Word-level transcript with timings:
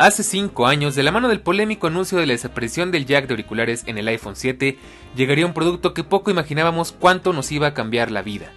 Hace 0.00 0.22
5 0.22 0.66
años, 0.66 0.94
de 0.94 1.02
la 1.02 1.12
mano 1.12 1.28
del 1.28 1.42
polémico 1.42 1.86
anuncio 1.86 2.16
de 2.16 2.24
la 2.24 2.32
desaparición 2.32 2.90
del 2.90 3.04
jack 3.04 3.26
de 3.26 3.34
auriculares 3.34 3.82
en 3.84 3.98
el 3.98 4.08
iPhone 4.08 4.34
7, 4.34 4.78
llegaría 5.14 5.44
un 5.44 5.52
producto 5.52 5.92
que 5.92 6.04
poco 6.04 6.30
imaginábamos 6.30 6.92
cuánto 6.92 7.34
nos 7.34 7.52
iba 7.52 7.66
a 7.66 7.74
cambiar 7.74 8.10
la 8.10 8.22
vida. 8.22 8.50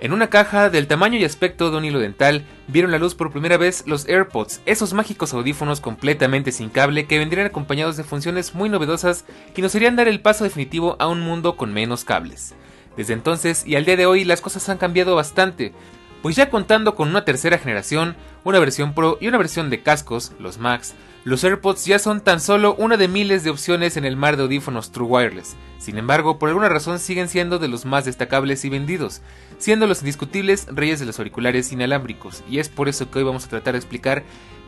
En 0.00 0.14
una 0.14 0.30
caja 0.30 0.70
del 0.70 0.86
tamaño 0.86 1.18
y 1.18 1.24
aspecto 1.24 1.70
de 1.70 1.76
un 1.76 1.84
hilo 1.84 1.98
dental, 1.98 2.46
vieron 2.68 2.90
la 2.90 2.96
luz 2.96 3.14
por 3.14 3.30
primera 3.30 3.58
vez 3.58 3.84
los 3.86 4.08
AirPods, 4.08 4.62
esos 4.64 4.94
mágicos 4.94 5.34
audífonos 5.34 5.82
completamente 5.82 6.52
sin 6.52 6.70
cable 6.70 7.06
que 7.06 7.18
vendrían 7.18 7.48
acompañados 7.48 7.98
de 7.98 8.04
funciones 8.04 8.54
muy 8.54 8.70
novedosas 8.70 9.26
y 9.54 9.60
nos 9.60 9.74
harían 9.74 9.94
dar 9.94 10.08
el 10.08 10.22
paso 10.22 10.44
definitivo 10.44 10.96
a 11.00 11.08
un 11.08 11.20
mundo 11.20 11.58
con 11.58 11.70
menos 11.70 12.04
cables. 12.04 12.54
Desde 12.96 13.12
entonces 13.12 13.66
y 13.66 13.76
al 13.76 13.84
día 13.84 13.98
de 13.98 14.06
hoy 14.06 14.24
las 14.24 14.40
cosas 14.40 14.66
han 14.70 14.78
cambiado 14.78 15.14
bastante, 15.14 15.74
pues 16.22 16.36
ya 16.36 16.50
contando 16.50 16.94
con 16.94 17.08
una 17.08 17.24
tercera 17.24 17.58
generación, 17.58 18.16
una 18.44 18.58
versión 18.58 18.94
Pro 18.94 19.18
y 19.20 19.28
una 19.28 19.38
versión 19.38 19.70
de 19.70 19.82
cascos, 19.82 20.32
los 20.38 20.58
Max, 20.58 20.94
los 21.24 21.44
AirPods 21.44 21.84
ya 21.84 21.98
son 21.98 22.22
tan 22.22 22.40
solo 22.40 22.74
una 22.76 22.96
de 22.96 23.08
miles 23.08 23.44
de 23.44 23.50
opciones 23.50 23.96
en 23.96 24.04
el 24.04 24.16
mar 24.16 24.36
de 24.36 24.44
audífonos 24.44 24.92
True 24.92 25.06
Wireless. 25.06 25.56
Sin 25.78 25.98
embargo, 25.98 26.38
por 26.38 26.48
alguna 26.48 26.68
razón 26.68 26.98
siguen 26.98 27.28
siendo 27.28 27.58
de 27.58 27.68
los 27.68 27.84
más 27.84 28.04
destacables 28.04 28.64
y 28.64 28.70
vendidos, 28.70 29.20
siendo 29.58 29.86
los 29.86 30.00
indiscutibles 30.00 30.66
reyes 30.70 31.00
de 31.00 31.06
los 31.06 31.18
auriculares 31.18 31.72
inalámbricos, 31.72 32.42
y 32.48 32.60
es 32.60 32.68
por 32.68 32.88
eso 32.88 33.10
que 33.10 33.18
hoy 33.18 33.24
vamos 33.24 33.44
a 33.44 33.48
tratar 33.48 33.74
de 33.74 33.78
explicar 33.78 34.22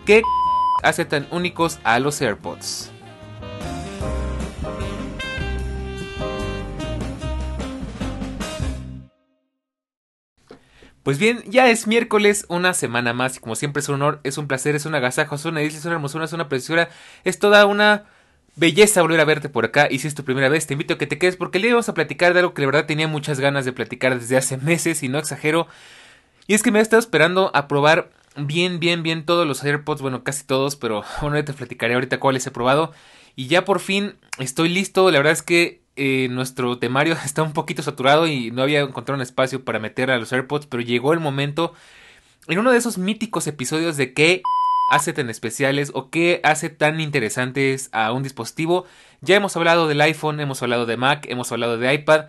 qué 0.04 0.22
hace 0.82 1.04
tan 1.04 1.26
únicos 1.30 1.78
a 1.82 1.98
los 1.98 2.20
AirPods. 2.20 2.90
Pues 11.02 11.18
bien, 11.18 11.42
ya 11.46 11.70
es 11.70 11.86
miércoles, 11.86 12.44
una 12.48 12.74
semana 12.74 13.14
más, 13.14 13.36
y 13.38 13.40
como 13.40 13.56
siempre 13.56 13.80
es 13.80 13.88
un 13.88 13.94
honor, 13.96 14.20
es 14.22 14.36
un 14.36 14.46
placer, 14.46 14.74
es 14.74 14.84
un 14.84 14.94
agasajo, 14.94 15.34
es 15.34 15.44
una 15.46 15.60
delicia, 15.60 15.78
es 15.78 15.84
una 15.86 15.94
hermosura, 15.94 16.26
es 16.26 16.32
una 16.34 16.48
preciosura, 16.50 16.90
es 17.24 17.38
toda 17.38 17.64
una 17.64 18.04
belleza 18.56 19.00
volver 19.00 19.20
a 19.20 19.24
verte 19.24 19.48
por 19.48 19.64
acá, 19.64 19.88
y 19.90 20.00
si 20.00 20.08
es 20.08 20.14
tu 20.14 20.24
primera 20.24 20.50
vez, 20.50 20.66
te 20.66 20.74
invito 20.74 20.94
a 20.94 20.98
que 20.98 21.06
te 21.06 21.16
quedes, 21.16 21.36
porque 21.36 21.58
le 21.58 21.70
vamos 21.70 21.88
a 21.88 21.94
platicar 21.94 22.34
de 22.34 22.40
algo 22.40 22.52
que 22.52 22.60
de 22.60 22.66
verdad 22.66 22.84
tenía 22.84 23.08
muchas 23.08 23.40
ganas 23.40 23.64
de 23.64 23.72
platicar 23.72 24.18
desde 24.18 24.36
hace 24.36 24.56
meses, 24.58 25.02
y 25.02 25.08
no 25.08 25.18
exagero, 25.18 25.68
y 26.46 26.52
es 26.52 26.62
que 26.62 26.70
me 26.70 26.80
he 26.80 26.82
estado 26.82 27.00
esperando 27.00 27.50
a 27.54 27.66
probar 27.66 28.10
bien, 28.36 28.78
bien, 28.78 29.02
bien 29.02 29.24
todos 29.24 29.46
los 29.46 29.64
AirPods, 29.64 30.02
bueno, 30.02 30.22
casi 30.22 30.44
todos, 30.44 30.76
pero 30.76 31.02
bueno, 31.22 31.42
te 31.42 31.54
platicaré 31.54 31.94
ahorita 31.94 32.20
cuáles 32.20 32.46
he 32.46 32.50
probado, 32.50 32.92
y 33.36 33.46
ya 33.46 33.64
por 33.64 33.80
fin 33.80 34.16
estoy 34.38 34.68
listo, 34.68 35.10
la 35.10 35.18
verdad 35.18 35.32
es 35.32 35.42
que 35.42 35.80
eh, 36.02 36.28
nuestro 36.30 36.78
temario 36.78 37.14
está 37.24 37.42
un 37.42 37.52
poquito 37.52 37.82
saturado 37.82 38.26
y 38.26 38.50
no 38.50 38.62
había 38.62 38.80
encontrado 38.80 39.16
un 39.16 39.22
espacio 39.22 39.62
para 39.64 39.78
meter 39.78 40.10
a 40.10 40.18
los 40.18 40.32
AirPods, 40.32 40.66
pero 40.66 40.82
llegó 40.82 41.12
el 41.12 41.20
momento 41.20 41.74
en 42.48 42.58
uno 42.58 42.72
de 42.72 42.78
esos 42.78 42.96
míticos 42.96 43.46
episodios 43.46 43.98
de 43.98 44.14
qué 44.14 44.42
hace 44.90 45.12
tan 45.12 45.28
especiales 45.28 45.90
o 45.92 46.08
qué 46.08 46.40
hace 46.42 46.70
tan 46.70 47.00
interesantes 47.00 47.90
a 47.92 48.12
un 48.12 48.22
dispositivo. 48.22 48.86
Ya 49.20 49.36
hemos 49.36 49.54
hablado 49.56 49.88
del 49.88 50.00
iPhone, 50.00 50.40
hemos 50.40 50.62
hablado 50.62 50.86
de 50.86 50.96
Mac, 50.96 51.26
hemos 51.28 51.52
hablado 51.52 51.76
de 51.76 51.92
iPad. 51.92 52.26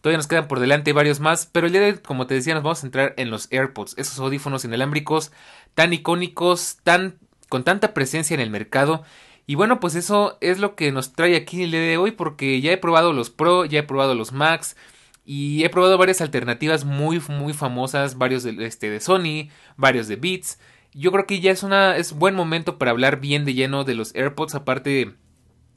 Todavía 0.00 0.18
nos 0.18 0.26
quedan 0.26 0.48
por 0.48 0.58
delante 0.58 0.92
varios 0.92 1.20
más, 1.20 1.48
pero 1.52 1.68
el 1.68 1.72
día 1.72 1.80
de 1.80 1.92
hoy, 1.92 1.98
como 1.98 2.26
te 2.26 2.34
decía, 2.34 2.54
nos 2.54 2.64
vamos 2.64 2.78
a 2.78 2.82
centrar 2.82 3.14
en 3.18 3.30
los 3.30 3.46
AirPods, 3.52 3.94
esos 3.98 4.18
audífonos 4.18 4.64
inalámbricos 4.64 5.30
tan 5.74 5.92
icónicos, 5.92 6.78
tan 6.82 7.14
con 7.48 7.62
tanta 7.62 7.94
presencia 7.94 8.34
en 8.34 8.40
el 8.40 8.50
mercado 8.50 9.04
y 9.46 9.54
bueno, 9.56 9.80
pues 9.80 9.94
eso 9.94 10.38
es 10.40 10.58
lo 10.58 10.74
que 10.76 10.92
nos 10.92 11.12
trae 11.12 11.36
aquí 11.36 11.64
el 11.64 11.72
día 11.72 11.80
de 11.80 11.96
hoy 11.96 12.12
porque 12.12 12.60
ya 12.60 12.72
he 12.72 12.76
probado 12.78 13.12
los 13.12 13.30
Pro, 13.30 13.64
ya 13.64 13.80
he 13.80 13.82
probado 13.82 14.14
los 14.14 14.32
Max 14.32 14.76
y 15.24 15.64
he 15.64 15.70
probado 15.70 15.98
varias 15.98 16.20
alternativas 16.20 16.84
muy 16.84 17.20
muy 17.28 17.52
famosas, 17.52 18.18
varios 18.18 18.42
de, 18.44 18.64
este, 18.66 18.90
de 18.90 19.00
Sony, 19.00 19.50
varios 19.76 20.08
de 20.08 20.16
Beats. 20.16 20.58
Yo 20.92 21.10
creo 21.10 21.26
que 21.26 21.40
ya 21.40 21.50
es 21.50 21.62
una 21.62 21.96
es 21.96 22.12
buen 22.12 22.34
momento 22.34 22.78
para 22.78 22.90
hablar 22.92 23.20
bien 23.20 23.44
de 23.44 23.54
lleno 23.54 23.84
de 23.84 23.94
los 23.94 24.14
AirPods, 24.14 24.54
aparte 24.54 25.14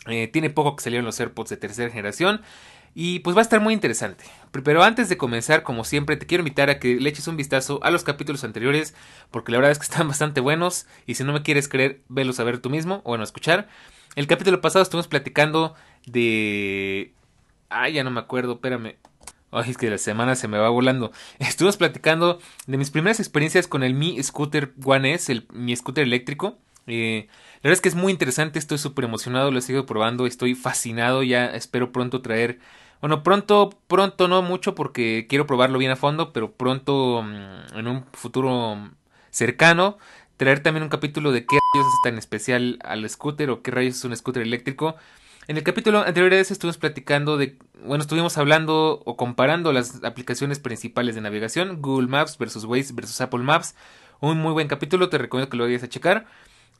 eh, 0.07 0.27
tiene 0.27 0.49
poco 0.49 0.75
que 0.75 0.83
salieron 0.83 1.05
los 1.05 1.19
AirPods 1.19 1.49
de 1.49 1.57
tercera 1.57 1.89
generación 1.89 2.41
y 2.97 3.19
pues 3.19 3.35
va 3.35 3.41
a 3.41 3.43
estar 3.43 3.59
muy 3.59 3.73
interesante. 3.73 4.23
Pero 4.63 4.81
antes 4.81 5.09
de 5.09 5.17
comenzar, 5.17 5.63
como 5.63 5.83
siempre, 5.83 6.15
te 6.15 6.25
quiero 6.25 6.41
invitar 6.41 6.69
a 6.69 6.79
que 6.79 6.95
le 6.95 7.09
eches 7.09 7.27
un 7.27 7.35
vistazo 7.35 7.81
a 7.83 7.91
los 7.91 8.05
capítulos 8.05 8.45
anteriores, 8.45 8.95
porque 9.31 9.51
la 9.51 9.57
verdad 9.57 9.71
es 9.71 9.79
que 9.79 9.83
están 9.83 10.07
bastante 10.07 10.39
buenos. 10.39 10.87
Y 11.05 11.15
si 11.15 11.25
no 11.25 11.33
me 11.33 11.43
quieres 11.43 11.67
creer, 11.67 12.01
velos 12.07 12.39
a 12.39 12.45
ver 12.45 12.59
tú 12.59 12.69
mismo, 12.69 13.01
o 13.03 13.09
bueno, 13.09 13.25
escuchar. 13.25 13.67
El 14.15 14.27
capítulo 14.27 14.61
pasado 14.61 14.81
estuvimos 14.81 15.09
platicando 15.09 15.75
de. 16.05 17.13
Ay, 17.67 17.93
ya 17.93 18.05
no 18.05 18.11
me 18.11 18.21
acuerdo, 18.21 18.53
espérame. 18.53 18.95
Ay, 19.51 19.71
es 19.71 19.77
que 19.77 19.89
la 19.89 19.97
semana 19.97 20.35
se 20.35 20.47
me 20.47 20.57
va 20.57 20.69
volando. 20.69 21.11
Estuvimos 21.39 21.75
platicando 21.75 22.39
de 22.65 22.77
mis 22.77 22.91
primeras 22.91 23.19
experiencias 23.19 23.67
con 23.67 23.83
el 23.83 23.93
Mi 23.93 24.23
Scooter 24.23 24.73
One 24.85 25.13
S, 25.13 25.29
el, 25.29 25.47
mi 25.51 25.75
scooter 25.75 26.05
eléctrico. 26.05 26.57
Eh, 26.87 27.27
la 27.55 27.69
verdad 27.69 27.73
es 27.73 27.81
que 27.81 27.89
es 27.89 27.95
muy 27.95 28.13
interesante, 28.13 28.59
estoy 28.59 28.77
súper 28.77 29.05
emocionado, 29.05 29.51
lo 29.51 29.59
he 29.59 29.61
seguido 29.61 29.85
probando, 29.85 30.27
estoy 30.27 30.55
fascinado, 30.55 31.23
ya 31.23 31.47
espero 31.47 31.91
pronto 31.91 32.21
traer 32.21 32.59
bueno, 33.01 33.23
pronto, 33.23 33.69
pronto 33.87 34.27
no 34.27 34.41
mucho 34.41 34.75
porque 34.75 35.27
quiero 35.29 35.45
probarlo 35.47 35.79
bien 35.79 35.91
a 35.91 35.95
fondo, 35.95 36.33
pero 36.33 36.51
pronto, 36.51 37.21
mm, 37.23 37.77
en 37.77 37.87
un 37.87 38.05
futuro 38.13 38.77
cercano, 39.29 39.97
traer 40.37 40.61
también 40.61 40.83
un 40.83 40.89
capítulo 40.89 41.31
de 41.31 41.45
qué 41.45 41.57
rayos 41.73 41.87
es 41.87 41.99
tan 42.03 42.17
especial 42.17 42.79
al 42.83 43.07
scooter 43.09 43.49
o 43.49 43.61
qué 43.61 43.71
rayos 43.71 43.95
es 43.95 44.03
un 44.05 44.15
scooter 44.15 44.43
eléctrico. 44.43 44.95
En 45.47 45.57
el 45.57 45.63
capítulo 45.63 45.99
anterior 45.99 46.33
a 46.33 46.39
ese 46.39 46.53
estuvimos 46.53 46.77
platicando 46.77 47.37
de, 47.37 47.57
bueno, 47.85 48.01
estuvimos 48.01 48.37
hablando 48.37 49.01
o 49.05 49.15
comparando 49.15 49.71
las 49.73 50.03
aplicaciones 50.03 50.59
principales 50.59 51.13
de 51.13 51.21
navegación, 51.21 51.81
Google 51.81 52.07
Maps 52.07 52.37
versus 52.39 52.65
Waze 52.65 52.93
versus 52.93 53.21
Apple 53.21 53.43
Maps. 53.43 53.75
Un 54.21 54.39
muy 54.39 54.53
buen 54.53 54.67
capítulo, 54.67 55.09
te 55.09 55.19
recomiendo 55.19 55.49
que 55.49 55.57
lo 55.57 55.65
vayas 55.65 55.83
a 55.83 55.89
checar. 55.89 56.25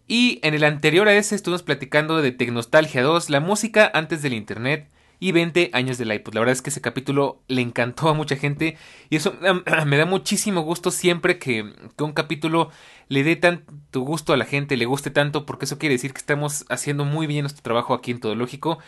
Y 0.08 0.40
en 0.42 0.56
el 0.56 0.64
anterior 0.64 1.08
a 1.08 1.14
ese 1.14 1.36
estuvimos 1.36 1.62
platicando 1.62 2.22
de 2.22 2.32
Tecnostalgia 2.32 3.04
2, 3.04 3.30
la 3.30 3.40
música 3.40 3.92
antes 3.94 4.24
del 4.24 4.34
Internet 4.34 4.90
y 5.20 5.32
20 5.32 5.70
años 5.74 5.98
del 5.98 6.14
iPod. 6.14 6.34
La 6.34 6.42
verdad 6.42 6.54
es 6.54 6.62
que 6.62 6.70
ese 6.70 6.82
capítulo 6.82 7.42
le 7.48 7.62
encantó 7.62 8.10
a 8.10 8.14
mucha 8.14 8.36
gente 8.36 8.78
y 9.10 9.16
eso 9.16 9.36
me 9.86 9.98
da 9.98 10.06
muchísimo 10.06 10.62
gusto 10.62 10.92
siempre 10.92 11.40
que, 11.40 11.74
que, 11.98 12.04
un 12.04 12.14
capítulo 12.14 12.70
le 13.08 13.24
dé 13.24 13.36
tanto 13.36 14.02
gusto 14.02 14.34
a 14.34 14.38
la 14.38 14.46
gente, 14.46 14.78
le 14.78 14.86
guste 14.86 15.12
tanto, 15.12 15.46
porque 15.46 15.66
eso 15.66 15.78
quiere 15.78 15.96
decir 15.96 16.14
que 16.14 16.20
estamos 16.20 16.66
haciendo 16.70 17.06
muy 17.06 17.28
bien 17.28 17.44
nuestro 17.44 17.64
trabajo 17.64 17.94
aquí 17.94 18.12
en 18.12 18.20
Todo 18.20 18.36
Lógico. 18.36 18.80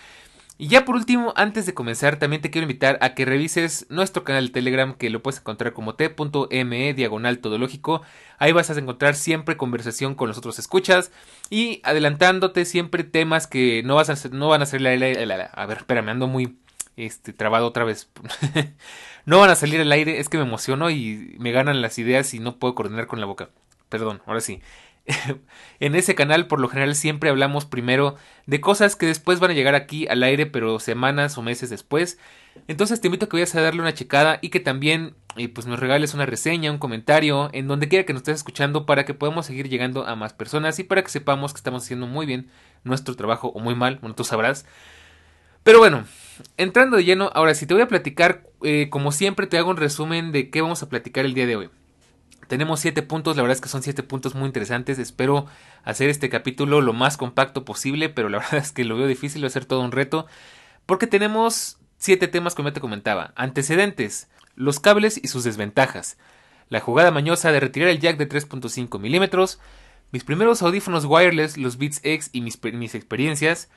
Y 0.59 0.69
ya 0.69 0.86
por 0.86 0.95
último, 0.95 1.33
antes 1.36 1.68
de 1.68 1.75
comenzar, 1.75 2.18
también 2.18 2.42
te 2.42 2.50
quiero 2.50 2.63
invitar 2.63 2.98
a 3.01 3.13
que 3.13 3.25
revises 3.25 3.86
nuestro 3.89 4.24
canal 4.24 4.48
de 4.48 4.54
Telegram, 4.54 4.95
que 4.95 5.12
lo 5.12 5.21
puedes 5.21 5.39
encontrar 5.39 5.74
como 5.74 5.94
t.me 5.94 6.94
diagonal 6.95 7.39
todológico. 7.39 8.01
Ahí 8.39 8.54
vas 8.54 8.69
a 8.71 8.80
encontrar 8.80 9.13
siempre 9.15 9.56
conversación 9.56 10.15
con 10.15 10.27
los 10.27 10.38
otros 10.39 10.57
escuchas 10.57 11.12
y 11.51 11.80
adelantándote 11.83 12.65
siempre 12.65 13.04
temas 13.04 13.45
que 13.45 13.83
no, 13.83 13.95
vas 13.95 14.09
a, 14.09 14.30
no 14.30 14.48
van 14.48 14.63
a 14.63 14.65
salir 14.65 15.00
la, 15.00 15.25
la, 15.25 15.44
A 15.45 15.65
ver, 15.68 15.77
espera, 15.77 16.01
me 16.01 16.09
ando 16.09 16.25
muy 16.27 16.57
este, 16.95 17.33
trabado 17.33 17.68
otra 17.68 17.83
vez. 17.83 18.09
no 19.25 19.39
van 19.39 19.51
a 19.51 19.56
salir 19.56 19.80
al 19.80 19.92
aire, 19.92 20.19
es 20.19 20.27
que 20.27 20.38
me 20.38 20.44
emociono 20.44 20.89
y 20.89 21.36
me 21.38 21.51
ganan 21.51 21.83
las 21.83 22.00
ideas 22.00 22.33
y 22.33 22.39
no 22.39 22.57
puedo 22.57 22.74
coordinar 22.74 23.06
con 23.06 23.19
la 23.19 23.27
boca. 23.27 23.50
Perdón, 23.89 24.21
ahora 24.25 24.42
sí. 24.42 24.62
en 25.80 25.95
ese 25.95 26.15
canal 26.15 26.48
por 26.48 26.59
lo 26.59 26.68
general 26.68 26.95
siempre 26.95 27.30
hablamos 27.30 27.65
primero 27.65 28.15
de 28.45 28.59
cosas 28.59 28.95
que 28.95 29.06
después 29.06 29.39
van 29.39 29.51
a 29.51 29.54
llegar 29.54 29.75
aquí 29.75 30.07
al 30.07 30.24
aire 30.24 30.45
pero 30.45 30.80
semanas 30.80 31.38
o 31.38 31.42
meses 31.42 31.69
después. 31.69 32.18
Entonces 32.68 33.00
te 33.00 33.07
invito 33.07 33.25
a 33.25 33.30
que 33.30 33.38
vayas 33.38 33.56
a 33.56 33.62
darle 33.62 33.81
una 33.81 33.94
checada 33.94 34.39
y 34.42 34.50
que 34.50 34.59
también 34.59 35.15
eh, 35.38 35.48
pues 35.50 35.68
nos 35.68 35.80
regales 35.80 36.13
una 36.13 36.25
reseña, 36.25 36.71
un 36.71 36.80
comentario, 36.80 37.50
en 37.54 37.68
donde 37.68 37.88
quiera 37.88 38.06
que 38.06 38.13
nos 38.13 38.21
estés 38.21 38.38
escuchando 38.38 38.86
para 38.86 39.06
que 39.06 39.13
podamos 39.13 39.45
seguir 39.45 39.69
llegando 39.69 40.06
a 40.06 40.15
más 40.15 40.33
personas 40.33 40.80
y 40.80 40.83
para 40.83 41.04
que 41.04 41.09
sepamos 41.09 41.54
que 41.54 41.57
estamos 41.57 41.83
haciendo 41.83 42.07
muy 42.07 42.25
bien 42.25 42.50
nuestro 42.83 43.15
trabajo 43.15 43.50
o 43.50 43.59
muy 43.59 43.75
mal, 43.75 44.00
bueno 44.01 44.15
tú 44.15 44.24
sabrás. 44.24 44.65
Pero 45.63 45.80
bueno, 45.80 46.06
entrando 46.57 46.98
de 46.98 47.04
lleno, 47.04 47.30
ahora 47.33 47.54
sí 47.54 47.65
te 47.65 47.74
voy 47.74 47.83
a 47.83 47.88
platicar 47.88 48.44
eh, 48.63 48.88
como 48.89 49.12
siempre, 49.12 49.48
te 49.48 49.57
hago 49.57 49.69
un 49.69 49.77
resumen 49.77 50.31
de 50.31 50.50
qué 50.50 50.62
vamos 50.62 50.81
a 50.81 50.89
platicar 50.89 51.25
el 51.25 51.33
día 51.33 51.45
de 51.45 51.56
hoy. 51.56 51.69
Tenemos 52.47 52.79
siete 52.79 53.01
puntos, 53.01 53.35
la 53.35 53.44
verdad 53.44 53.55
es 53.55 53.61
que 53.61 53.69
son 53.69 53.83
siete 53.83 54.03
puntos 54.03 54.33
muy 54.33 54.45
interesantes. 54.45 54.99
Espero 54.99 55.47
hacer 55.83 56.09
este 56.09 56.29
capítulo 56.29 56.81
lo 56.81 56.94
más 56.94 57.17
compacto 57.17 57.65
posible, 57.65 58.09
pero 58.09 58.29
la 58.29 58.38
verdad 58.39 58.57
es 58.57 58.71
que 58.71 58.85
lo 58.85 58.97
veo 58.97 59.07
difícil, 59.07 59.44
va 59.44 59.47
a 59.47 59.51
ser 59.51 59.65
todo 59.65 59.81
un 59.81 59.91
reto. 59.91 60.25
Porque 60.85 61.07
tenemos 61.07 61.77
siete 61.97 62.27
temas 62.27 62.55
como 62.55 62.69
ya 62.69 62.73
te 62.73 62.81
comentaba. 62.81 63.33
Antecedentes, 63.35 64.29
los 64.55 64.79
cables 64.79 65.19
y 65.21 65.27
sus 65.27 65.44
desventajas. 65.44 66.17
La 66.69 66.79
jugada 66.79 67.11
mañosa 67.11 67.51
de 67.51 67.59
retirar 67.59 67.89
el 67.89 67.99
jack 67.99 68.17
de 68.17 68.29
3.5 68.29 68.99
milímetros. 68.99 69.59
Mis 70.11 70.23
primeros 70.23 70.61
audífonos 70.61 71.05
wireless, 71.05 71.57
los 71.57 71.77
Beats 71.77 71.99
X 72.03 72.29
y 72.31 72.41
mis, 72.41 72.59
mis 72.73 72.95
experiencias. 72.95 73.69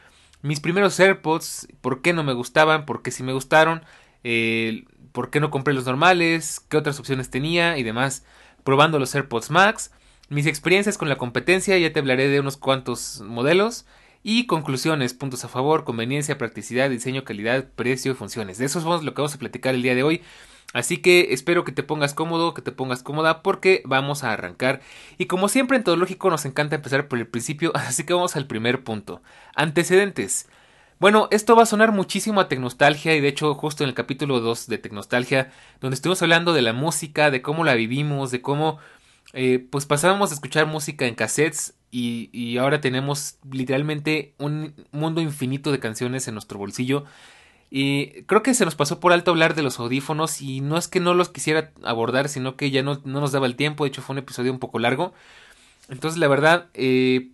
Mis 0.42 0.60
primeros 0.60 0.98
AirPods, 0.98 1.68
por 1.80 2.02
qué 2.02 2.12
no 2.12 2.22
me 2.22 2.32
gustaban, 2.32 2.86
por 2.86 3.02
qué 3.02 3.10
sí 3.10 3.22
me 3.22 3.32
gustaron. 3.32 3.82
por 5.12 5.30
qué 5.30 5.40
no 5.40 5.50
compré 5.50 5.74
los 5.74 5.86
normales, 5.86 6.60
qué 6.68 6.76
otras 6.76 7.00
opciones 7.00 7.30
tenía 7.30 7.76
y 7.76 7.82
demás 7.82 8.24
probando 8.64 8.98
los 8.98 9.14
AirPods 9.14 9.50
Max, 9.50 9.90
mis 10.28 10.46
experiencias 10.46 10.98
con 10.98 11.08
la 11.08 11.18
competencia, 11.18 11.76
ya 11.78 11.92
te 11.92 12.00
hablaré 12.00 12.28
de 12.28 12.40
unos 12.40 12.56
cuantos 12.56 13.20
modelos, 13.20 13.86
y 14.22 14.46
conclusiones, 14.46 15.14
puntos 15.14 15.44
a 15.44 15.48
favor, 15.48 15.84
conveniencia, 15.84 16.38
practicidad, 16.38 16.90
diseño, 16.90 17.24
calidad, 17.24 17.66
precio 17.74 18.12
y 18.12 18.14
funciones. 18.14 18.58
De 18.58 18.66
eso 18.66 18.78
es 18.78 19.02
lo 19.02 19.14
que 19.14 19.22
vamos 19.22 19.34
a 19.34 19.38
platicar 19.38 19.74
el 19.74 19.82
día 19.82 19.94
de 19.94 20.02
hoy. 20.02 20.22
Así 20.72 20.98
que 20.98 21.32
espero 21.32 21.64
que 21.64 21.72
te 21.72 21.82
pongas 21.82 22.14
cómodo, 22.14 22.54
que 22.54 22.62
te 22.62 22.70
pongas 22.70 23.02
cómoda 23.02 23.42
porque 23.42 23.82
vamos 23.86 24.22
a 24.22 24.32
arrancar. 24.32 24.80
Y 25.18 25.26
como 25.26 25.48
siempre 25.48 25.76
en 25.76 25.84
todo 25.84 25.96
lógico 25.96 26.30
nos 26.30 26.44
encanta 26.44 26.76
empezar 26.76 27.08
por 27.08 27.18
el 27.18 27.26
principio, 27.26 27.72
así 27.74 28.04
que 28.04 28.14
vamos 28.14 28.36
al 28.36 28.46
primer 28.46 28.84
punto. 28.84 29.22
Antecedentes. 29.54 30.48
Bueno, 31.00 31.28
esto 31.30 31.56
va 31.56 31.62
a 31.62 31.66
sonar 31.66 31.92
muchísimo 31.92 32.42
a 32.42 32.48
Tecnostalgia 32.48 33.16
y 33.16 33.22
de 33.22 33.28
hecho 33.28 33.54
justo 33.54 33.82
en 33.82 33.88
el 33.88 33.94
capítulo 33.94 34.38
2 34.40 34.66
de 34.66 34.76
Tecnostalgia, 34.76 35.50
donde 35.80 35.94
estuvimos 35.94 36.20
hablando 36.20 36.52
de 36.52 36.60
la 36.60 36.74
música, 36.74 37.30
de 37.30 37.40
cómo 37.40 37.64
la 37.64 37.72
vivimos, 37.72 38.30
de 38.30 38.42
cómo 38.42 38.78
eh, 39.32 39.66
pues 39.70 39.86
pasábamos 39.86 40.30
a 40.30 40.34
escuchar 40.34 40.66
música 40.66 41.06
en 41.06 41.14
cassettes 41.14 41.72
y, 41.90 42.28
y, 42.34 42.58
ahora 42.58 42.82
tenemos 42.82 43.38
literalmente 43.50 44.34
un 44.38 44.74
mundo 44.92 45.22
infinito 45.22 45.72
de 45.72 45.80
canciones 45.80 46.28
en 46.28 46.34
nuestro 46.34 46.58
bolsillo. 46.58 47.04
Y 47.70 48.24
creo 48.24 48.42
que 48.42 48.52
se 48.52 48.66
nos 48.66 48.74
pasó 48.74 49.00
por 49.00 49.14
alto 49.14 49.30
hablar 49.30 49.54
de 49.54 49.62
los 49.62 49.80
audífonos 49.80 50.42
y 50.42 50.60
no 50.60 50.76
es 50.76 50.86
que 50.86 51.00
no 51.00 51.14
los 51.14 51.30
quisiera 51.30 51.72
abordar, 51.82 52.28
sino 52.28 52.56
que 52.56 52.70
ya 52.70 52.82
no, 52.82 53.00
no 53.06 53.20
nos 53.20 53.32
daba 53.32 53.46
el 53.46 53.56
tiempo, 53.56 53.84
de 53.84 53.88
hecho 53.88 54.02
fue 54.02 54.14
un 54.14 54.18
episodio 54.18 54.52
un 54.52 54.58
poco 54.58 54.78
largo. 54.78 55.14
Entonces 55.88 56.20
la 56.20 56.28
verdad, 56.28 56.68
eh, 56.74 57.30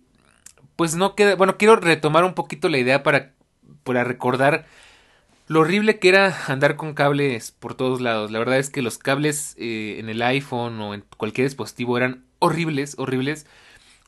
pues 0.77 0.95
no 0.95 1.15
queda, 1.15 1.35
bueno, 1.35 1.57
quiero 1.57 1.75
retomar 1.75 2.23
un 2.23 2.33
poquito 2.33 2.69
la 2.69 2.77
idea 2.77 3.03
para 3.03 3.33
para 3.87 4.03
recordar 4.03 4.65
lo 5.47 5.61
horrible 5.61 5.97
que 5.97 6.09
era 6.09 6.35
andar 6.47 6.75
con 6.75 6.93
cables 6.93 7.51
por 7.51 7.73
todos 7.73 8.01
lados. 8.01 8.31
La 8.31 8.39
verdad 8.39 8.59
es 8.59 8.69
que 8.69 8.81
los 8.81 8.97
cables 8.97 9.55
eh, 9.57 9.95
en 9.99 10.09
el 10.09 10.21
iPhone 10.21 10.79
o 10.81 10.93
en 10.93 11.05
cualquier 11.15 11.47
dispositivo 11.47 11.95
eran 11.95 12.25
horribles, 12.39 12.95
horribles. 12.97 13.47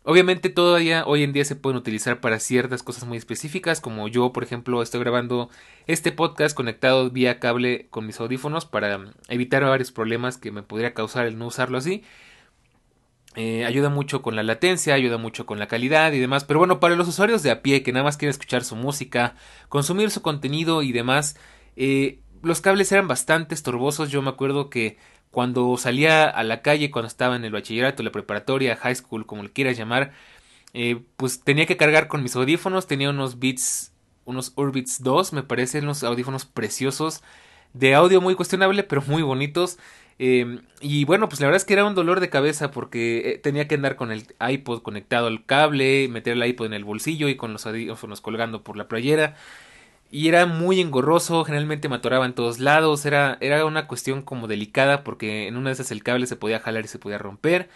Obviamente 0.03 0.49
todavía 0.49 1.05
hoy 1.05 1.23
en 1.23 1.31
día 1.31 1.45
se 1.45 1.55
pueden 1.55 1.77
utilizar 1.77 2.19
para 2.19 2.39
ciertas 2.39 2.83
cosas 2.83 3.05
muy 3.05 3.17
específicas, 3.17 3.79
como 3.79 4.09
yo, 4.09 4.33
por 4.33 4.43
ejemplo, 4.43 4.81
estoy 4.81 4.99
grabando 4.99 5.49
este 5.87 6.11
podcast 6.11 6.55
conectado 6.57 7.09
vía 7.09 7.39
cable 7.39 7.87
con 7.89 8.05
mis 8.05 8.19
audífonos 8.19 8.65
para 8.65 8.99
evitar 9.29 9.63
varios 9.63 9.93
problemas 9.93 10.37
que 10.37 10.51
me 10.51 10.63
podría 10.63 10.93
causar 10.93 11.25
el 11.25 11.37
no 11.37 11.47
usarlo 11.47 11.77
así. 11.77 12.03
Eh, 13.35 13.63
ayuda 13.65 13.89
mucho 13.89 14.21
con 14.21 14.35
la 14.35 14.43
latencia, 14.43 14.95
ayuda 14.95 15.17
mucho 15.17 15.45
con 15.45 15.59
la 15.59 15.67
calidad 15.67 16.11
y 16.13 16.19
demás. 16.19 16.43
Pero 16.45 16.59
bueno, 16.59 16.79
para 16.79 16.95
los 16.95 17.07
usuarios 17.07 17.43
de 17.43 17.51
a 17.51 17.61
pie 17.61 17.83
que 17.83 17.91
nada 17.91 18.03
más 18.03 18.17
quieren 18.17 18.31
escuchar 18.31 18.63
su 18.63 18.75
música, 18.75 19.35
consumir 19.69 20.09
su 20.11 20.21
contenido 20.21 20.81
y 20.81 20.91
demás, 20.91 21.37
eh, 21.75 22.19
los 22.41 22.61
cables 22.61 22.91
eran 22.91 23.07
bastante 23.07 23.53
estorbosos. 23.55 24.09
Yo 24.09 24.21
me 24.21 24.29
acuerdo 24.29 24.69
que 24.69 24.97
cuando 25.31 25.77
salía 25.77 26.25
a 26.27 26.43
la 26.43 26.61
calle, 26.61 26.91
cuando 26.91 27.07
estaba 27.07 27.35
en 27.35 27.45
el 27.45 27.51
bachillerato, 27.51 28.01
la 28.03 28.11
preparatoria, 28.11 28.75
high 28.77 28.95
school, 28.95 29.25
como 29.25 29.43
le 29.43 29.51
quieras 29.51 29.77
llamar, 29.77 30.11
eh, 30.73 31.01
pues 31.17 31.41
tenía 31.43 31.65
que 31.65 31.77
cargar 31.77 32.07
con 32.07 32.23
mis 32.23 32.35
audífonos. 32.35 32.87
Tenía 32.87 33.09
unos 33.11 33.39
Beats, 33.39 33.93
unos 34.25 34.53
Urbits 34.55 35.03
2, 35.03 35.33
me 35.33 35.43
parecen 35.43 35.83
unos 35.85 36.03
audífonos 36.03 36.45
preciosos, 36.45 37.23
de 37.73 37.93
audio 37.95 38.21
muy 38.21 38.35
cuestionable, 38.35 38.83
pero 38.83 39.03
muy 39.07 39.21
bonitos. 39.21 39.77
Em, 40.21 40.63
y 40.81 41.05
bueno, 41.05 41.29
pues 41.29 41.39
la 41.39 41.47
verdad 41.47 41.57
es 41.57 41.65
que 41.65 41.73
era 41.73 41.85
un 41.85 41.95
dolor 41.95 42.19
de 42.19 42.29
cabeza 42.29 42.71
porque 42.71 43.31
eh, 43.35 43.37
tenía 43.37 43.69
que 43.69 43.75
andar 43.75 43.95
con 43.95 44.11
el 44.11 44.25
iPod 44.45 44.81
conectado 44.81 45.27
al 45.27 45.45
cable, 45.45 46.09
meter 46.09 46.33
el 46.33 46.45
iPod 46.45 46.67
en 46.67 46.73
el 46.73 46.83
bolsillo 46.83 47.29
y 47.29 47.37
con 47.37 47.53
los 47.53 47.65
audífonos 47.65 48.19
colgando 48.19 48.61
por 48.63 48.75
la 48.77 48.89
playera. 48.89 49.35
Y 50.11 50.27
era 50.29 50.45
muy 50.47 50.81
engorroso, 50.81 51.45
generalmente 51.45 51.89
me 51.89 51.97
en 51.97 52.33
todos 52.33 52.59
lados, 52.59 53.05
era, 53.05 53.37
era 53.41 53.65
una 53.65 53.87
cuestión 53.87 54.21
como 54.23 54.47
delicada 54.47 55.03
porque 55.03 55.47
en 55.47 55.55
una 55.57 55.69
de 55.69 55.73
esas 55.75 55.91
el 55.91 56.03
cable 56.03 56.27
se 56.27 56.35
podía 56.35 56.59
jalar 56.59 56.85
y 56.85 56.87
se 56.89 56.99
podía 56.99 57.17
romper. 57.19 57.69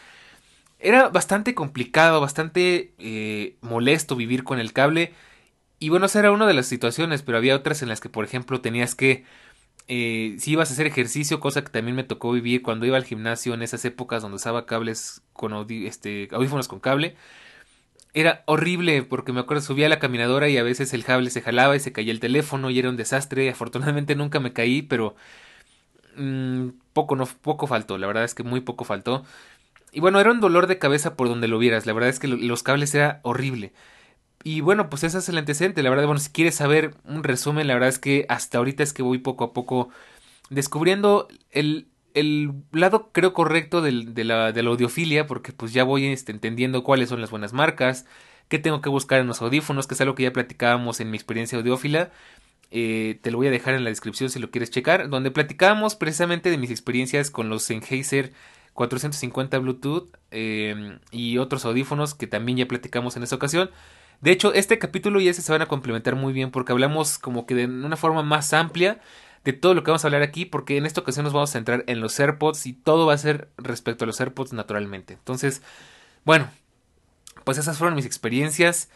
Era 0.80 1.10
bastante 1.10 1.56
complicado, 1.56 2.22
bastante 2.22 2.94
eh, 3.00 3.56
molesto 3.62 4.16
vivir 4.16 4.44
con 4.44 4.60
el 4.60 4.74
cable. 4.74 5.13
Y 5.80 5.89
bueno, 5.89 6.07
esa 6.07 6.19
era 6.19 6.31
una 6.31 6.48
de 6.48 6.54
las 6.56 6.68
situaciones, 6.68 7.24
pero 7.24 7.38
había 7.38 7.56
otras 7.56 7.81
en 7.84 7.89
las 7.89 8.01
que, 8.01 8.10
por 8.10 8.25
ejemplo, 8.25 8.62
tenías 8.62 8.96
que 8.96 9.25
eh, 9.88 10.35
si 10.39 10.51
ibas 10.51 10.69
a 10.69 10.74
hacer 10.74 10.88
ejercicio, 10.88 11.39
cosa 11.39 11.63
que 11.63 11.69
también 11.71 11.95
me 11.95 12.03
tocó 12.03 12.31
vivir 12.31 12.62
cuando 12.62 12.85
iba 12.85 12.97
al 12.97 13.03
gimnasio 13.03 13.53
en 13.53 13.62
esas 13.62 13.83
épocas 13.85 14.21
donde 14.21 14.38
usaba 14.38 14.65
cables 14.65 15.21
con 15.33 15.53
este, 15.69 16.30
audífonos 16.31 16.68
con 16.68 16.80
cable, 16.80 17.15
era 18.13 18.44
horrible 18.45 19.03
porque 19.03 19.33
me 19.33 19.39
acuerdo 19.41 19.63
subía 19.63 19.88
a 19.88 19.89
la 19.89 20.00
caminadora 20.00 20.47
y 20.50 20.57
a 20.57 20.63
veces 20.63 20.94
el 20.94 21.03
cable 21.03 21.30
se 21.30 21.41
jalaba 21.41 21.75
y 21.75 21.80
se 21.80 21.91
caía 21.91 22.12
el 22.12 22.19
teléfono 22.19 22.69
y 22.69 22.80
era 22.80 22.89
un 22.89 22.97
desastre. 22.97 23.50
Afortunadamente 23.50 24.15
nunca 24.15 24.39
me 24.39 24.53
caí, 24.53 24.83
pero 24.83 25.15
mm, 26.15 26.69
poco 26.94 27.15
no 27.15 27.25
poco 27.25 27.68
faltó, 27.68 27.97
la 27.97 28.07
verdad 28.07 28.24
es 28.24 28.36
que 28.36 28.44
muy 28.44 28.62
poco 28.62 28.86
faltó. 28.86 29.25
Y 29.91 30.00
bueno, 30.00 30.19
era 30.19 30.31
un 30.31 30.39
dolor 30.41 30.68
de 30.68 30.79
cabeza 30.79 31.15
por 31.15 31.27
donde 31.29 31.47
lo 31.47 31.59
vieras, 31.59 31.86
la 31.86 31.94
verdad 31.94 32.09
es 32.09 32.19
que 32.19 32.27
los 32.27 32.63
cables 32.63 32.94
era 32.95 33.19
horrible. 33.24 33.74
Y 34.44 34.62
bueno, 34.62 34.90
pues 34.90 35.04
ese 35.04 35.19
es 35.19 35.30
el 35.30 35.38
antecedente. 35.38 35.84
La 35.84 35.90
verdad, 35.90 36.06
bueno, 36.06 36.19
si 36.19 36.30
quieres 36.30 36.56
saber 36.56 36.95
un 37.06 37.24
resumen, 37.24 37.68
la 37.68 37.74
verdad 37.75 37.90
es 37.90 38.00
que 38.00 38.25
hasta 38.28 38.57
ahorita 38.57 38.84
es 38.84 38.94
que 38.94 39.01
voy 39.01 39.19
poco 39.19 39.45
a 39.45 39.54
poco 39.54 39.90
descubriendo 40.50 41.28
el, 41.51 41.88
el 42.13 42.51
lado 42.72 43.12
creo 43.12 43.34
correcto 43.34 43.81
del, 43.81 44.13
de, 44.13 44.25
la, 44.25 44.51
de 44.51 44.63
la 44.63 44.69
audiofilia, 44.69 45.28
porque 45.28 45.54
pues 45.54 45.74
ya 45.74 45.84
voy 45.86 46.06
este, 46.07 46.31
entendiendo 46.31 46.84
cuáles 46.84 47.10
son 47.10 47.22
las 47.22 47.31
buenas 47.31 47.54
marcas, 47.54 48.06
qué 48.50 48.60
tengo 48.60 48.81
que 48.81 48.90
buscar 48.90 49.22
en 49.22 49.28
los 49.28 49.42
audífonos, 49.42 49.88
que 49.88 49.94
es 49.94 50.01
algo 50.01 50.16
que 50.16 50.24
ya 50.24 50.34
platicábamos 50.34 51.00
en 51.00 51.10
mi 51.10 51.17
experiencia 51.17 51.58
audiófila. 51.58 52.12
Eh, 52.72 53.20
te 53.22 53.32
lo 53.32 53.38
voy 53.38 53.48
a 53.48 53.51
dejar 53.51 53.75
en 53.75 53.84
la 53.84 53.91
descripción 53.91 54.29
si 54.29 54.39
lo 54.39 54.51
quieres 54.51 54.72
checar, 54.72 55.10
donde 55.10 55.32
platicábamos 55.32 55.96
precisamente 55.96 56.50
de 56.50 56.58
mis 56.58 56.72
experiencias 56.72 57.32
con 57.32 57.48
los 57.48 57.63
Sennheiser 57.63 58.34
450 58.74 59.60
Bluetooth 59.60 60.10
eh, 60.32 60.98
y 61.12 61.38
otros 61.38 61.65
audífonos 61.65 62.15
que 62.15 62.27
también 62.27 62.58
ya 62.58 62.67
platicamos 62.67 63.15
en 63.15 63.24
esa 63.24 63.36
ocasión. 63.36 63.70
De 64.24 64.32
hecho, 64.32 64.53
este 64.53 64.80
capítulo 64.80 65.20
y 65.20 65.27
ese 65.27 65.42
se 65.42 65.51
van 65.51 65.62
a 65.62 65.65
complementar 65.65 66.15
muy 66.15 66.32
bien 66.32 66.50
porque 66.50 66.72
hablamos 66.72 67.20
como 67.20 67.46
que 67.46 67.56
de 67.56 67.65
una 67.65 67.98
forma 67.98 68.24
más 68.24 68.53
amplia 68.53 69.01
de 69.44 69.51
todo 69.51 69.74
lo 69.74 69.84
que 69.84 69.92
vamos 69.92 70.06
a 70.06 70.08
hablar 70.08 70.22
aquí, 70.22 70.46
porque 70.46 70.77
en 70.77 70.86
esta 70.86 71.01
ocasión 71.01 71.25
nos 71.25 71.34
vamos 71.34 71.50
a 71.50 71.53
centrar 71.53 71.84
en 71.88 72.00
los 72.00 72.18
AirPods 72.18 72.65
y 72.65 72.72
todo 72.72 73.06
va 73.06 73.15
a 73.15 73.18
ser 73.18 73.50
respecto 73.58 74.06
a 74.06 74.08
los 74.08 74.22
AirPods 74.22 74.53
naturalmente. 74.53 75.15
Entonces, 75.15 75.62
bueno, 76.24 76.50
pues 77.44 77.58
esas 77.58 77.77
fueron 77.77 77.96
mis 77.96 78.06
experiencias. 78.06 78.89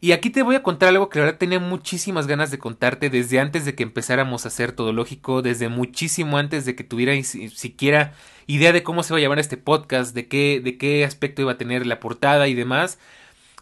Y 0.00 0.10
aquí 0.10 0.28
te 0.28 0.42
voy 0.42 0.56
a 0.56 0.64
contar 0.64 0.88
algo 0.88 1.08
que 1.08 1.20
la 1.20 1.26
verdad 1.26 1.38
tenía 1.38 1.60
muchísimas 1.60 2.26
ganas 2.26 2.50
de 2.50 2.58
contarte 2.58 3.10
desde 3.10 3.38
antes 3.38 3.64
de 3.64 3.76
que 3.76 3.84
empezáramos 3.84 4.44
a 4.44 4.48
hacer 4.48 4.72
todo 4.72 4.92
lógico, 4.92 5.40
desde 5.40 5.68
muchísimo 5.68 6.36
antes 6.36 6.64
de 6.64 6.74
que 6.74 6.82
tuviera 6.82 7.12
siquiera 7.22 8.12
idea 8.48 8.72
de 8.72 8.82
cómo 8.82 9.04
se 9.04 9.14
va 9.14 9.18
a 9.18 9.22
llamar 9.22 9.38
este 9.38 9.56
podcast, 9.56 10.16
de 10.16 10.26
qué, 10.26 10.60
de 10.60 10.78
qué 10.78 11.04
aspecto 11.04 11.42
iba 11.42 11.52
a 11.52 11.58
tener 11.58 11.86
la 11.86 12.00
portada 12.00 12.48
y 12.48 12.54
demás. 12.54 12.98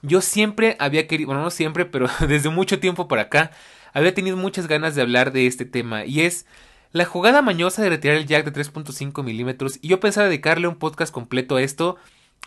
Yo 0.07 0.21
siempre 0.21 0.77
había 0.79 1.09
querido, 1.09 1.27
bueno, 1.27 1.43
no 1.43 1.51
siempre, 1.51 1.85
pero 1.85 2.09
desde 2.29 2.49
mucho 2.49 2.79
tiempo 2.79 3.09
para 3.09 3.23
acá, 3.23 3.51
había 3.93 4.15
tenido 4.15 4.37
muchas 4.37 4.69
ganas 4.69 4.95
de 4.95 5.03
hablar 5.03 5.33
de 5.33 5.47
este 5.47 5.65
tema, 5.65 6.05
y 6.05 6.21
es 6.21 6.47
la 6.93 7.05
jugada 7.05 7.43
mañosa 7.43 7.83
de 7.83 7.91
retirar 7.91 8.17
el 8.17 8.27
jack 8.27 8.45
de 8.45 8.53
3.5 8.53 9.25
milímetros, 9.25 9.79
y 9.83 9.89
yo 9.89 9.99
pensaba 9.99 10.29
dedicarle 10.29 10.69
un 10.69 10.77
podcast 10.77 11.13
completo 11.13 11.57
a 11.57 11.63
esto, 11.63 11.97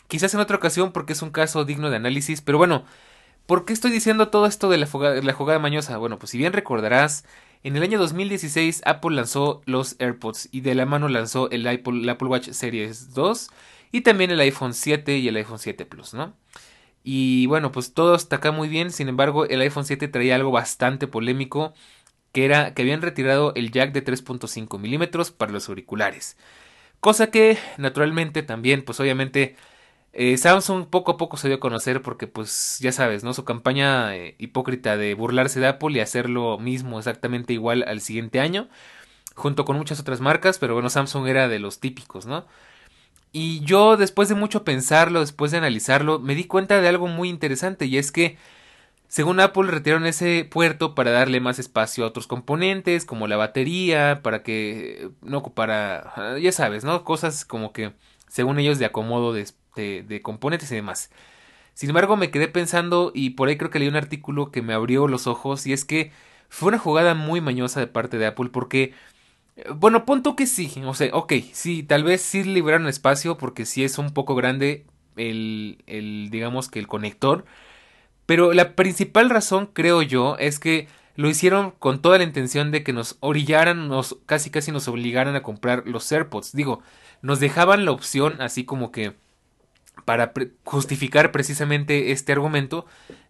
quizás 0.08 0.34
en 0.34 0.40
otra 0.40 0.56
ocasión 0.56 0.94
porque 0.94 1.14
es 1.14 1.22
un 1.22 1.32
caso 1.32 1.66
digno 1.66 1.90
de 1.90 1.98
análisis, 1.98 2.42
pero 2.42 2.58
bueno, 2.58 2.86
¿por 3.46 3.66
qué 3.66 3.74
estoy 3.74 3.92
diciendo 3.92 4.30
todo 4.30 4.46
esto 4.46 4.70
de 4.70 4.78
la 4.78 4.88
jugada, 5.34 5.60
mañosa? 5.60 5.98
Bueno, 5.98 6.18
pues 6.18 6.32
si 6.32 6.38
bien 6.38 6.54
recordarás, 6.54 7.26
en 7.64 7.76
el 7.76 7.84
año 7.84 8.00
2016 8.00 8.84
Apple 8.86 9.16
lanzó 9.16 9.62
los 9.66 9.98
AirPods 10.00 10.48
y 10.54 10.62
de 10.62 10.76
la 10.76 10.86
mano 10.86 11.10
lanzó 11.10 11.50
el 11.52 11.68
Apple, 11.68 12.04
el 12.04 12.10
Apple 12.10 12.30
Watch 12.30 12.52
Series 12.52 13.14
2 13.14 13.50
y 13.92 14.02
también 14.02 14.32
el 14.32 14.40
iPhone 14.40 14.74
7 14.74 15.18
y 15.18 15.28
el 15.28 15.36
iPhone 15.36 15.60
7 15.60 15.86
Plus, 15.86 16.14
¿no? 16.14 16.36
Y 17.04 17.46
bueno, 17.48 17.72
pues 17.72 17.94
todo 17.94 18.16
está 18.16 18.38
acá 18.38 18.52
muy 18.52 18.70
bien. 18.70 18.92
Sin 18.92 19.10
embargo, 19.10 19.46
el 19.46 19.62
iPhone 19.62 19.86
7 19.86 20.08
traía 20.08 20.36
algo 20.36 20.52
bastante 20.52 21.08
polémico. 21.08 21.74
Que 22.32 22.46
era 22.46 22.74
que 22.76 22.84
habían 22.84 23.02
retirado 23.02 23.54
el 23.56 23.72
jack 23.72 23.92
de 23.94 24.04
3.5 24.04 24.80
milímetros 24.80 25.32
para 25.32 25.52
los 25.52 25.70
auriculares. 25.70 26.38
Cosa 27.00 27.32
que, 27.32 27.58
naturalmente, 27.78 28.44
también, 28.44 28.84
pues 28.84 29.00
obviamente, 29.00 29.56
eh, 30.14 30.38
Samsung 30.38 30.88
poco 30.88 31.14
a 31.14 31.18
poco 31.18 31.38
se 31.38 31.48
dio 31.50 31.58
a 31.58 31.60
conocer 31.62 32.02
porque, 32.04 32.28
pues, 32.28 32.80
ya 32.82 32.92
sabes, 32.92 33.24
¿no? 33.24 33.34
Su 33.34 33.46
campaña 33.46 34.16
eh, 34.16 34.36
hipócrita 34.40 34.98
de 34.98 35.14
burlarse 35.16 35.60
de 35.60 35.68
Apple 35.68 35.98
y 35.98 36.02
hacer 36.02 36.30
lo 36.30 36.60
mismo 36.60 37.00
exactamente 37.00 37.54
igual 37.54 37.84
al 37.88 38.02
siguiente 38.02 38.40
año. 38.40 38.70
junto 39.36 39.66
con 39.66 39.78
muchas 39.78 40.00
otras 40.00 40.22
marcas, 40.22 40.60
pero 40.60 40.74
bueno, 40.74 40.90
Samsung 40.90 41.28
era 41.28 41.48
de 41.48 41.60
los 41.60 41.80
típicos, 41.80 42.26
¿no? 42.26 42.46
Y 43.32 43.62
yo 43.62 43.96
después 43.98 44.30
de 44.30 44.36
mucho 44.36 44.64
pensarlo, 44.64 45.20
después 45.20 45.52
de 45.52 45.58
analizarlo, 45.58 46.20
me 46.20 46.36
di 46.36 46.46
cuenta 46.46 46.82
de 46.82 46.88
algo 46.88 47.08
muy 47.08 47.30
interesante 47.30 47.86
y 47.86 47.98
es 47.98 48.12
que 48.12 48.38
según 49.08 49.40
Apple 49.40 49.72
retiraron 49.72 50.06
ese 50.06 50.46
puerto 50.46 50.96
para 50.96 51.12
darle 51.12 51.40
más 51.40 51.60
espacio 51.60 52.04
a 52.04 52.08
otros 52.08 52.28
componentes 52.28 53.06
como 53.06 53.28
la 53.28 53.38
batería, 53.38 54.22
para 54.24 54.44
que 54.44 55.10
no 55.22 55.40
ocupara, 55.40 56.38
ya 56.40 56.52
sabes, 56.52 56.84
¿no? 56.84 57.04
Cosas 57.04 57.46
como 57.46 57.74
que 57.74 57.94
según 58.28 58.60
ellos 58.60 58.80
de 58.80 58.86
acomodo 58.86 59.34
de, 59.34 59.46
de 59.76 60.22
componentes 60.22 60.72
y 60.72 60.76
demás. 60.76 61.12
Sin 61.74 61.90
embargo, 61.90 62.18
me 62.18 62.32
quedé 62.32 62.48
pensando 62.48 63.12
y 63.16 63.32
por 63.32 63.50
ahí 63.50 63.58
creo 63.58 63.72
que 63.72 63.80
leí 63.80 63.88
un 63.88 63.96
artículo 63.96 64.52
que 64.52 64.62
me 64.62 64.74
abrió 64.74 65.08
los 65.08 65.28
ojos 65.28 65.66
y 65.66 65.74
es 65.74 65.86
que 65.86 66.12
fue 66.50 66.70
una 66.70 66.80
jugada 66.80 67.16
muy 67.16 67.42
mañosa 67.42 67.80
de 67.80 67.88
parte 67.88 68.18
de 68.18 68.28
Apple 68.28 68.50
porque 68.52 68.94
bueno, 69.76 70.06
punto 70.06 70.36
que 70.36 70.46
sí, 70.48 70.72
o 70.86 70.94
sea, 70.94 71.10
ok, 71.14 71.34
sí, 71.54 71.84
tal 71.84 72.04
vez 72.04 72.22
sí 72.22 72.44
liberaron 72.44 72.88
espacio 72.88 73.38
porque 73.38 73.66
sí 73.66 73.84
es 73.84 73.98
un 73.98 74.12
poco 74.12 74.36
grande 74.36 74.86
el, 75.18 75.84
el, 75.88 76.30
digamos 76.32 76.70
que 76.70 76.80
el 76.80 76.88
conector, 76.88 77.46
pero 78.26 78.54
la 78.54 78.76
principal 78.76 79.30
razón, 79.30 79.70
creo 79.74 80.02
yo, 80.02 80.38
es 80.38 80.60
que 80.60 80.88
lo 81.16 81.30
hicieron 81.30 81.72
con 81.72 82.02
toda 82.02 82.18
la 82.18 82.24
intención 82.24 82.72
de 82.72 82.84
que 82.84 82.94
nos 82.94 83.18
orillaran, 83.20 83.88
nos, 83.88 84.18
casi 84.26 84.50
casi 84.50 84.72
nos 84.72 84.88
obligaran 84.88 85.36
a 85.36 85.44
comprar 85.44 85.84
los 85.86 86.10
AirPods, 86.12 86.54
digo, 86.54 86.82
nos 87.22 87.40
dejaban 87.40 87.86
la 87.86 87.92
opción 87.92 88.42
así 88.42 88.64
como 88.64 88.92
que 88.92 89.16
para 90.06 90.32
justificar 90.64 91.32
precisamente 91.32 92.12
este 92.12 92.32
argumento 92.32 92.86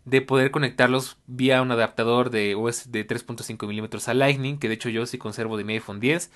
de 0.09 0.21
poder 0.21 0.51
conectarlos 0.51 1.17
vía 1.27 1.61
un 1.61 1.71
adaptador 1.71 2.29
de 2.29 2.55
de 2.87 3.07
3.5 3.07 3.67
milímetros 3.67 4.07
a 4.07 4.13
Lightning, 4.13 4.57
que 4.57 4.67
de 4.67 4.75
hecho 4.75 4.89
yo 4.89 5.05
sí 5.05 5.17
conservo 5.17 5.57
de 5.57 5.63
mi 5.63 5.73
iPhone 5.73 5.99
10, 5.99 6.31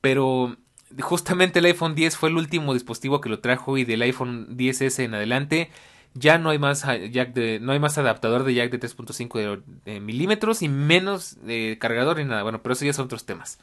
pero 0.00 0.56
justamente 1.00 1.58
el 1.58 1.66
iPhone 1.66 1.94
10 1.94 2.16
fue 2.16 2.28
el 2.28 2.36
último 2.36 2.74
dispositivo 2.74 3.20
que 3.20 3.28
lo 3.28 3.40
trajo 3.40 3.76
y 3.78 3.84
del 3.84 4.02
iPhone 4.02 4.56
10S 4.56 5.04
en 5.04 5.14
adelante 5.14 5.70
ya 6.14 6.38
no 6.38 6.50
hay 6.50 6.58
más 6.58 6.84
jack 7.10 7.32
de, 7.32 7.60
no 7.60 7.72
hay 7.72 7.78
más 7.78 7.98
adaptador 7.98 8.44
de 8.44 8.54
jack 8.54 8.70
de 8.70 8.80
3.5 8.80 10.00
milímetros 10.00 10.62
y 10.62 10.68
menos 10.68 11.36
cargador 11.78 12.18
ni 12.18 12.24
nada. 12.24 12.42
Bueno, 12.42 12.62
pero 12.62 12.72
eso 12.72 12.84
ya 12.84 12.92
son 12.92 13.06
otros 13.06 13.24
temas. 13.24 13.58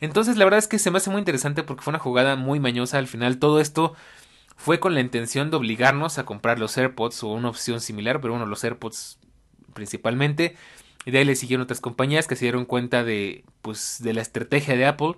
Entonces 0.00 0.36
la 0.36 0.44
verdad 0.44 0.58
es 0.58 0.68
que 0.68 0.78
se 0.78 0.90
me 0.90 0.98
hace 0.98 1.10
muy 1.10 1.20
interesante 1.20 1.62
porque 1.62 1.82
fue 1.82 1.92
una 1.92 1.98
jugada 1.98 2.36
muy 2.36 2.60
mañosa. 2.60 2.98
Al 2.98 3.06
final 3.06 3.38
todo 3.38 3.60
esto 3.60 3.94
fue 4.56 4.80
con 4.80 4.94
la 4.94 5.00
intención 5.00 5.50
de 5.50 5.56
obligarnos 5.58 6.18
a 6.18 6.24
comprar 6.24 6.58
los 6.58 6.76
AirPods 6.76 7.22
o 7.22 7.28
una 7.28 7.50
opción 7.50 7.80
similar, 7.80 8.20
pero 8.20 8.32
bueno, 8.32 8.46
los 8.46 8.64
AirPods 8.64 9.18
principalmente. 9.74 10.56
Y 11.04 11.12
de 11.12 11.18
ahí 11.18 11.24
le 11.24 11.36
siguieron 11.36 11.62
otras 11.62 11.80
compañías 11.80 12.26
que 12.26 12.34
se 12.34 12.46
dieron 12.46 12.64
cuenta 12.64 13.04
de, 13.04 13.44
pues, 13.62 13.98
de 14.02 14.12
la 14.14 14.22
estrategia 14.22 14.74
de 14.76 14.86
Apple. 14.86 15.14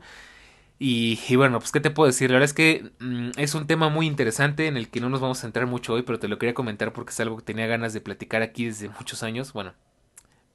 Y, 0.81 1.35
bueno, 1.35 1.59
pues 1.59 1.73
qué 1.73 1.81
te 1.81 1.91
puedo 1.91 2.07
decir, 2.07 2.31
la 2.31 2.35
verdad 2.35 2.45
es 2.45 2.55
que 2.55 2.93
mm, 3.01 3.31
es 3.37 3.55
un 3.55 3.67
tema 3.67 3.89
muy 3.89 4.07
interesante 4.07 4.69
en 4.69 4.77
el 4.77 4.89
que 4.91 5.01
no 5.01 5.09
nos 5.09 5.21
vamos 5.21 5.39
a 5.39 5.43
centrar 5.43 5.67
mucho 5.67 5.95
hoy, 5.95 6.03
pero 6.03 6.21
te 6.21 6.29
lo 6.29 6.39
quería 6.39 6.55
comentar 6.55 6.93
porque 6.93 7.11
es 7.11 7.19
algo 7.21 7.37
que 7.39 7.43
tenía 7.43 7.67
ganas 7.67 7.93
de 7.93 8.01
platicar 8.01 8.43
aquí 8.43 8.67
desde 8.67 8.89
muchos 8.89 9.23
años. 9.25 9.53
Bueno, 9.53 9.75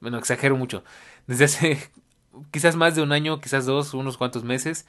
bueno, 0.00 0.18
exagero 0.18 0.56
mucho. 0.56 0.84
Desde 1.26 1.44
hace 1.46 1.90
quizás 2.52 2.76
más 2.76 2.94
de 2.94 3.02
un 3.02 3.12
año, 3.12 3.40
quizás 3.40 3.66
dos, 3.66 3.92
unos 3.92 4.16
cuantos 4.16 4.44
meses. 4.44 4.86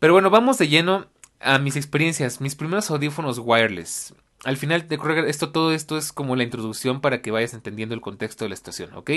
Pero 0.00 0.14
bueno, 0.14 0.30
vamos 0.30 0.58
de 0.58 0.68
lleno 0.68 1.06
a 1.44 1.58
mis 1.58 1.76
experiencias, 1.76 2.40
mis 2.40 2.54
primeros 2.54 2.90
audífonos 2.90 3.38
wireless. 3.38 4.14
Al 4.44 4.56
final, 4.56 4.86
esto, 5.26 5.50
todo 5.50 5.72
esto 5.72 5.96
es 5.96 6.12
como 6.12 6.36
la 6.36 6.42
introducción 6.42 7.00
para 7.00 7.22
que 7.22 7.30
vayas 7.30 7.54
entendiendo 7.54 7.94
el 7.94 8.00
contexto 8.00 8.44
de 8.44 8.50
la 8.50 8.54
estación, 8.54 8.92
¿ok? 8.94 9.10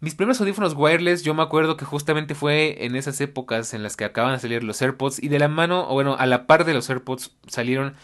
Mis 0.00 0.14
primeros 0.14 0.40
audífonos 0.40 0.74
wireless, 0.76 1.24
yo 1.24 1.34
me 1.34 1.42
acuerdo 1.42 1.76
que 1.76 1.84
justamente 1.84 2.34
fue 2.34 2.84
en 2.84 2.94
esas 2.94 3.20
épocas 3.20 3.74
en 3.74 3.82
las 3.82 3.96
que 3.96 4.04
acaban 4.04 4.34
de 4.34 4.38
salir 4.38 4.62
los 4.62 4.80
AirPods 4.80 5.22
y 5.22 5.28
de 5.28 5.40
la 5.40 5.48
mano, 5.48 5.88
o 5.88 5.94
bueno, 5.94 6.16
a 6.18 6.26
la 6.26 6.46
par 6.46 6.64
de 6.64 6.72
los 6.72 6.88
AirPods 6.88 7.32
salieron 7.48 7.96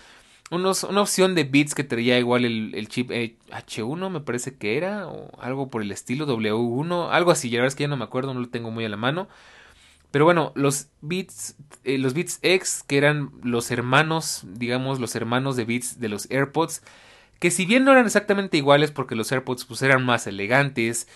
unos, 0.51 0.83
una 0.85 1.03
opción 1.03 1.35
de 1.35 1.45
bits 1.45 1.75
que 1.75 1.85
traía 1.85 2.19
igual 2.19 2.45
el, 2.45 2.89
chip 2.89 3.11
H1, 3.11 4.11
me 4.11 4.21
parece 4.21 4.57
que 4.57 4.77
era, 4.77 5.07
o 5.07 5.31
algo 5.41 5.71
por 5.71 5.83
el 5.83 5.93
estilo, 5.93 6.27
W1, 6.27 7.11
algo 7.11 7.31
así, 7.31 7.49
la 7.51 7.59
verdad 7.59 7.69
es 7.69 7.77
que 7.77 7.85
ya 7.85 7.89
no 7.89 7.97
me 7.97 8.05
acuerdo, 8.05 8.35
no 8.35 8.41
lo 8.41 8.49
tengo 8.49 8.71
muy 8.71 8.85
a 8.85 8.89
la 8.89 8.97
mano. 8.97 9.29
Pero 10.15 10.27
bueno, 10.27 10.53
los 10.55 10.91
Beats, 11.01 11.57
eh, 11.83 11.99
los 11.99 12.15
Beats 12.15 12.39
X, 12.43 12.85
que 12.87 12.99
eran 12.99 13.33
los 13.43 13.73
hermanos, 13.73 14.45
digamos, 14.47 15.01
los 15.01 15.17
hermanos 15.17 15.57
de 15.57 15.65
Beats 15.65 15.99
de 15.99 16.09
los 16.09 16.31
AirPods, 16.31 16.83
que 17.41 17.51
si 17.51 17.67
bien 17.67 17.85
no 17.85 17.91
eran 17.91 18.07
exactamente 18.07 18.57
iguales 18.57 18.93
porque 18.93 19.17
los 19.17 19.33
AirPods 19.33 19.65
pues 19.65 19.83
eran 19.83 20.07
más 20.07 20.29
elegantes, 20.29 21.09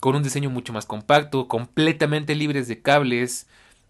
con 0.00 0.16
un 0.16 0.22
diseño 0.22 0.48
mucho 0.48 0.72
más 0.72 0.86
compacto, 0.86 1.48
completamente 1.48 2.34
libres 2.34 2.66
de 2.66 2.80
cables, 2.80 3.46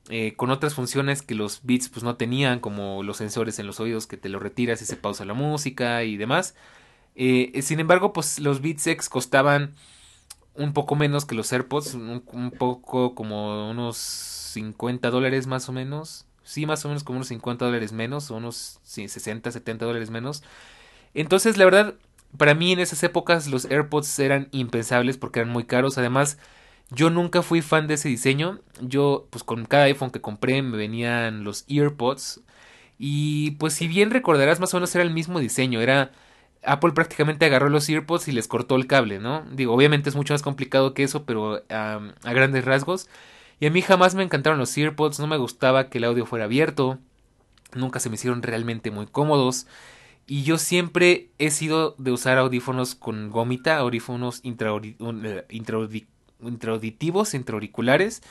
eh, 0.09 0.35
con 0.35 0.51
otras 0.51 0.75
funciones 0.75 1.23
que 1.23 1.37
los 1.37 1.61
Beats 1.63 1.89
pues 1.89 2.03
no 2.03 2.17
tenían, 2.17 2.59
como 2.59 3.05
los 3.05 3.19
sensores 3.19 3.61
en 3.61 3.69
los 3.69 3.79
oídos 3.79 4.09
que 4.09 4.17
te 4.17 4.29
lo 4.29 4.41
retiras 4.41 4.83
y 4.83 4.85
se 4.85 4.97
pausa 4.97 5.25
la 5.25 5.35
música 5.35 6.03
y 6.03 6.17
demás. 6.17 6.57
Eh, 7.15 7.53
sin 7.63 7.79
embargo, 7.79 8.13
pues 8.13 8.41
los 8.41 8.63
Beats 8.63 8.85
X 8.89 9.09
costaban 9.11 9.77
un 10.59 10.73
poco 10.73 10.97
menos 10.97 11.25
que 11.25 11.35
los 11.35 11.53
AirPods, 11.53 11.95
un 11.95 12.53
poco 12.59 13.15
como 13.15 13.71
unos 13.71 13.97
50 13.97 15.11
dólares 15.11 15.47
más 15.47 15.69
o 15.69 15.73
menos. 15.73 16.27
Sí, 16.43 16.65
más 16.65 16.85
o 16.85 16.89
menos 16.89 17.05
como 17.05 17.17
unos 17.19 17.29
50 17.29 17.65
dólares 17.65 17.93
menos, 17.93 18.31
unos 18.31 18.79
60, 18.85 19.51
70 19.51 19.85
dólares 19.85 20.11
menos. 20.11 20.43
Entonces, 21.15 21.57
la 21.57 21.65
verdad, 21.65 21.95
para 22.39 22.55
mí 22.55 22.73
en 22.73 22.79
esas 22.81 23.03
épocas 23.03 23.49
los 23.49 23.65
AirPods 23.67 24.19
eran 24.21 24.49
impensables 24.53 25.19
porque 25.19 25.41
eran 25.41 25.53
muy 25.53 25.65
caros. 25.65 25.99
Además, 25.99 26.39
yo 26.91 27.11
nunca 27.11 27.43
fui 27.43 27.63
fan 27.63 27.87
de 27.89 27.95
ese 27.95 28.09
diseño. 28.09 28.61
Yo, 28.81 29.27
pues 29.31 29.45
con 29.45 29.67
cada 29.67 29.85
iPhone 29.85 30.11
que 30.11 30.21
compré 30.21 30.63
me 30.63 30.77
venían 30.77 31.45
los 31.45 31.65
AirPods. 31.69 32.43
Y 32.99 33.53
pues 33.53 33.75
si 33.75 33.89
bien 33.89 34.11
recordarás, 34.11 34.61
más 34.61 34.73
o 34.75 34.79
menos 34.79 34.95
era 34.95 35.05
el 35.05 35.11
mismo 35.13 35.41
diseño. 35.41 35.81
Era... 35.81 36.13
Apple 36.67 36.93
prácticamente 36.93 37.47
agarró 37.47 37.69
los 37.71 37.89
AirPods 37.89 38.29
y 38.29 38.33
les 38.33 38.49
cortó 38.49 38.77
el 38.77 38.87
cable, 38.87 39.19
¿no? 39.19 39.45
Digo, 39.53 39.73
obviamente 39.73 40.11
es 40.11 40.17
mucho 40.17 40.35
más 40.35 40.43
complicado 40.43 40.93
que 40.95 41.03
eso, 41.05 41.25
pero 41.25 41.63
a 41.71 42.01
grandes 42.23 42.65
rasgos. 42.65 43.09
Y 43.59 43.67
a 43.67 43.71
mí 43.71 43.81
jamás 43.81 44.15
me 44.15 44.23
encantaron 44.23 44.59
los 44.59 44.77
AirPods, 44.77 45.19
no 45.19 45.27
me 45.27 45.39
gustaba 45.39 45.89
que 45.89 45.99
el 45.99 46.05
audio 46.05 46.27
fuera 46.27 46.45
abierto, 46.45 46.99
nunca 47.75 48.01
se 48.01 48.11
me 48.11 48.17
hicieron 48.17 48.43
realmente 48.43 48.91
muy 48.91 49.07
cómodos. 49.07 49.67
Y 50.27 50.43
yo 50.43 50.59
siempre 50.59 51.31
he 51.39 51.51
sido 51.51 51.95
de 51.99 52.11
usar 52.11 52.37
audífonos 52.37 52.95
con 52.97 53.31
gomita, 53.31 53.79
audífonos 53.79 54.43
eh, 54.45 55.45
intraauditivos, 56.41 57.35
intraauriculares. 57.35 58.23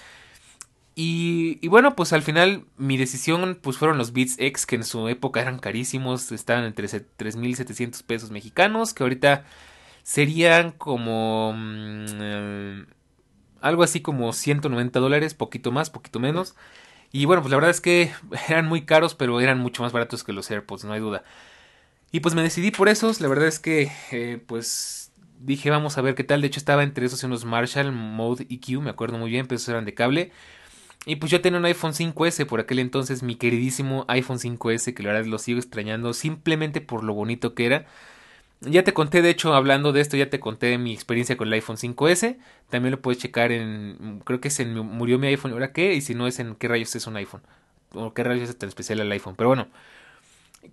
Y, 0.96 1.60
y, 1.62 1.68
bueno, 1.68 1.96
pues 1.96 2.14
al 2.14 2.22
final 2.22 2.66
mi 2.78 2.98
decisión 2.98 3.60
pues 3.62 3.78
fueron 3.78 3.98
los 3.98 4.14
Beats 4.14 4.38
X, 4.40 4.66
que 4.66 4.78
en 4.78 4.86
su 4.86 5.10
época 5.10 5.42
eran 5.42 5.60
carísimos, 5.60 6.32
estaban 6.32 6.64
entre 6.64 6.88
3.700 6.88 8.02
pesos 8.04 8.32
mexicanos, 8.32 8.94
que 8.94 9.04
ahorita 9.04 9.46
serían 10.04 10.72
como... 10.72 11.54
Mm, 11.56 12.86
algo 13.62 13.82
así 13.84 14.00
como 14.02 14.32
190 14.32 15.00
dólares, 15.00 15.34
poquito 15.34 15.72
más, 15.72 15.90
poquito 15.90 16.20
menos. 16.20 16.56
Y 17.12 17.26
bueno, 17.26 17.42
pues 17.42 17.50
la 17.50 17.58
verdad 17.58 17.72
es 17.72 17.82
que 17.82 18.12
eran 18.50 18.68
muy 18.68 18.86
caros, 18.86 19.16
pero 19.16 19.42
eran 19.42 19.60
mucho 19.60 19.84
más 19.84 19.92
baratos 19.92 20.24
que 20.24 20.34
los 20.34 20.50
AirPods, 20.52 20.86
no 20.86 20.94
hay 20.94 21.00
duda. 21.00 21.24
Y 22.12 22.20
pues 22.22 22.36
me 22.36 22.44
decidí 22.44 22.72
por 22.72 22.90
esos, 22.90 23.22
la 23.22 23.28
verdad 23.28 23.48
es 23.48 23.60
que 23.60 23.92
eh, 24.12 24.42
pues 24.46 25.12
dije 25.40 25.70
vamos 25.70 25.98
a 25.98 26.02
ver 26.02 26.16
qué 26.16 26.24
tal. 26.24 26.42
De 26.42 26.48
hecho 26.48 26.60
estaba 26.60 26.84
entre 26.84 27.06
esos 27.06 27.24
y 27.24 27.26
unos 27.26 27.44
Marshall 27.46 27.92
Mode 27.92 28.48
EQ, 28.50 28.82
me 28.82 28.92
acuerdo 28.92 29.18
muy 29.18 29.32
bien, 29.32 29.48
pero 29.48 29.58
esos 29.58 29.70
eran 29.70 29.86
de 29.86 29.94
cable. 29.94 30.32
Y 31.06 31.18
pues 31.18 31.32
yo 31.32 31.42
tenía 31.42 31.60
un 31.60 31.66
iPhone 31.66 31.94
5S 31.94 32.46
por 32.48 32.60
aquel 32.60 32.80
entonces, 32.80 33.22
mi 33.22 33.36
queridísimo 33.36 34.06
iPhone 34.08 34.40
5S, 34.40 34.94
que 34.94 35.04
la 35.04 35.14
verdad 35.14 35.28
lo 35.28 35.38
sigo 35.38 35.60
extrañando 35.60 36.14
simplemente 36.14 36.82
por 36.82 37.04
lo 37.04 37.14
bonito 37.14 37.54
que 37.54 37.66
era. 37.68 37.86
Ya 38.62 38.84
te 38.84 38.94
conté, 38.94 39.22
de 39.22 39.30
hecho, 39.30 39.54
hablando 39.54 39.92
de 39.92 40.02
esto, 40.02 40.18
ya 40.18 40.30
te 40.30 40.40
conté 40.40 40.78
mi 40.78 40.94
experiencia 40.94 41.38
con 41.38 41.48
el 41.48 41.54
iPhone 41.54 41.78
5S. 41.78 42.38
También 42.70 42.92
lo 42.92 43.02
puedes 43.02 43.22
checar 43.22 43.52
en. 43.52 44.22
Creo 44.26 44.42
que 44.42 44.48
es 44.48 44.60
en 44.60 44.74
Murió 44.74 45.20
mi 45.20 45.28
iPhone, 45.28 45.52
¿ahora 45.52 45.72
qué? 45.72 45.94
Y 45.94 46.02
si 46.02 46.16
no 46.16 46.26
es 46.26 46.40
en 46.40 46.56
qué 46.56 46.68
rayos 46.68 46.96
es 46.96 47.06
un 47.06 47.18
iPhone. 47.18 47.42
O 47.94 48.14
qué 48.14 48.24
rayos 48.24 48.50
es 48.50 48.58
tan 48.58 48.70
especial 48.70 49.00
el 49.00 49.12
iPhone. 49.12 49.36
Pero 49.36 49.50
bueno, 49.50 49.68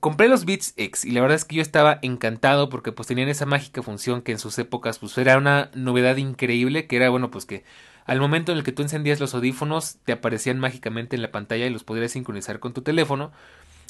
compré 0.00 0.28
los 0.28 0.44
Beats 0.46 0.74
X 0.76 1.04
y 1.04 1.10
la 1.10 1.20
verdad 1.20 1.36
es 1.36 1.44
que 1.44 1.56
yo 1.56 1.62
estaba 1.62 1.98
encantado 2.02 2.68
porque 2.68 2.92
pues 2.92 3.08
tenían 3.08 3.28
esa 3.28 3.46
mágica 3.46 3.82
función 3.82 4.22
que 4.22 4.32
en 4.32 4.38
sus 4.38 4.58
épocas 4.58 4.98
pues 4.98 5.18
era 5.18 5.36
una 5.36 5.70
novedad 5.74 6.16
increíble. 6.16 6.86
Que 6.86 6.96
era, 6.96 7.10
bueno, 7.10 7.30
pues 7.30 7.44
que 7.44 7.64
al 8.04 8.20
momento 8.20 8.52
en 8.52 8.58
el 8.58 8.64
que 8.64 8.72
tú 8.72 8.82
encendías 8.82 9.20
los 9.20 9.34
audífonos 9.34 9.96
te 10.04 10.12
aparecían 10.12 10.58
mágicamente 10.58 11.16
en 11.16 11.22
la 11.22 11.30
pantalla 11.30 11.66
y 11.66 11.70
los 11.70 11.84
podrías 11.84 12.12
sincronizar 12.12 12.60
con 12.60 12.72
tu 12.72 12.82
teléfono 12.82 13.32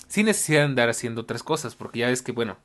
sin 0.08 0.26
necesidad 0.26 0.60
de 0.60 0.66
andar 0.66 0.88
haciendo 0.90 1.22
otras 1.22 1.42
cosas. 1.42 1.74
Porque 1.74 2.00
ya 2.00 2.08
ves 2.08 2.22
que, 2.22 2.32
bueno 2.32 2.58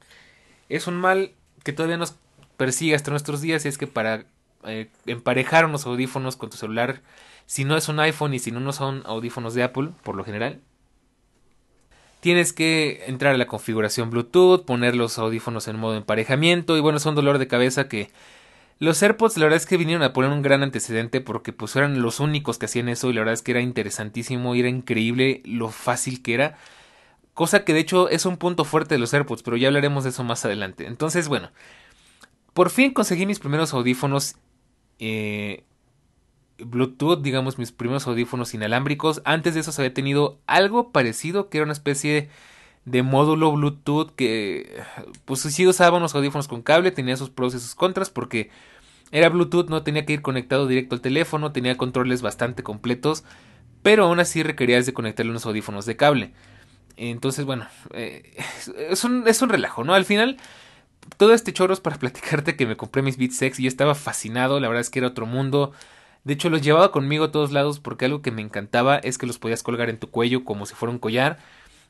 es 0.70 0.88
un 0.88 0.96
mal 0.96 1.32
que 1.63 1.74
todavía 1.74 1.98
nos 1.98 2.16
persigue 2.58 2.96
hasta 2.96 3.12
nuestros 3.12 3.42
días 3.42 3.66
y 3.66 3.68
es 3.68 3.77
que 3.77 3.88
para 3.88 4.25
eh, 4.66 4.89
emparejar 5.06 5.66
unos 5.66 5.86
audífonos 5.86 6.36
con 6.36 6.50
tu 6.50 6.58
celular, 6.58 7.01
si 7.46 7.63
no 7.63 7.77
es 7.77 7.88
un 7.88 8.00
iPhone 8.00 8.34
y 8.34 8.39
si 8.39 8.51
no, 8.51 8.60
no 8.60 8.74
son 8.74 9.04
audífonos 9.06 9.54
de 9.54 9.63
Apple, 9.63 9.89
por 10.04 10.16
lo 10.16 10.24
general, 10.24 10.60
tienes 12.20 12.51
que 12.51 13.04
entrar 13.08 13.36
a 13.36 13.38
la 13.38 13.48
configuración 13.48 14.10
Bluetooth, 14.10 14.66
poner 14.66 14.96
los 14.96 15.18
audífonos 15.18 15.68
en 15.68 15.80
modo 15.80 15.96
emparejamiento 15.96 16.75
y 16.75 16.82
bueno, 16.82 16.98
es 16.98 17.06
un 17.06 17.16
dolor 17.16 17.38
de 17.38 17.48
cabeza 17.48 17.88
que 17.88 18.10
Los 18.80 19.02
AirPods 19.02 19.38
la 19.38 19.46
verdad 19.46 19.58
es 19.58 19.66
que 19.66 19.78
vinieron 19.78 20.04
a 20.04 20.14
poner 20.14 20.32
un 20.32 20.44
gran 20.44 20.62
antecedente 20.62 21.20
porque 21.20 21.52
pues 21.52 21.76
eran 21.76 22.02
los 22.02 22.20
únicos 22.20 22.58
que 22.58 22.68
hacían 22.68 22.90
eso 22.90 23.10
y 23.10 23.14
la 23.14 23.22
verdad 23.22 23.34
es 23.34 23.42
que 23.42 23.52
era 23.52 23.62
interesantísimo 23.62 24.54
y 24.54 24.60
era 24.60 24.70
increíble 24.70 25.42
lo 25.46 25.70
fácil 25.70 26.22
que 26.22 26.36
era. 26.36 26.58
Cosa 27.34 27.64
que 27.64 27.74
de 27.74 27.80
hecho 27.80 28.10
es 28.10 28.26
un 28.26 28.38
punto 28.38 28.66
fuerte 28.66 28.96
de 28.96 29.00
los 29.00 29.14
AirPods, 29.14 29.44
pero 29.44 29.58
ya 29.58 29.68
hablaremos 29.68 30.04
de 30.04 30.12
eso 30.12 30.24
más 30.24 30.46
adelante. 30.46 30.86
Entonces, 30.86 31.28
bueno, 31.28 31.52
por 32.54 32.70
fin 32.70 32.94
conseguí 32.94 33.26
mis 33.26 33.40
primeros 33.40 33.74
audífonos 33.74 34.36
eh, 35.00 35.64
Bluetooth, 36.60 37.22
digamos 37.22 37.58
mis 37.58 37.72
primeros 37.72 38.08
audífonos 38.08 38.54
inalámbricos. 38.54 39.22
Antes 39.26 39.54
de 39.54 39.62
eso 39.62 39.72
había 39.78 39.94
tenido 39.94 40.40
algo 40.48 40.92
parecido, 40.92 41.50
que 41.50 41.58
era 41.58 41.66
una 41.66 41.74
especie 41.74 42.14
de 42.14 42.30
módulo 43.03 43.51
Bluetooth 43.51 44.12
que 44.15 44.82
pues 45.25 45.41
sí 45.41 45.67
usaba 45.67 45.98
unos 45.98 46.15
audífonos 46.15 46.48
con 46.48 46.62
cable, 46.62 46.91
tenía 46.91 47.17
sus 47.17 47.29
pros 47.29 47.53
y 47.53 47.60
sus 47.60 47.75
contras 47.75 48.10
porque 48.10 48.50
era 49.12 49.29
Bluetooth, 49.29 49.70
no 49.70 49.84
tenía 49.84 50.06
que 50.06 50.13
ir 50.13 50.22
conectado 50.22 50.67
directo 50.67 50.96
al 50.96 51.01
teléfono, 51.01 51.51
tenía 51.51 51.77
controles 51.77 52.22
bastante 52.22 52.63
completos, 52.63 53.24
pero 53.84 54.06
aún 54.06 54.20
así 54.20 54.44
requerías 54.44 54.86
de 54.86 54.94
conectarle 54.94 55.32
unos 55.32 55.46
audífonos 55.46 55.86
de 55.86 55.96
cable. 55.96 56.34
Entonces, 56.98 57.46
bueno, 57.46 57.67
eh, 57.94 58.36
es, 58.89 59.03
un, 59.03 59.27
es 59.27 59.41
un 59.41 59.50
relajo, 59.50 59.84
¿no? 59.84 59.94
Al 59.94 60.06
final, 60.06 60.38
todo 61.17 61.34
este 61.34 61.53
choro 61.53 61.74
es 61.74 61.79
para 61.79 61.96
platicarte 62.00 62.56
que 62.56 62.65
me 62.65 62.77
compré 62.77 63.01
mis 63.01 63.17
Beats 63.17 63.41
X 63.41 63.60
y 63.60 63.63
yo 63.63 63.67
estaba 63.67 63.96
fascinado, 63.96 64.60
la 64.60 64.67
verdad 64.67 64.82
es 64.82 64.89
que 64.89 65.00
era 65.00 65.10
otro 65.10 65.25
mundo. 65.25 65.72
De 66.24 66.34
hecho, 66.34 66.50
los 66.50 66.62
llevaba 66.62 66.91
conmigo 66.91 67.25
a 67.25 67.32
todos 67.32 67.51
lados 67.51 67.79
porque 67.79 68.06
algo 68.06 68.22
que 68.22 68.32
me 68.32 68.41
encantaba 68.41 68.98
es 68.98 69.17
que 69.17 69.27
los 69.27 69.39
podías 69.39 69.63
colgar 69.63 69.89
en 69.89 70.00
tu 70.00 70.10
cuello 70.10 70.44
como 70.44 70.65
si 70.65 70.74
fuera 70.74 70.91
un 70.91 71.00
collar 71.00 71.38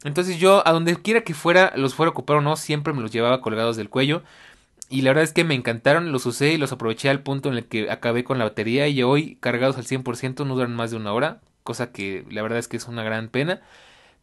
entonces 0.03 0.39
yo, 0.39 0.67
a 0.67 0.71
donde 0.71 0.95
quiera 1.01 1.21
que 1.21 1.33
fuera, 1.33 1.73
los 1.75 1.95
fuera 1.95 2.09
a 2.09 2.11
ocupar 2.11 2.37
o 2.37 2.41
no, 2.41 2.55
siempre 2.55 2.93
me 2.93 3.01
los 3.01 3.11
llevaba 3.11 3.41
colgados 3.41 3.77
del 3.77 3.89
cuello. 3.89 4.23
Y 4.89 5.01
la 5.01 5.09
verdad 5.09 5.25
es 5.25 5.33
que 5.33 5.43
me 5.43 5.55
encantaron, 5.55 6.11
los 6.11 6.25
usé 6.25 6.53
y 6.53 6.57
los 6.57 6.71
aproveché 6.71 7.09
al 7.09 7.21
punto 7.21 7.49
en 7.49 7.55
el 7.55 7.65
que 7.65 7.91
acabé 7.91 8.23
con 8.23 8.37
la 8.37 8.45
batería 8.45 8.87
y 8.87 9.03
hoy 9.03 9.37
cargados 9.41 9.77
al 9.77 9.85
100% 9.85 10.45
no 10.45 10.55
duran 10.55 10.75
más 10.75 10.91
de 10.91 10.97
una 10.97 11.11
hora, 11.11 11.41
cosa 11.63 11.91
que 11.91 12.25
la 12.29 12.41
verdad 12.41 12.59
es 12.59 12.69
que 12.69 12.77
es 12.77 12.87
una 12.87 13.03
gran 13.03 13.27
pena, 13.27 13.61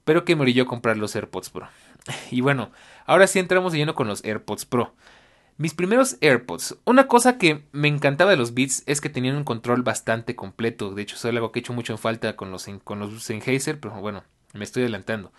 pero 0.04 0.24
que 0.24 0.36
me 0.36 0.42
orilló 0.42 0.66
comprar 0.66 0.96
los 0.96 1.14
AirPods 1.14 1.50
Pro. 1.50 1.68
Y 2.30 2.40
bueno, 2.40 2.70
ahora 3.06 3.26
sí 3.26 3.38
entramos 3.38 3.72
de 3.72 3.78
lleno 3.78 3.94
con 3.94 4.06
los 4.08 4.24
AirPods 4.24 4.64
Pro. 4.64 4.94
Mis 5.56 5.74
primeros 5.74 6.16
AirPods. 6.20 6.78
Una 6.84 7.06
cosa 7.06 7.38
que 7.38 7.64
me 7.72 7.88
encantaba 7.88 8.30
de 8.30 8.36
los 8.36 8.54
Beats 8.54 8.82
es 8.86 9.00
que 9.00 9.08
tenían 9.08 9.36
un 9.36 9.44
control 9.44 9.82
bastante 9.82 10.34
completo. 10.34 10.94
De 10.94 11.02
hecho, 11.02 11.14
es 11.14 11.24
algo 11.26 11.52
que 11.52 11.58
he 11.58 11.62
hecho 11.62 11.72
mucho 11.72 11.92
en 11.92 11.98
falta 11.98 12.34
con 12.34 12.50
los, 12.50 12.66
con 12.82 12.98
los 12.98 13.22
Sennheiser, 13.22 13.78
pero 13.78 13.94
bueno, 14.00 14.24
me 14.52 14.64
estoy 14.64 14.82
adelantando. 14.82 15.32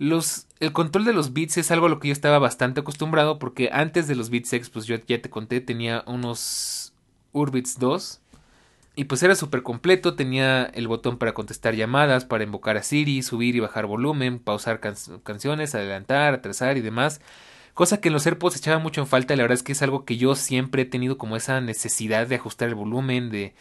Los, 0.00 0.46
el 0.60 0.72
control 0.72 1.04
de 1.04 1.12
los 1.12 1.34
bits 1.34 1.58
es 1.58 1.70
algo 1.70 1.84
a 1.84 1.90
lo 1.90 2.00
que 2.00 2.08
yo 2.08 2.12
estaba 2.12 2.38
bastante 2.38 2.80
acostumbrado 2.80 3.38
porque 3.38 3.68
antes 3.70 4.08
de 4.08 4.14
los 4.14 4.30
Beats 4.30 4.50
X, 4.50 4.70
pues 4.70 4.86
yo 4.86 4.96
ya 5.06 5.20
te 5.20 5.28
conté, 5.28 5.60
tenía 5.60 6.04
unos 6.06 6.94
Urbits 7.32 7.78
2 7.78 8.18
y 8.96 9.04
pues 9.04 9.22
era 9.22 9.34
súper 9.34 9.62
completo, 9.62 10.14
tenía 10.14 10.64
el 10.64 10.88
botón 10.88 11.18
para 11.18 11.34
contestar 11.34 11.74
llamadas, 11.74 12.24
para 12.24 12.44
invocar 12.44 12.78
a 12.78 12.82
Siri, 12.82 13.22
subir 13.22 13.56
y 13.56 13.60
bajar 13.60 13.84
volumen, 13.84 14.38
pausar 14.38 14.80
canciones, 14.80 15.74
adelantar, 15.74 16.32
atrasar 16.32 16.78
y 16.78 16.80
demás. 16.80 17.20
Cosa 17.74 18.00
que 18.00 18.08
en 18.08 18.14
los 18.14 18.26
AirPods 18.26 18.56
echaba 18.56 18.78
mucho 18.78 19.02
en 19.02 19.06
falta, 19.06 19.36
la 19.36 19.42
verdad 19.42 19.58
es 19.58 19.62
que 19.62 19.72
es 19.72 19.82
algo 19.82 20.06
que 20.06 20.16
yo 20.16 20.34
siempre 20.34 20.80
he 20.80 20.86
tenido 20.86 21.18
como 21.18 21.36
esa 21.36 21.60
necesidad 21.60 22.26
de 22.26 22.36
ajustar 22.36 22.70
el 22.70 22.74
volumen, 22.74 23.28
de, 23.28 23.52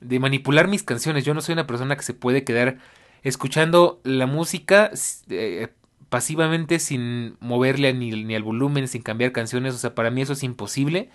de 0.00 0.20
manipular 0.20 0.68
mis 0.68 0.82
canciones. 0.82 1.24
Yo 1.24 1.32
no 1.32 1.40
soy 1.40 1.54
una 1.54 1.66
persona 1.66 1.96
que 1.96 2.02
se 2.02 2.12
puede 2.12 2.44
quedar 2.44 2.76
escuchando 3.22 4.00
la 4.04 4.26
música 4.26 4.90
eh, 5.28 5.68
pasivamente 6.08 6.78
sin 6.78 7.36
moverle 7.40 7.92
ni, 7.94 8.10
ni 8.10 8.34
al 8.34 8.42
volumen, 8.42 8.88
sin 8.88 9.02
cambiar 9.02 9.32
canciones. 9.32 9.74
O 9.74 9.78
sea, 9.78 9.94
para 9.94 10.10
mí 10.10 10.22
eso 10.22 10.34
es 10.34 10.42
imposible. 10.42 11.10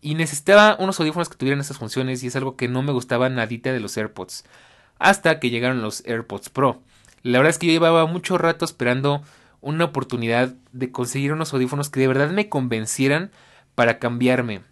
Y 0.00 0.14
necesitaba 0.14 0.76
unos 0.78 0.98
audífonos 1.00 1.28
que 1.28 1.36
tuvieran 1.36 1.60
esas 1.60 1.78
funciones 1.78 2.22
y 2.22 2.28
es 2.28 2.36
algo 2.36 2.56
que 2.56 2.68
no 2.68 2.82
me 2.82 2.92
gustaba 2.92 3.28
nadita 3.28 3.72
de 3.72 3.80
los 3.80 3.96
AirPods. 3.96 4.44
Hasta 4.98 5.40
que 5.40 5.50
llegaron 5.50 5.82
los 5.82 6.04
AirPods 6.06 6.50
Pro. 6.50 6.82
La 7.22 7.38
verdad 7.38 7.50
es 7.50 7.58
que 7.58 7.66
yo 7.66 7.72
llevaba 7.72 8.06
mucho 8.06 8.38
rato 8.38 8.64
esperando 8.64 9.22
una 9.60 9.86
oportunidad 9.86 10.54
de 10.72 10.92
conseguir 10.92 11.32
unos 11.32 11.52
audífonos 11.52 11.90
que 11.90 12.00
de 12.00 12.08
verdad 12.08 12.30
me 12.30 12.48
convencieran 12.48 13.30
para 13.74 13.98
cambiarme. 13.98 14.62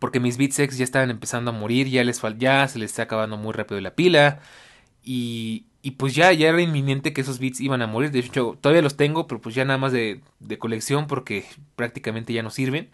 Porque 0.00 0.20
mis 0.20 0.38
Beats 0.38 0.58
X 0.58 0.78
ya 0.78 0.84
estaban 0.84 1.10
empezando 1.10 1.50
a 1.50 1.54
morir, 1.54 1.88
ya 1.88 2.04
les 2.04 2.22
ya 2.38 2.66
se 2.68 2.78
les 2.78 2.90
está 2.90 3.02
acabando 3.02 3.36
muy 3.36 3.52
rápido 3.52 3.80
la 3.80 3.94
pila. 3.94 4.40
Y, 5.02 5.66
y 5.82 5.92
pues 5.92 6.14
ya, 6.14 6.32
ya 6.32 6.48
era 6.48 6.60
inminente 6.60 7.12
que 7.12 7.20
esos 7.20 7.38
bits 7.38 7.60
iban 7.60 7.82
a 7.82 7.86
morir. 7.86 8.10
De 8.10 8.18
hecho, 8.18 8.58
todavía 8.60 8.82
los 8.82 8.96
tengo, 8.96 9.26
pero 9.26 9.40
pues 9.40 9.54
ya 9.54 9.64
nada 9.64 9.78
más 9.78 9.92
de, 9.92 10.20
de 10.40 10.58
colección 10.58 11.06
porque 11.06 11.44
prácticamente 11.76 12.32
ya 12.32 12.42
no 12.42 12.50
sirven. 12.50 12.90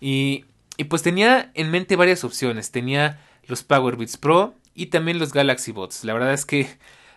Y, 0.00 0.44
y, 0.76 0.84
pues 0.84 1.02
tenía 1.02 1.50
en 1.54 1.70
mente 1.70 1.96
varias 1.96 2.24
opciones. 2.24 2.70
Tenía 2.70 3.20
los 3.46 3.62
Power 3.62 3.96
Beats 3.96 4.16
Pro 4.16 4.54
y 4.74 4.86
también 4.86 5.18
los 5.18 5.32
Galaxy 5.32 5.72
Bots. 5.72 6.04
La 6.04 6.14
verdad 6.14 6.32
es 6.32 6.46
que 6.46 6.68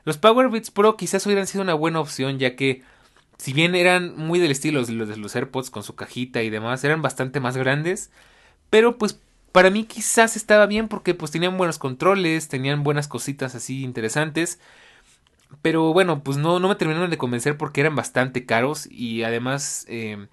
los 0.03 0.17
Power 0.17 0.49
Beats 0.49 0.71
Pro 0.71 0.97
quizás 0.97 1.25
hubieran 1.25 1.47
sido 1.47 1.63
una 1.63 1.73
buena 1.73 1.99
opción 1.99 2.39
ya 2.39 2.55
que 2.55 2.83
si 3.37 3.53
bien 3.53 3.75
eran 3.75 4.15
muy 4.17 4.39
del 4.39 4.51
estilo 4.51 4.83
de 4.83 4.93
los, 4.93 5.07
de 5.07 5.17
los 5.17 5.35
AirPods 5.35 5.69
con 5.69 5.83
su 5.83 5.95
cajita 5.95 6.43
y 6.43 6.49
demás, 6.49 6.83
eran 6.83 7.01
bastante 7.01 7.39
más 7.39 7.55
grandes. 7.55 8.11
Pero 8.69 8.97
pues 8.97 9.19
para 9.51 9.69
mí 9.69 9.85
quizás 9.85 10.35
estaba 10.35 10.65
bien 10.65 10.87
porque 10.87 11.13
pues 11.13 11.31
tenían 11.31 11.57
buenos 11.57 11.79
controles, 11.79 12.47
tenían 12.47 12.83
buenas 12.83 13.07
cositas 13.07 13.55
así 13.55 13.83
interesantes. 13.83 14.59
Pero 15.61 15.93
bueno, 15.93 16.23
pues 16.23 16.37
no, 16.37 16.59
no 16.59 16.67
me 16.69 16.75
terminaron 16.75 17.09
de 17.09 17.17
convencer 17.17 17.57
porque 17.57 17.81
eran 17.81 17.95
bastante 17.95 18.45
caros 18.45 18.87
y 18.91 19.23
además, 19.23 19.85
eh, 19.89 20.27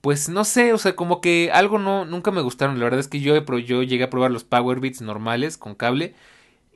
pues 0.00 0.28
no 0.28 0.44
sé, 0.44 0.72
o 0.72 0.78
sea, 0.78 0.94
como 0.96 1.20
que 1.20 1.50
algo 1.52 1.78
no, 1.78 2.04
nunca 2.04 2.30
me 2.30 2.42
gustaron. 2.42 2.78
La 2.78 2.84
verdad 2.84 3.00
es 3.00 3.08
que 3.08 3.20
yo, 3.20 3.36
yo 3.58 3.82
llegué 3.82 4.04
a 4.04 4.10
probar 4.10 4.30
los 4.30 4.44
Power 4.44 4.80
Beats 4.80 5.00
normales 5.00 5.56
con 5.58 5.74
cable 5.74 6.14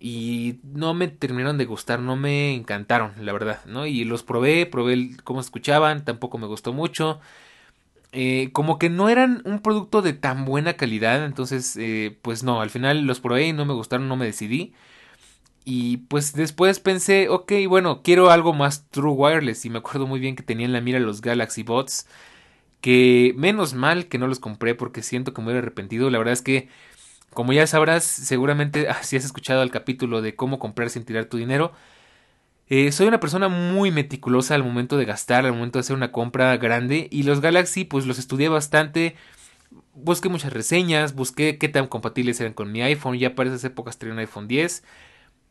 y 0.01 0.61
no 0.64 0.94
me 0.94 1.09
terminaron 1.09 1.59
de 1.59 1.64
gustar, 1.66 2.01
no 2.01 2.16
me 2.16 2.55
encantaron, 2.55 3.12
la 3.20 3.33
verdad, 3.33 3.64
¿no? 3.66 3.87
Y 3.87 4.05
los 4.05 4.22
probé, 4.22 4.66
probé 4.66 5.11
cómo 5.24 5.40
escuchaban, 5.40 6.05
tampoco 6.05 6.38
me 6.38 6.46
gustó 6.46 6.72
mucho. 6.72 7.20
Eh, 8.12 8.51
como 8.53 8.79
que 8.79 8.88
no 8.88 9.11
eran 9.11 9.42
un 9.44 9.61
producto 9.61 10.01
de 10.03 10.14
tan 10.14 10.44
buena 10.46 10.74
calidad, 10.74 11.24
entonces 11.27 11.77
eh, 11.79 12.16
pues 12.22 12.42
no, 12.42 12.62
al 12.62 12.70
final 12.70 13.07
los 13.07 13.20
probé 13.20 13.48
y 13.48 13.53
no 13.53 13.66
me 13.66 13.74
gustaron, 13.74 14.09
no 14.09 14.16
me 14.16 14.27
decidí. 14.27 14.74
Y 15.71 15.99
pues 15.99 16.33
después 16.33 16.81
pensé, 16.81 17.29
ok, 17.29 17.53
bueno, 17.69 18.01
quiero 18.03 18.31
algo 18.31 18.55
más 18.55 18.89
True 18.89 19.13
Wireless 19.13 19.67
y 19.67 19.71
me 19.71 19.81
acuerdo 19.81 20.07
muy 20.07 20.19
bien 20.19 20.35
que 20.35 20.43
tenía 20.43 20.65
en 20.65 20.73
la 20.73 20.81
mira 20.81 20.99
los 20.99 21.21
Galaxy 21.21 21.63
Bots, 21.63 22.07
que 22.81 23.35
menos 23.37 23.75
mal 23.75 24.07
que 24.07 24.17
no 24.17 24.29
los 24.29 24.41
compré 24.41 24.75
porque 24.75 25.03
siento 25.03 25.35
que 25.35 25.43
me 25.43 25.49
hubiera 25.49 25.61
arrepentido, 25.61 26.09
la 26.09 26.17
verdad 26.17 26.33
es 26.33 26.41
que 26.41 26.71
como 27.35 27.53
ya 27.53 27.67
sabrás, 27.67 28.05
seguramente 28.05 28.89
si 29.03 29.17
has 29.17 29.27
escuchado 29.27 29.63
el 29.63 29.71
capítulo 29.71 30.23
de 30.23 30.35
cómo 30.35 30.59
comprar 30.59 30.89
sin 30.89 31.05
tirar 31.05 31.27
tu 31.27 31.37
dinero, 31.37 31.73
eh, 32.71 32.91
soy 32.91 33.07
una 33.09 33.21
persona 33.21 33.49
muy 33.49 33.91
meticulosa 33.91 34.55
al 34.55 34.65
momento 34.65 34.97
de 34.97 35.05
gastar, 35.05 35.45
al 35.45 35.53
momento 35.53 35.79
de 35.79 35.81
hacer 35.81 35.97
una 35.97 36.13
compra 36.13 36.57
grande. 36.57 37.09
Y 37.11 37.25
los 37.25 37.41
Galaxy, 37.43 37.85
pues 37.85 38.07
los 38.07 38.19
estudié 38.19 38.49
bastante. 38.49 39.17
Busqué 39.95 40.29
muchas 40.29 40.53
reseñas, 40.53 41.15
busqué 41.15 41.59
qué 41.59 41.69
tan 41.69 41.89
compatibles 41.89 42.41
eran 42.41 42.55
con 42.55 42.73
mi 42.73 42.83
iPhone. 42.83 43.19
Ya 43.19 43.35
para 43.35 43.51
esas 43.51 43.65
épocas 43.65 43.99
tenía 43.99 44.15
un 44.15 44.21
iPhone 44.21 44.49
10. 44.49 44.83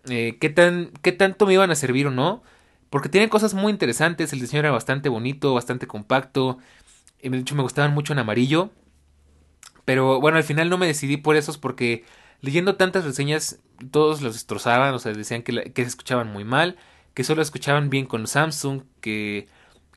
Eh, 0.10 0.38
qué, 0.40 0.50
tan, 0.50 0.92
qué 1.02 1.12
tanto 1.12 1.46
me 1.46 1.54
iban 1.54 1.72
a 1.72 1.76
servir 1.76 2.08
o 2.08 2.12
no. 2.12 2.44
Porque 2.90 3.10
tienen 3.10 3.30
cosas 3.30 3.54
muy 3.54 3.72
interesantes. 3.72 4.34
El 4.34 4.40
diseño 4.40 4.60
era 4.62 4.72
bastante 4.72 5.10
bonito, 5.10 5.54
bastante 5.54 5.88
compacto. 5.88 6.58
Eh, 7.20 7.30
de 7.30 7.38
hecho, 7.40 7.56
me 7.56 7.64
gustaban 7.64 7.94
mucho 7.94 8.14
en 8.14 8.20
amarillo. 8.20 8.72
Pero 9.86 10.20
bueno, 10.20 10.38
al 10.38 10.44
final 10.44 10.70
no 10.70 10.78
me 10.78 10.88
decidí 10.88 11.18
por 11.18 11.36
esos 11.36 11.58
porque 11.58 12.04
leyendo 12.42 12.76
tantas 12.76 13.06
reseñas, 13.06 13.60
todos 13.92 14.22
los 14.22 14.34
destrozaban. 14.34 14.94
O 14.94 15.00
sea, 15.00 15.14
decían 15.14 15.44
que, 15.44 15.72
que 15.74 15.84
se 15.84 15.90
escuchaban 15.90 16.32
muy 16.32 16.44
mal 16.44 16.78
que 17.18 17.24
solo 17.24 17.42
escuchaban 17.42 17.90
bien 17.90 18.06
con 18.06 18.28
Samsung, 18.28 18.84
que, 19.02 19.48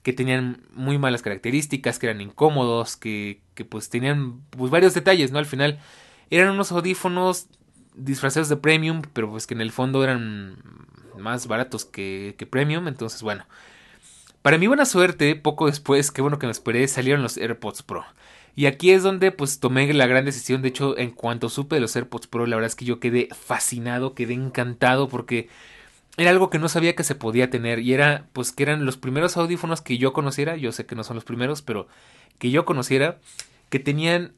que 0.03 0.14
tenían 0.14 0.62
muy 0.73 0.96
malas 0.96 1.20
características, 1.20 1.99
que 1.99 2.07
eran 2.07 2.23
incómodos, 2.23 2.96
que, 2.96 3.42
que 3.53 3.66
pues 3.66 3.90
tenían 3.90 4.40
pues 4.49 4.70
varios 4.70 4.94
detalles, 4.94 5.31
¿no? 5.31 5.38
Al 5.38 5.44
final 5.44 5.79
eran 6.31 6.49
unos 6.49 6.73
audífonos 6.73 7.49
disfrazados 8.05 8.49
de 8.49 8.57
premium, 8.57 9.03
pero 9.13 9.31
pues 9.31 9.47
que 9.47 9.55
en 9.55 9.61
el 9.61 9.73
fondo 9.73 10.03
eran 10.03 10.57
más 11.19 11.47
baratos 11.47 11.85
que, 11.85 12.35
premium, 12.51 12.89
entonces 12.89 13.23
bueno. 13.23 13.47
Para 14.43 14.57
mi 14.57 14.67
buena 14.67 14.87
suerte, 14.87 15.37
poco 15.37 15.67
después, 15.67 16.11
qué 16.11 16.23
bueno 16.23 16.39
que 16.39 16.47
me 16.47 16.53
esperé, 16.53 16.89
salieron 16.89 17.23
los 17.23 17.37
AirPods 17.37 17.83
Pro. 17.83 18.05
Y 18.57 18.67
aquí 18.67 18.91
es 18.91 19.03
donde 19.03 19.33
pues 19.33 19.61
tomé 19.61 19.93
la 19.93 20.07
gran 20.07 20.25
decisión, 20.25 20.63
de 20.63 20.69
hecho 20.69 20.97
en 20.99 21.11
cuanto 21.11 21.49
supe 21.49 21.77
de 21.77 21.81
los 21.81 21.95
AirPods 21.95 22.27
Pro, 22.27 22.47
la 22.47 22.57
verdad 22.57 22.69
es 22.69 22.75
que 22.75 22.87
yo 22.87 23.01
quedé 23.01 23.29
fascinado, 23.33 24.15
quedé 24.15 24.35
encantado 24.35 25.09
porque 25.09 25.49
era 26.17 26.31
algo 26.31 26.51
que 26.51 26.59
no 26.59 26.69
sabía 26.69 26.95
que 26.95 27.05
se 27.05 27.15
podía 27.15 27.51
tener 27.51 27.79
y 27.81 27.93
era 27.93 28.29
pues 28.33 28.53
que 28.53 28.63
eran 28.63 28.85
los 28.85 28.97
primeros 28.97 29.37
audífonos 29.37 29.83
que 29.83 29.99
yo 29.99 30.13
conociera, 30.13 30.57
yo 30.57 30.73
sé 30.73 30.87
que 30.87 30.97
no 30.97 31.05
son 31.05 31.17
los 31.17 31.25
primeros, 31.25 31.63
pero 31.63 31.87
que 32.39 32.51
yo 32.51 32.65
conociera, 32.65 33.19
que 33.69 33.79
tenían 33.79 34.33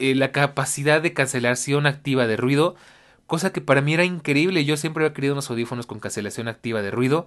eh, 0.00 0.14
la 0.16 0.32
capacidad 0.32 1.00
de 1.00 1.12
cancelación 1.12 1.86
activa 1.86 2.26
de 2.26 2.36
ruido, 2.36 2.74
cosa 3.26 3.52
que 3.52 3.60
para 3.60 3.80
mí 3.80 3.94
era 3.94 4.04
increíble, 4.04 4.64
yo 4.64 4.76
siempre 4.76 5.04
había 5.04 5.14
querido 5.14 5.34
unos 5.34 5.50
audífonos 5.50 5.86
con 5.86 6.00
cancelación 6.00 6.48
activa 6.48 6.82
de 6.82 6.90
ruido, 6.90 7.26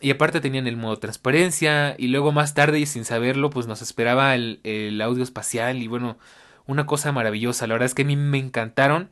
y 0.00 0.10
aparte 0.10 0.40
tenían 0.40 0.66
el 0.66 0.76
modo 0.76 0.98
transparencia, 0.98 1.94
y 1.96 2.08
luego 2.08 2.32
más 2.32 2.54
tarde 2.54 2.80
y 2.80 2.86
sin 2.86 3.04
saberlo, 3.04 3.48
pues 3.50 3.66
nos 3.66 3.80
esperaba 3.80 4.34
el, 4.34 4.60
el 4.64 5.00
audio 5.00 5.22
espacial, 5.22 5.82
y 5.82 5.86
bueno, 5.86 6.18
una 6.66 6.86
cosa 6.86 7.12
maravillosa. 7.12 7.66
La 7.66 7.74
verdad 7.74 7.86
es 7.86 7.94
que 7.94 8.02
a 8.02 8.06
mí 8.06 8.16
me 8.16 8.38
encantaron. 8.38 9.10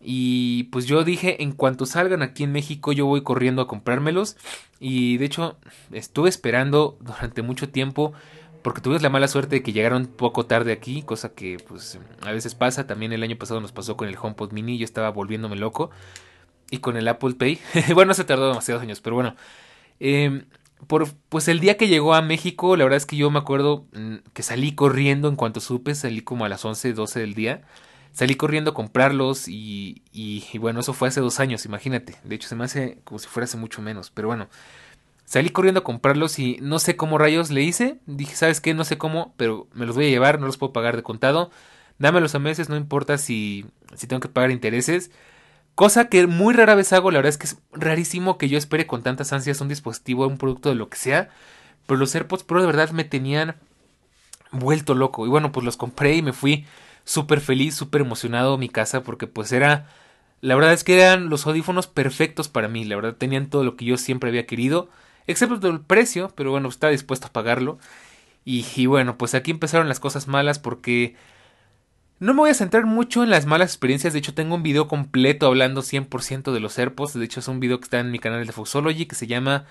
Y 0.00 0.64
pues 0.64 0.86
yo 0.86 1.02
dije, 1.04 1.42
en 1.42 1.52
cuanto 1.52 1.86
salgan 1.86 2.22
aquí 2.22 2.44
en 2.44 2.52
México, 2.52 2.92
yo 2.92 3.06
voy 3.06 3.22
corriendo 3.22 3.62
a 3.62 3.68
comprármelos. 3.68 4.36
Y 4.78 5.16
de 5.16 5.24
hecho, 5.24 5.56
estuve 5.92 6.28
esperando 6.28 6.98
durante 7.00 7.42
mucho 7.42 7.70
tiempo. 7.70 8.12
Porque 8.64 8.80
tuvimos 8.80 9.02
la 9.02 9.10
mala 9.10 9.28
suerte 9.28 9.56
de 9.56 9.62
que 9.62 9.74
llegaron 9.74 10.06
poco 10.06 10.46
tarde 10.46 10.72
aquí, 10.72 11.02
cosa 11.02 11.34
que 11.34 11.58
pues 11.68 11.98
a 12.22 12.32
veces 12.32 12.54
pasa. 12.54 12.86
También 12.86 13.12
el 13.12 13.22
año 13.22 13.36
pasado 13.36 13.60
nos 13.60 13.72
pasó 13.72 13.94
con 13.98 14.08
el 14.08 14.16
HomePod 14.16 14.52
Mini, 14.52 14.78
yo 14.78 14.86
estaba 14.86 15.10
volviéndome 15.10 15.56
loco. 15.56 15.90
Y 16.70 16.78
con 16.78 16.96
el 16.96 17.06
Apple 17.06 17.34
Pay. 17.34 17.60
bueno, 17.94 18.14
se 18.14 18.24
tardó 18.24 18.48
demasiados 18.48 18.82
años, 18.82 19.02
pero 19.02 19.16
bueno. 19.16 19.36
Eh, 20.00 20.46
por, 20.86 21.06
pues 21.28 21.46
el 21.48 21.60
día 21.60 21.76
que 21.76 21.88
llegó 21.88 22.14
a 22.14 22.22
México, 22.22 22.74
la 22.74 22.84
verdad 22.84 22.96
es 22.96 23.04
que 23.04 23.16
yo 23.16 23.30
me 23.30 23.38
acuerdo 23.38 23.84
mm, 23.92 24.14
que 24.32 24.42
salí 24.42 24.74
corriendo 24.74 25.28
en 25.28 25.36
cuanto 25.36 25.60
supe, 25.60 25.94
salí 25.94 26.22
como 26.22 26.46
a 26.46 26.48
las 26.48 26.64
11, 26.64 26.94
12 26.94 27.20
del 27.20 27.34
día. 27.34 27.64
Salí 28.12 28.34
corriendo 28.34 28.70
a 28.70 28.74
comprarlos 28.74 29.46
y, 29.46 30.04
y, 30.10 30.56
bueno, 30.56 30.80
eso 30.80 30.94
fue 30.94 31.08
hace 31.08 31.20
dos 31.20 31.38
años, 31.38 31.66
imagínate. 31.66 32.16
De 32.24 32.34
hecho, 32.34 32.48
se 32.48 32.56
me 32.56 32.64
hace 32.64 32.98
como 33.04 33.18
si 33.18 33.28
fuera 33.28 33.44
hace 33.44 33.58
mucho 33.58 33.82
menos, 33.82 34.10
pero 34.10 34.28
bueno. 34.28 34.48
Salí 35.24 35.50
corriendo 35.50 35.80
a 35.80 35.84
comprarlos 35.84 36.38
y 36.38 36.58
no 36.60 36.78
sé 36.78 36.96
cómo 36.96 37.18
rayos 37.18 37.50
le 37.50 37.62
hice. 37.62 37.98
Dije, 38.06 38.36
¿sabes 38.36 38.60
qué? 38.60 38.74
No 38.74 38.84
sé 38.84 38.98
cómo, 38.98 39.34
pero 39.36 39.68
me 39.72 39.86
los 39.86 39.96
voy 39.96 40.06
a 40.06 40.10
llevar, 40.10 40.38
no 40.38 40.46
los 40.46 40.58
puedo 40.58 40.72
pagar 40.72 40.96
de 40.96 41.02
contado. 41.02 41.50
Dámelos 41.98 42.34
a 42.34 42.38
meses, 42.38 42.68
no 42.68 42.76
importa 42.76 43.18
si, 43.18 43.64
si 43.94 44.06
tengo 44.06 44.20
que 44.20 44.28
pagar 44.28 44.50
intereses. 44.50 45.10
Cosa 45.74 46.08
que 46.08 46.26
muy 46.26 46.54
rara 46.54 46.74
vez 46.74 46.92
hago, 46.92 47.10
la 47.10 47.18
verdad 47.18 47.30
es 47.30 47.38
que 47.38 47.46
es 47.46 47.58
rarísimo 47.72 48.38
que 48.38 48.48
yo 48.48 48.58
espere 48.58 48.86
con 48.86 49.02
tantas 49.02 49.32
ansias 49.32 49.60
un 49.60 49.68
dispositivo, 49.68 50.26
un 50.26 50.38
producto 50.38 50.68
de 50.68 50.76
lo 50.76 50.88
que 50.88 50.98
sea. 50.98 51.30
Pero 51.86 51.98
los 51.98 52.14
AirPods 52.14 52.44
Pro 52.44 52.60
de 52.60 52.66
verdad 52.66 52.90
me 52.90 53.04
tenían 53.04 53.56
vuelto 54.52 54.94
loco. 54.94 55.26
Y 55.26 55.28
bueno, 55.28 55.52
pues 55.52 55.64
los 55.64 55.76
compré 55.76 56.14
y 56.16 56.22
me 56.22 56.32
fui 56.32 56.66
súper 57.04 57.40
feliz, 57.40 57.74
súper 57.74 58.02
emocionado 58.02 58.54
a 58.54 58.58
mi 58.58 58.68
casa 58.68 59.02
porque 59.02 59.26
pues 59.26 59.52
era... 59.52 59.88
La 60.40 60.54
verdad 60.54 60.74
es 60.74 60.84
que 60.84 61.00
eran 61.00 61.30
los 61.30 61.46
audífonos 61.46 61.86
perfectos 61.86 62.48
para 62.48 62.68
mí. 62.68 62.84
La 62.84 62.96
verdad 62.96 63.16
tenían 63.16 63.48
todo 63.48 63.64
lo 63.64 63.76
que 63.76 63.86
yo 63.86 63.96
siempre 63.96 64.28
había 64.28 64.46
querido. 64.46 64.90
Excepto 65.26 65.68
el 65.68 65.80
precio, 65.80 66.32
pero 66.34 66.50
bueno, 66.50 66.68
estaba 66.68 66.90
dispuesto 66.90 67.28
a 67.28 67.32
pagarlo. 67.32 67.78
Y, 68.44 68.66
y 68.76 68.86
bueno, 68.86 69.16
pues 69.16 69.34
aquí 69.34 69.50
empezaron 69.50 69.88
las 69.88 70.00
cosas 70.00 70.28
malas 70.28 70.58
porque 70.58 71.16
no 72.20 72.32
me 72.32 72.40
voy 72.40 72.50
a 72.50 72.54
centrar 72.54 72.86
mucho 72.86 73.22
en 73.22 73.30
las 73.30 73.44
malas 73.46 73.70
experiencias, 73.70 74.12
de 74.12 74.20
hecho 74.20 74.34
tengo 74.34 74.54
un 74.54 74.62
video 74.62 74.86
completo 74.86 75.46
hablando 75.46 75.82
100% 75.82 76.52
de 76.52 76.60
los 76.60 76.78
AirPods, 76.78 77.14
de 77.14 77.24
hecho 77.24 77.40
es 77.40 77.48
un 77.48 77.60
video 77.60 77.80
que 77.80 77.84
está 77.84 78.00
en 78.00 78.10
mi 78.10 78.18
canal 78.18 78.46
de 78.46 78.52
Foxology 78.52 79.06
que 79.06 79.14
se 79.16 79.26
llama 79.26 79.66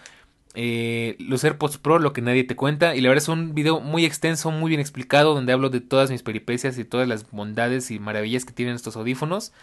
eh, 0.53 1.15
Los 1.19 1.43
AirPods 1.43 1.77
Pro, 1.77 1.99
lo 1.99 2.13
que 2.13 2.21
nadie 2.21 2.43
te 2.43 2.55
cuenta, 2.55 2.95
y 2.95 3.01
la 3.01 3.09
verdad 3.09 3.23
es 3.23 3.29
un 3.29 3.55
video 3.55 3.79
muy 3.79 4.05
extenso, 4.05 4.51
muy 4.51 4.69
bien 4.69 4.81
explicado, 4.81 5.33
donde 5.33 5.53
hablo 5.53 5.69
de 5.69 5.81
todas 5.81 6.11
mis 6.11 6.21
peripecias 6.21 6.77
y 6.77 6.85
todas 6.85 7.07
las 7.07 7.31
bondades 7.31 7.91
y 7.91 7.99
maravillas 7.99 8.45
que 8.45 8.53
tienen 8.53 8.75
estos 8.75 8.97
audífonos. 8.97 9.53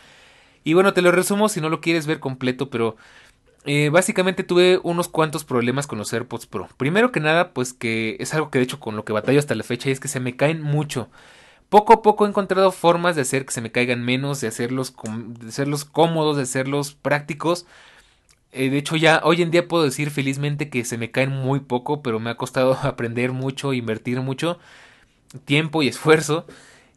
Y 0.64 0.74
bueno, 0.74 0.92
te 0.92 1.02
lo 1.02 1.12
resumo 1.12 1.48
si 1.48 1.60
no 1.60 1.68
lo 1.68 1.80
quieres 1.80 2.06
ver 2.06 2.20
completo, 2.20 2.70
pero 2.70 2.96
eh, 3.64 3.90
básicamente 3.90 4.42
tuve 4.42 4.80
unos 4.82 5.08
cuantos 5.08 5.44
problemas 5.44 5.86
con 5.86 5.98
los 5.98 6.12
AirPods 6.12 6.46
Pro. 6.46 6.68
Primero 6.76 7.12
que 7.12 7.20
nada, 7.20 7.52
pues 7.52 7.72
que 7.72 8.16
es 8.18 8.32
algo 8.34 8.50
que 8.50 8.58
de 8.58 8.64
hecho 8.64 8.80
con 8.80 8.96
lo 8.96 9.04
que 9.04 9.12
batallo 9.12 9.38
hasta 9.38 9.54
la 9.54 9.64
fecha 9.64 9.88
y 9.88 9.92
es 9.92 10.00
que 10.00 10.08
se 10.08 10.20
me 10.20 10.36
caen 10.36 10.62
mucho. 10.62 11.08
Poco 11.68 11.92
a 11.92 12.02
poco 12.02 12.26
he 12.26 12.28
encontrado 12.28 12.72
formas 12.72 13.16
de 13.16 13.22
hacer 13.22 13.46
que 13.46 13.52
se 13.52 13.60
me 13.60 13.70
caigan 13.70 14.04
menos, 14.04 14.40
de 14.40 14.48
hacerlos, 14.48 14.94
de 15.40 15.48
hacerlos 15.48 15.84
cómodos, 15.84 16.36
de 16.36 16.42
hacerlos 16.44 16.94
prácticos. 16.94 17.66
Eh, 18.52 18.70
de 18.70 18.78
hecho, 18.78 18.96
ya 18.96 19.20
hoy 19.24 19.42
en 19.42 19.50
día 19.52 19.68
puedo 19.68 19.84
decir 19.84 20.10
felizmente 20.10 20.70
que 20.70 20.84
se 20.84 20.98
me 20.98 21.10
caen 21.12 21.30
muy 21.30 21.60
poco, 21.60 22.02
pero 22.02 22.18
me 22.18 22.30
ha 22.30 22.36
costado 22.36 22.74
aprender 22.82 23.32
mucho, 23.32 23.72
invertir 23.72 24.20
mucho 24.20 24.58
tiempo 25.44 25.82
y 25.82 25.88
esfuerzo. 25.88 26.46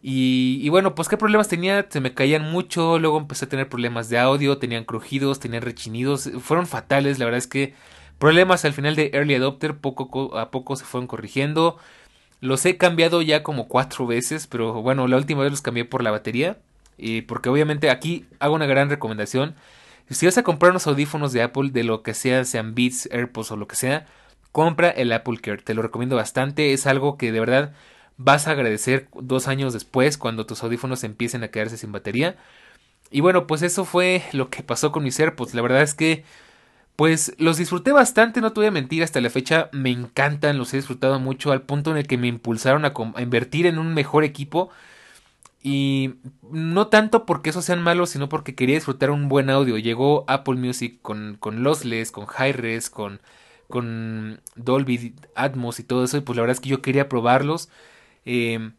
Y, 0.06 0.68
bueno, 0.68 0.96
pues 0.96 1.08
qué 1.08 1.16
problemas 1.16 1.48
tenía, 1.48 1.88
se 1.90 2.02
me 2.02 2.14
caían 2.14 2.52
mucho, 2.52 3.00
luego 3.00 3.18
empecé 3.18 3.46
a 3.46 3.50
tener 3.50 3.70
problemas 3.70 4.10
de 4.10 4.20
audio, 4.20 4.58
tenían 4.58 4.84
crujidos, 4.84 5.40
tenían 5.40 5.62
rechinidos, 5.62 6.30
fueron 6.42 6.68
fatales, 6.68 7.20
la 7.20 7.26
verdad 7.26 7.38
es 7.38 7.48
que 7.48 7.74
problemas 8.20 8.66
al 8.66 8.74
final 8.74 8.98
de 8.98 9.12
Early 9.14 9.36
Adopter 9.36 9.78
poco 9.78 10.38
a 10.38 10.52
poco 10.52 10.76
se 10.76 10.84
fueron 10.84 11.08
corrigiendo. 11.08 11.78
Los 12.42 12.66
he 12.66 12.78
cambiado 12.78 13.22
ya 13.22 13.44
como 13.44 13.70
cuatro 13.70 14.06
veces, 14.06 14.46
pero 14.48 14.82
bueno, 14.82 15.08
la 15.08 15.16
última 15.16 15.44
vez 15.44 15.52
los 15.52 15.62
cambié 15.62 15.86
por 15.86 16.04
la 16.04 16.12
batería. 16.12 16.58
Y 16.98 17.22
porque 17.22 17.50
obviamente 17.50 17.90
aquí 17.90 18.26
hago 18.40 18.56
una 18.56 18.66
gran 18.66 18.90
recomendación. 18.90 19.56
Si 20.10 20.26
vas 20.26 20.38
a 20.38 20.44
comprar 20.44 20.72
unos 20.72 20.86
audífonos 20.88 21.32
de 21.32 21.44
Apple, 21.44 21.70
de 21.72 21.84
lo 21.86 22.04
que 22.04 22.14
sea, 22.14 22.44
sean 22.44 22.76
Beats, 22.76 23.08
AirPods 23.12 23.52
o 23.52 23.58
lo 23.58 23.68
que 23.68 23.78
sea, 23.78 24.06
compra 24.52 24.90
el 24.90 25.14
Apple 25.14 25.40
Care. 25.42 25.62
Te 25.62 25.74
lo 25.74 25.82
recomiendo 25.82 26.18
bastante. 26.18 26.74
Es 26.74 26.88
algo 26.88 27.18
que 27.18 27.32
de 27.32 27.40
verdad 27.40 27.74
vas 28.18 28.48
a 28.48 28.52
agradecer 28.52 29.08
dos 29.14 29.48
años 29.48 29.74
después 29.74 30.18
cuando 30.18 30.46
tus 30.46 30.64
audífonos 30.64 31.04
empiecen 31.04 31.44
a 31.44 31.50
quedarse 31.50 31.78
sin 31.78 31.92
batería. 31.92 32.38
Y 33.12 33.22
bueno, 33.22 33.48
pues 33.48 33.62
eso 33.62 33.86
fue 33.86 34.24
lo 34.34 34.50
que 34.50 34.64
pasó 34.64 34.92
con 34.92 35.04
mis 35.04 35.20
AirPods. 35.20 35.54
La 35.54 35.62
verdad 35.62 35.82
es 35.82 35.94
que 35.94 36.24
pues 36.96 37.34
los 37.40 37.58
disfruté 37.58 37.92
bastante, 37.92 38.42
no 38.42 38.54
te 38.54 38.60
voy 38.60 38.68
a 38.68 38.72
mentir, 38.72 39.04
hasta 39.04 39.20
la 39.22 39.30
fecha 39.30 39.70
me 39.72 39.90
encantan, 39.90 40.58
los 40.60 40.74
he 40.74 40.78
disfrutado 40.78 41.20
mucho 41.20 41.52
al 41.52 41.64
punto 41.64 41.92
en 41.92 41.98
el 41.98 42.08
que 42.08 42.18
me 42.18 42.28
impulsaron 42.28 42.86
a, 42.86 42.94
invertir 43.20 43.66
en 43.66 43.80
un 43.80 43.94
mejor 43.94 44.24
equipo. 44.24 44.70
Y 45.64 46.16
no 46.52 46.88
tanto 46.88 47.26
porque 47.26 47.50
esos 47.50 47.66
sean 47.66 47.82
malos, 47.82 48.10
sino 48.10 48.30
porque 48.30 48.54
quería 48.54 48.76
disfrutar 48.76 49.12
un 49.12 49.30
buen 49.30 49.50
audio. 49.50 49.78
Llegó 49.78 50.26
Apple 50.28 50.56
Music 50.56 51.00
con, 51.02 51.38
con 51.40 51.64
lossless, 51.64 52.12
con 52.12 52.26
hi-res, 52.28 52.90
con, 52.90 53.22
con 53.70 54.42
Dolby 54.56 55.16
Atmos 55.36 55.80
y 55.80 55.84
todo 55.84 56.04
eso. 56.04 56.18
Y 56.18 56.22
pues 56.22 56.36
la 56.36 56.42
verdad 56.42 56.56
es 56.56 56.62
que 56.62 56.70
yo 56.70 56.82
quería 56.82 57.10
probarlos. 57.10 57.70
Eh, 58.26 58.72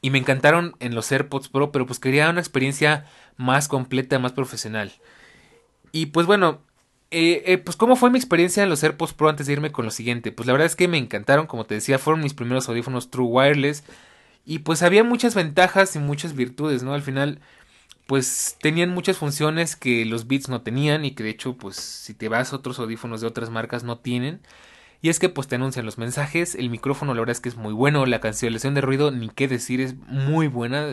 y 0.00 0.10
me 0.10 0.18
encantaron 0.18 0.76
en 0.80 0.94
los 0.94 1.10
AirPods 1.10 1.48
Pro, 1.48 1.72
pero 1.72 1.86
pues 1.86 1.98
quería 1.98 2.30
una 2.30 2.40
experiencia 2.40 3.06
más 3.36 3.68
completa, 3.68 4.18
más 4.18 4.32
profesional. 4.32 4.92
Y 5.92 6.06
pues 6.06 6.26
bueno, 6.26 6.60
eh, 7.10 7.42
eh, 7.46 7.58
pues 7.58 7.76
cómo 7.76 7.96
fue 7.96 8.10
mi 8.10 8.18
experiencia 8.18 8.62
en 8.62 8.68
los 8.68 8.82
AirPods 8.82 9.14
Pro 9.14 9.28
antes 9.28 9.46
de 9.46 9.54
irme 9.54 9.72
con 9.72 9.84
lo 9.84 9.90
siguiente. 9.90 10.32
Pues 10.32 10.46
la 10.46 10.52
verdad 10.52 10.66
es 10.66 10.76
que 10.76 10.88
me 10.88 10.98
encantaron, 10.98 11.46
como 11.46 11.64
te 11.66 11.74
decía, 11.74 11.98
fueron 11.98 12.22
mis 12.22 12.34
primeros 12.34 12.68
audífonos 12.68 13.10
True 13.10 13.26
Wireless. 13.26 13.84
Y 14.44 14.60
pues 14.60 14.82
había 14.82 15.02
muchas 15.04 15.34
ventajas 15.34 15.96
y 15.96 15.98
muchas 15.98 16.34
virtudes, 16.36 16.82
¿no? 16.82 16.94
Al 16.94 17.02
final, 17.02 17.40
pues 18.06 18.56
tenían 18.60 18.90
muchas 18.90 19.18
funciones 19.18 19.76
que 19.76 20.04
los 20.04 20.28
Beats 20.28 20.48
no 20.48 20.62
tenían 20.62 21.04
y 21.04 21.12
que 21.12 21.24
de 21.24 21.30
hecho, 21.30 21.56
pues 21.56 21.76
si 21.76 22.14
te 22.14 22.28
vas 22.28 22.52
a 22.52 22.56
otros 22.56 22.78
audífonos 22.78 23.20
de 23.20 23.26
otras 23.26 23.50
marcas 23.50 23.82
no 23.84 23.98
tienen. 23.98 24.40
Y 25.06 25.08
es 25.08 25.20
que 25.20 25.28
pues 25.28 25.46
te 25.46 25.54
anuncian 25.54 25.86
los 25.86 25.98
mensajes, 25.98 26.56
el 26.56 26.68
micrófono 26.68 27.14
la 27.14 27.20
verdad 27.20 27.36
es 27.36 27.40
que 27.40 27.48
es 27.48 27.54
muy 27.54 27.72
bueno, 27.72 28.06
la 28.06 28.20
cancelación 28.20 28.74
de 28.74 28.80
ruido 28.80 29.12
ni 29.12 29.28
qué 29.28 29.46
decir 29.46 29.80
es 29.80 29.94
muy 29.94 30.48
buena. 30.48 30.88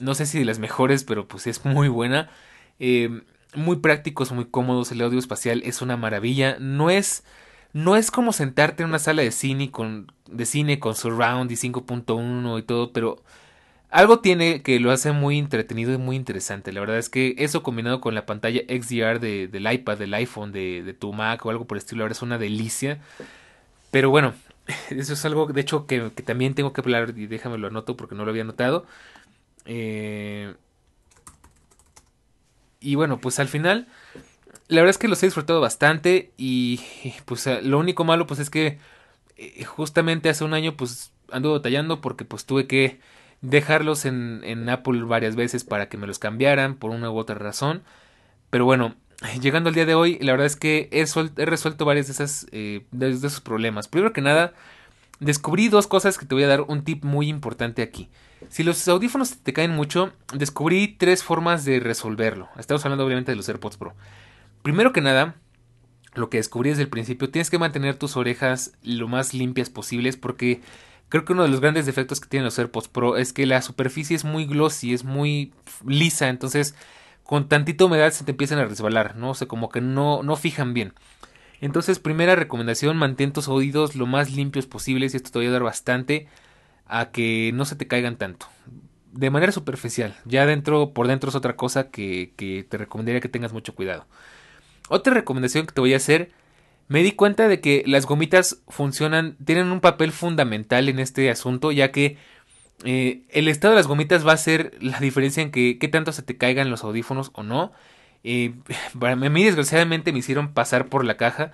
no 0.00 0.14
sé 0.14 0.26
si 0.26 0.38
de 0.38 0.44
las 0.44 0.60
mejores, 0.60 1.02
pero 1.02 1.26
pues 1.26 1.48
es 1.48 1.64
muy 1.64 1.88
buena. 1.88 2.30
Eh, 2.78 3.22
muy 3.52 3.78
prácticos, 3.78 4.30
muy 4.30 4.44
cómodos, 4.44 4.92
el 4.92 5.02
audio 5.02 5.18
espacial 5.18 5.62
es 5.64 5.82
una 5.82 5.96
maravilla, 5.96 6.56
no 6.60 6.88
es 6.88 7.24
no 7.72 7.96
es 7.96 8.12
como 8.12 8.32
sentarte 8.32 8.84
en 8.84 8.90
una 8.90 9.00
sala 9.00 9.22
de 9.22 9.32
cine 9.32 9.72
con 9.72 10.12
de 10.30 10.46
cine 10.46 10.78
con 10.78 10.94
surround 10.94 11.50
y 11.50 11.56
5.1 11.56 12.60
y 12.60 12.62
todo, 12.62 12.92
pero 12.92 13.24
algo 13.94 14.18
tiene 14.18 14.62
que 14.62 14.80
lo 14.80 14.90
hace 14.90 15.12
muy 15.12 15.38
entretenido 15.38 15.92
y 15.94 15.98
muy 15.98 16.16
interesante. 16.16 16.72
La 16.72 16.80
verdad 16.80 16.98
es 16.98 17.08
que 17.08 17.36
eso 17.38 17.62
combinado 17.62 18.00
con 18.00 18.12
la 18.16 18.26
pantalla 18.26 18.60
XDR 18.62 19.20
de, 19.20 19.46
del 19.46 19.72
iPad, 19.72 19.98
del 19.98 20.12
iPhone, 20.14 20.50
de, 20.50 20.96
tu 20.98 21.12
Mac 21.12 21.46
o 21.46 21.50
algo 21.50 21.64
por 21.66 21.76
el 21.76 21.82
estilo, 21.84 22.02
ahora 22.02 22.10
es 22.10 22.20
una 22.20 22.36
delicia. 22.36 22.98
Pero 23.92 24.10
bueno, 24.10 24.34
eso 24.90 25.12
es 25.12 25.24
algo 25.24 25.46
de 25.46 25.60
hecho 25.60 25.86
que, 25.86 26.10
que 26.12 26.24
también 26.24 26.54
tengo 26.54 26.72
que 26.72 26.80
hablar 26.80 27.14
y 27.16 27.28
déjame 27.28 27.56
lo 27.56 27.68
anoto 27.68 27.96
porque 27.96 28.16
no 28.16 28.24
lo 28.24 28.32
había 28.32 28.42
notado. 28.42 28.84
Eh, 29.64 30.52
y 32.80 32.96
bueno, 32.96 33.20
pues 33.20 33.38
al 33.38 33.46
final, 33.46 33.86
la 34.66 34.80
verdad 34.80 34.90
es 34.90 34.98
que 34.98 35.06
los 35.06 35.22
he 35.22 35.26
disfrutado 35.26 35.60
bastante 35.60 36.32
y 36.36 36.80
pues 37.26 37.46
eh, 37.46 37.62
lo 37.62 37.78
único 37.78 38.02
malo 38.02 38.26
pues 38.26 38.40
es 38.40 38.50
que 38.50 38.80
eh, 39.36 39.64
justamente 39.64 40.30
hace 40.30 40.42
un 40.42 40.52
año 40.52 40.76
pues 40.76 41.12
ando 41.30 41.52
batallando 41.52 42.00
porque 42.00 42.24
pues 42.24 42.44
tuve 42.44 42.66
que 42.66 42.98
dejarlos 43.44 44.06
en, 44.06 44.40
en 44.44 44.68
Apple 44.68 45.02
varias 45.04 45.36
veces 45.36 45.64
para 45.64 45.88
que 45.88 45.98
me 45.98 46.06
los 46.06 46.18
cambiaran 46.18 46.76
por 46.76 46.90
una 46.90 47.10
u 47.10 47.18
otra 47.18 47.36
razón. 47.36 47.82
Pero 48.50 48.64
bueno, 48.64 48.94
llegando 49.40 49.68
al 49.68 49.74
día 49.74 49.86
de 49.86 49.94
hoy, 49.94 50.18
la 50.20 50.32
verdad 50.32 50.46
es 50.46 50.56
que 50.56 50.88
he, 50.90 51.02
he 51.02 51.46
resuelto 51.46 51.84
varios 51.84 52.06
de, 52.06 52.12
esas, 52.12 52.46
eh, 52.52 52.86
de, 52.90 53.10
esos 53.10 53.40
problemas. 53.40 53.86
Primero 53.86 54.12
que 54.12 54.22
nada, 54.22 54.54
descubrí 55.20 55.68
dos 55.68 55.86
cosas 55.86 56.16
que 56.16 56.26
te 56.26 56.34
voy 56.34 56.44
a 56.44 56.48
dar 56.48 56.62
un 56.62 56.84
tip 56.84 57.04
muy 57.04 57.28
importante 57.28 57.82
aquí. 57.82 58.08
Si 58.48 58.62
los 58.62 58.86
audífonos 58.88 59.38
te 59.38 59.52
caen 59.52 59.70
mucho, 59.70 60.12
descubrí 60.34 60.96
tres 60.98 61.22
formas 61.22 61.64
de 61.64 61.80
resolverlo. 61.80 62.48
Estamos 62.58 62.84
hablando 62.84 63.04
obviamente 63.04 63.32
de 63.32 63.36
los 63.36 63.48
AirPods 63.48 63.76
Pro. 63.76 63.94
Primero 64.62 64.92
que 64.92 65.00
nada, 65.00 65.36
lo 66.14 66.30
que 66.30 66.38
descubrí 66.38 66.70
desde 66.70 66.82
el 66.82 66.88
principio, 66.88 67.30
tienes 67.30 67.50
que 67.50 67.58
mantener 67.58 67.96
tus 67.96 68.16
orejas 68.16 68.72
lo 68.82 69.08
más 69.08 69.34
limpias 69.34 69.70
posibles 69.70 70.16
porque 70.16 70.60
creo 71.14 71.24
que 71.24 71.32
uno 71.32 71.44
de 71.44 71.48
los 71.48 71.60
grandes 71.60 71.86
defectos 71.86 72.18
que 72.18 72.28
tienen 72.28 72.44
los 72.44 72.58
AirPods 72.58 72.88
Pro 72.88 73.16
es 73.16 73.32
que 73.32 73.46
la 73.46 73.62
superficie 73.62 74.16
es 74.16 74.24
muy 74.24 74.46
glossy, 74.46 74.92
es 74.92 75.04
muy 75.04 75.52
lisa, 75.86 76.28
entonces 76.28 76.74
con 77.22 77.48
tantita 77.48 77.84
humedad 77.84 78.10
se 78.10 78.24
te 78.24 78.32
empiezan 78.32 78.58
a 78.58 78.64
resbalar, 78.64 79.14
¿no? 79.14 79.30
O 79.30 79.34
sea, 79.34 79.46
como 79.46 79.68
que 79.68 79.80
no, 79.80 80.24
no 80.24 80.34
fijan 80.34 80.74
bien. 80.74 80.92
Entonces, 81.60 82.00
primera 82.00 82.34
recomendación, 82.34 82.96
mantén 82.96 83.32
tus 83.32 83.46
oídos 83.46 83.94
lo 83.94 84.06
más 84.06 84.32
limpios 84.32 84.66
posibles 84.66 85.14
y 85.14 85.18
esto 85.18 85.30
te 85.30 85.38
va 85.38 85.44
a 85.44 85.46
ayudar 85.46 85.62
bastante 85.62 86.26
a 86.86 87.12
que 87.12 87.52
no 87.54 87.64
se 87.64 87.76
te 87.76 87.86
caigan 87.86 88.16
tanto. 88.16 88.46
de 89.12 89.30
manera 89.30 89.52
superficial. 89.52 90.16
Ya 90.24 90.46
dentro, 90.46 90.92
por 90.94 91.06
dentro 91.06 91.30
es 91.30 91.36
otra 91.36 91.54
cosa 91.56 91.90
que, 91.90 92.32
que 92.36 92.64
te 92.68 92.76
recomendaría 92.76 93.20
que 93.20 93.28
tengas 93.28 93.52
mucho 93.52 93.74
cuidado. 93.76 94.06
Otra 94.88 95.14
recomendación 95.14 95.66
que 95.66 95.74
te 95.74 95.80
voy 95.80 95.94
a 95.94 95.98
hacer, 95.98 96.32
me 96.88 97.02
di 97.02 97.12
cuenta 97.12 97.48
de 97.48 97.60
que 97.60 97.82
las 97.86 98.06
gomitas 98.06 98.62
funcionan, 98.68 99.36
tienen 99.44 99.72
un 99.72 99.80
papel 99.80 100.12
fundamental 100.12 100.88
en 100.88 100.98
este 100.98 101.30
asunto, 101.30 101.72
ya 101.72 101.90
que 101.92 102.18
eh, 102.84 103.22
el 103.30 103.48
estado 103.48 103.72
de 103.72 103.78
las 103.78 103.86
gomitas 103.86 104.26
va 104.26 104.32
a 104.32 104.36
ser 104.36 104.76
la 104.80 104.98
diferencia 105.00 105.42
en 105.42 105.50
que 105.50 105.78
qué 105.78 105.88
tanto 105.88 106.12
se 106.12 106.22
te 106.22 106.36
caigan 106.36 106.70
los 106.70 106.84
audífonos 106.84 107.30
o 107.34 107.42
no. 107.42 107.72
Eh, 108.24 108.54
para 108.98 109.16
mí, 109.16 109.44
desgraciadamente, 109.44 110.12
me 110.12 110.18
hicieron 110.18 110.52
pasar 110.52 110.88
por 110.88 111.04
la 111.04 111.16
caja. 111.16 111.52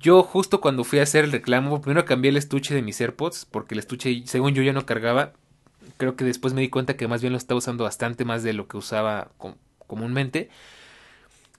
Yo, 0.00 0.22
justo 0.22 0.60
cuando 0.60 0.84
fui 0.84 0.98
a 0.98 1.04
hacer 1.04 1.24
el 1.24 1.32
reclamo, 1.32 1.80
primero 1.80 2.04
cambié 2.04 2.30
el 2.30 2.36
estuche 2.36 2.74
de 2.74 2.82
mis 2.82 3.00
AirPods, 3.00 3.46
porque 3.46 3.74
el 3.74 3.78
estuche, 3.78 4.22
según 4.26 4.54
yo, 4.54 4.62
ya 4.62 4.72
no 4.72 4.86
cargaba. 4.86 5.32
Creo 5.96 6.16
que 6.16 6.24
después 6.24 6.54
me 6.54 6.62
di 6.62 6.68
cuenta 6.68 6.96
que 6.96 7.08
más 7.08 7.20
bien 7.20 7.32
lo 7.32 7.38
estaba 7.38 7.58
usando 7.58 7.84
bastante 7.84 8.24
más 8.24 8.42
de 8.42 8.52
lo 8.52 8.66
que 8.66 8.76
usaba 8.76 9.30
comúnmente. 9.86 10.50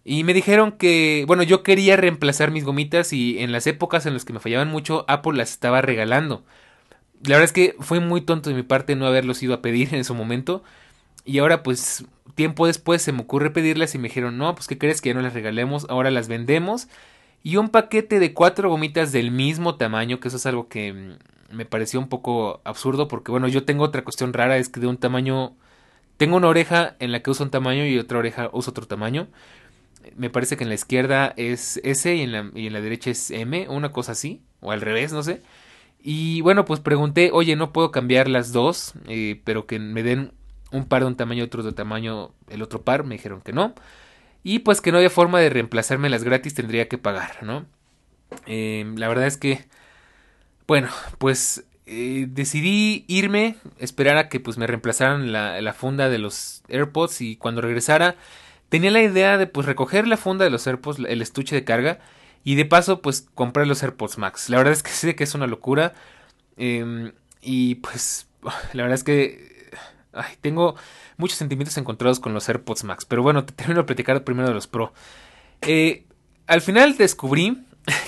Y 0.07 0.23
me 0.23 0.35
dijeron 0.35 0.73
que, 0.73 1.25
bueno, 1.27 1.41
yo 1.41 1.63
quería 1.63 1.97
reemplazar 1.97 2.51
mis 2.51 2.63
gomitas 2.63 3.11
y 3.11 3.39
en 3.39 3.51
las 3.51 3.65
épocas 3.65 4.05
en 4.05 4.13
las 4.13 4.23
que 4.23 4.33
me 4.33 4.39
fallaban 4.39 4.69
mucho, 4.69 5.03
Apple 5.07 5.33
las 5.33 5.49
estaba 5.49 5.81
regalando. 5.81 6.45
La 7.23 7.37
verdad 7.37 7.45
es 7.45 7.53
que 7.53 7.75
fue 7.79 7.99
muy 7.99 8.21
tonto 8.21 8.51
de 8.51 8.55
mi 8.55 8.61
parte 8.61 8.95
no 8.95 9.07
haberlos 9.07 9.41
ido 9.41 9.55
a 9.55 9.63
pedir 9.63 9.95
en 9.95 10.05
su 10.05 10.13
momento. 10.13 10.63
Y 11.25 11.39
ahora 11.39 11.63
pues 11.63 12.05
tiempo 12.35 12.67
después 12.67 13.01
se 13.01 13.13
me 13.13 13.21
ocurre 13.21 13.49
pedirlas 13.49 13.95
y 13.95 13.97
me 13.97 14.09
dijeron, 14.09 14.37
no, 14.37 14.53
pues 14.53 14.67
¿qué 14.67 14.77
crees 14.77 15.01
que 15.01 15.09
ya 15.09 15.15
no 15.15 15.21
las 15.21 15.33
regalemos? 15.33 15.87
Ahora 15.89 16.11
las 16.11 16.27
vendemos. 16.27 16.87
Y 17.43 17.57
un 17.57 17.69
paquete 17.69 18.19
de 18.19 18.33
cuatro 18.33 18.69
gomitas 18.69 19.11
del 19.11 19.31
mismo 19.31 19.75
tamaño, 19.75 20.19
que 20.19 20.27
eso 20.27 20.37
es 20.37 20.45
algo 20.45 20.67
que 20.67 20.93
mm, 20.93 21.55
me 21.55 21.65
pareció 21.65 21.99
un 21.99 22.09
poco 22.09 22.61
absurdo 22.63 23.07
porque 23.07 23.31
bueno, 23.31 23.47
yo 23.47 23.65
tengo 23.65 23.83
otra 23.83 24.03
cuestión 24.03 24.33
rara, 24.33 24.57
es 24.57 24.69
que 24.69 24.79
de 24.79 24.87
un 24.87 24.97
tamaño... 24.97 25.55
Tengo 26.17 26.37
una 26.37 26.47
oreja 26.47 26.95
en 26.99 27.11
la 27.11 27.21
que 27.21 27.31
uso 27.31 27.43
un 27.43 27.51
tamaño 27.51 27.85
y 27.85 27.97
otra 27.99 28.19
oreja 28.19 28.49
uso 28.53 28.71
otro 28.71 28.87
tamaño. 28.87 29.27
Me 30.15 30.29
parece 30.29 30.57
que 30.57 30.63
en 30.63 30.69
la 30.69 30.75
izquierda 30.75 31.33
es 31.37 31.79
S 31.83 32.13
y 32.13 32.21
en 32.21 32.31
la, 32.31 32.51
y 32.53 32.67
en 32.67 32.73
la 32.73 32.81
derecha 32.81 33.11
es 33.11 33.31
M, 33.31 33.67
una 33.69 33.91
cosa 33.91 34.13
así, 34.13 34.41
o 34.61 34.71
al 34.71 34.81
revés, 34.81 35.13
no 35.13 35.23
sé. 35.23 35.41
Y 36.07 36.41
bueno, 36.41 36.65
pues 36.65 36.79
pregunté, 36.81 37.31
oye, 37.33 37.55
no 37.55 37.73
puedo 37.73 37.91
cambiar 37.91 38.29
las 38.29 38.51
dos, 38.51 38.93
eh, 39.07 39.41
pero 39.43 39.65
que 39.65 39.79
me 39.79 40.03
den 40.03 40.33
un 40.71 40.85
par 40.85 41.01
de 41.01 41.07
un 41.07 41.15
tamaño 41.15 41.43
otro 41.43 41.63
de 41.63 41.71
tamaño 41.73 42.31
el 42.47 42.61
otro 42.61 42.83
par. 42.83 43.03
Me 43.03 43.15
dijeron 43.15 43.41
que 43.41 43.53
no. 43.53 43.73
Y 44.43 44.59
pues 44.59 44.81
que 44.81 44.91
no 44.91 44.97
había 44.97 45.09
forma 45.09 45.39
de 45.39 45.49
reemplazarme 45.49 46.09
las 46.09 46.23
gratis, 46.23 46.53
tendría 46.53 46.87
que 46.87 46.99
pagar, 46.99 47.41
¿no? 47.41 47.65
Eh, 48.45 48.85
la 48.95 49.07
verdad 49.07 49.25
es 49.25 49.37
que, 49.37 49.65
bueno, 50.67 50.89
pues 51.17 51.65
eh, 51.87 52.27
decidí 52.29 53.05
irme, 53.07 53.55
esperar 53.79 54.17
a 54.17 54.29
que 54.29 54.39
pues 54.39 54.57
me 54.57 54.67
reemplazaran 54.67 55.31
la, 55.31 55.59
la, 55.61 55.73
funda 55.73 56.09
de 56.09 56.19
los 56.19 56.63
AirPods 56.67 57.21
y 57.21 57.35
cuando 57.37 57.61
regresara 57.61 58.15
tenía 58.75 58.91
la 58.91 59.01
idea 59.01 59.37
de 59.37 59.47
pues 59.47 59.65
recoger 59.65 60.05
la 60.05 60.17
funda 60.17 60.43
de 60.43 60.51
los 60.51 60.67
AirPods, 60.67 60.99
el 61.07 61.21
estuche 61.21 61.55
de 61.55 61.63
carga 61.63 61.99
y 62.43 62.55
de 62.55 62.65
paso, 62.65 63.01
pues 63.01 63.25
compré 63.33 63.65
los 63.65 63.81
AirPods 63.81 64.17
Max. 64.17 64.49
La 64.49 64.57
verdad 64.57 64.73
es 64.73 64.83
que 64.83 64.89
sé 64.91 65.15
que 65.15 65.23
es 65.23 65.33
una 65.33 65.47
locura. 65.47 65.93
Em, 66.57 67.13
y 67.41 67.75
pues, 67.75 68.27
la 68.73 68.83
verdad 68.83 68.95
es 68.95 69.05
que 69.05 69.71
ay, 70.11 70.35
tengo 70.41 70.75
muchos 71.15 71.37
sentimientos 71.37 71.77
encontrados 71.77 72.19
con 72.19 72.33
los 72.33 72.49
AirPods 72.49 72.83
Max. 72.83 73.05
Pero 73.05 73.23
bueno, 73.23 73.45
te 73.45 73.53
termino 73.55 73.79
de 73.79 73.85
platicar 73.85 74.25
primero 74.25 74.49
de 74.49 74.53
los 74.53 74.67
Pro. 74.67 74.91
Eh, 75.61 76.03
al 76.45 76.59
final 76.59 76.97
descubrí 76.97 77.63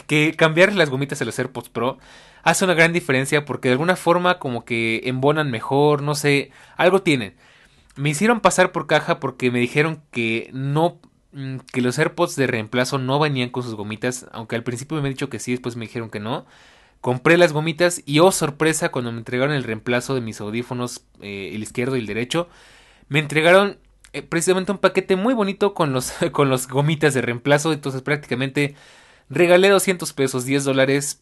que 0.06 0.36
cambiar 0.36 0.76
las 0.76 0.90
gomitas 0.90 1.18
de 1.20 1.24
los 1.24 1.40
AirPods 1.40 1.70
Pro 1.70 1.98
hace 2.44 2.66
una 2.66 2.74
gran 2.74 2.92
diferencia 2.92 3.46
porque 3.46 3.70
de 3.70 3.74
alguna 3.74 3.96
forma 3.96 4.38
como 4.38 4.66
que 4.66 5.04
embonan 5.06 5.50
mejor, 5.50 6.02
no 6.02 6.14
sé, 6.14 6.52
algo 6.76 7.04
tienen. 7.04 7.36
Me 7.98 8.10
hicieron 8.10 8.40
pasar 8.40 8.72
por 8.72 8.88
caja 8.88 9.20
porque 9.20 9.52
me 9.52 9.60
dijeron 9.60 10.02
que 10.12 10.50
no 10.54 11.00
Mm, 11.38 11.58
que 11.72 11.82
los 11.82 12.00
AirPods 12.00 12.36
de 12.36 12.48
reemplazo 12.48 12.98
no 12.98 13.20
venían 13.20 13.50
con 13.50 13.62
sus 13.62 13.76
gomitas, 13.76 14.26
aunque 14.32 14.56
al 14.56 14.64
principio 14.64 15.00
me 15.00 15.08
han 15.08 15.14
dicho 15.14 15.30
que 15.30 15.38
sí, 15.38 15.52
después 15.52 15.76
me 15.76 15.86
dijeron 15.86 16.10
que 16.10 16.20
no. 16.20 16.48
Compré 17.02 17.38
las 17.38 17.54
gomitas 17.54 18.02
y 18.06 18.20
oh 18.20 18.32
sorpresa 18.32 18.90
cuando 18.90 19.12
me 19.12 19.20
entregaron 19.20 19.56
el 19.56 19.64
reemplazo 19.64 20.16
de 20.16 20.22
mis 20.22 20.42
audífonos, 20.42 21.04
eh, 21.22 21.52
el 21.54 21.62
izquierdo 21.64 21.96
y 21.96 22.00
el 22.00 22.08
derecho, 22.08 22.50
me 23.10 23.20
entregaron 23.20 23.78
eh, 24.14 24.24
precisamente 24.24 24.72
un 24.72 24.80
paquete 24.80 25.16
muy 25.16 25.36
bonito 25.36 25.74
con 25.76 25.94
los, 25.94 26.12
con 26.32 26.50
los 26.50 26.68
gomitas 26.68 27.14
de 27.14 27.22
reemplazo, 27.22 27.74
entonces 27.74 28.02
prácticamente 28.02 28.76
regalé 29.30 29.70
200 29.70 30.14
pesos, 30.14 30.46
10 30.46 30.64
dólares, 30.64 31.22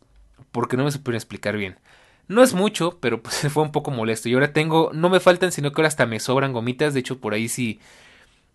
porque 0.51 0.77
no 0.77 0.85
me 0.85 0.91
supieron 0.91 1.17
explicar 1.17 1.57
bien. 1.57 1.77
No 2.27 2.43
es 2.43 2.53
mucho, 2.53 2.97
pero 2.99 3.21
pues 3.21 3.47
fue 3.53 3.63
un 3.63 3.71
poco 3.71 3.91
molesto. 3.91 4.29
Y 4.29 4.33
ahora 4.33 4.53
tengo, 4.53 4.91
no 4.93 5.09
me 5.09 5.19
faltan, 5.19 5.51
sino 5.51 5.71
que 5.71 5.81
ahora 5.81 5.87
hasta 5.87 6.05
me 6.05 6.19
sobran 6.19 6.53
gomitas. 6.53 6.93
De 6.93 6.99
hecho, 6.99 7.19
por 7.19 7.33
ahí 7.33 7.47
sí, 7.49 7.79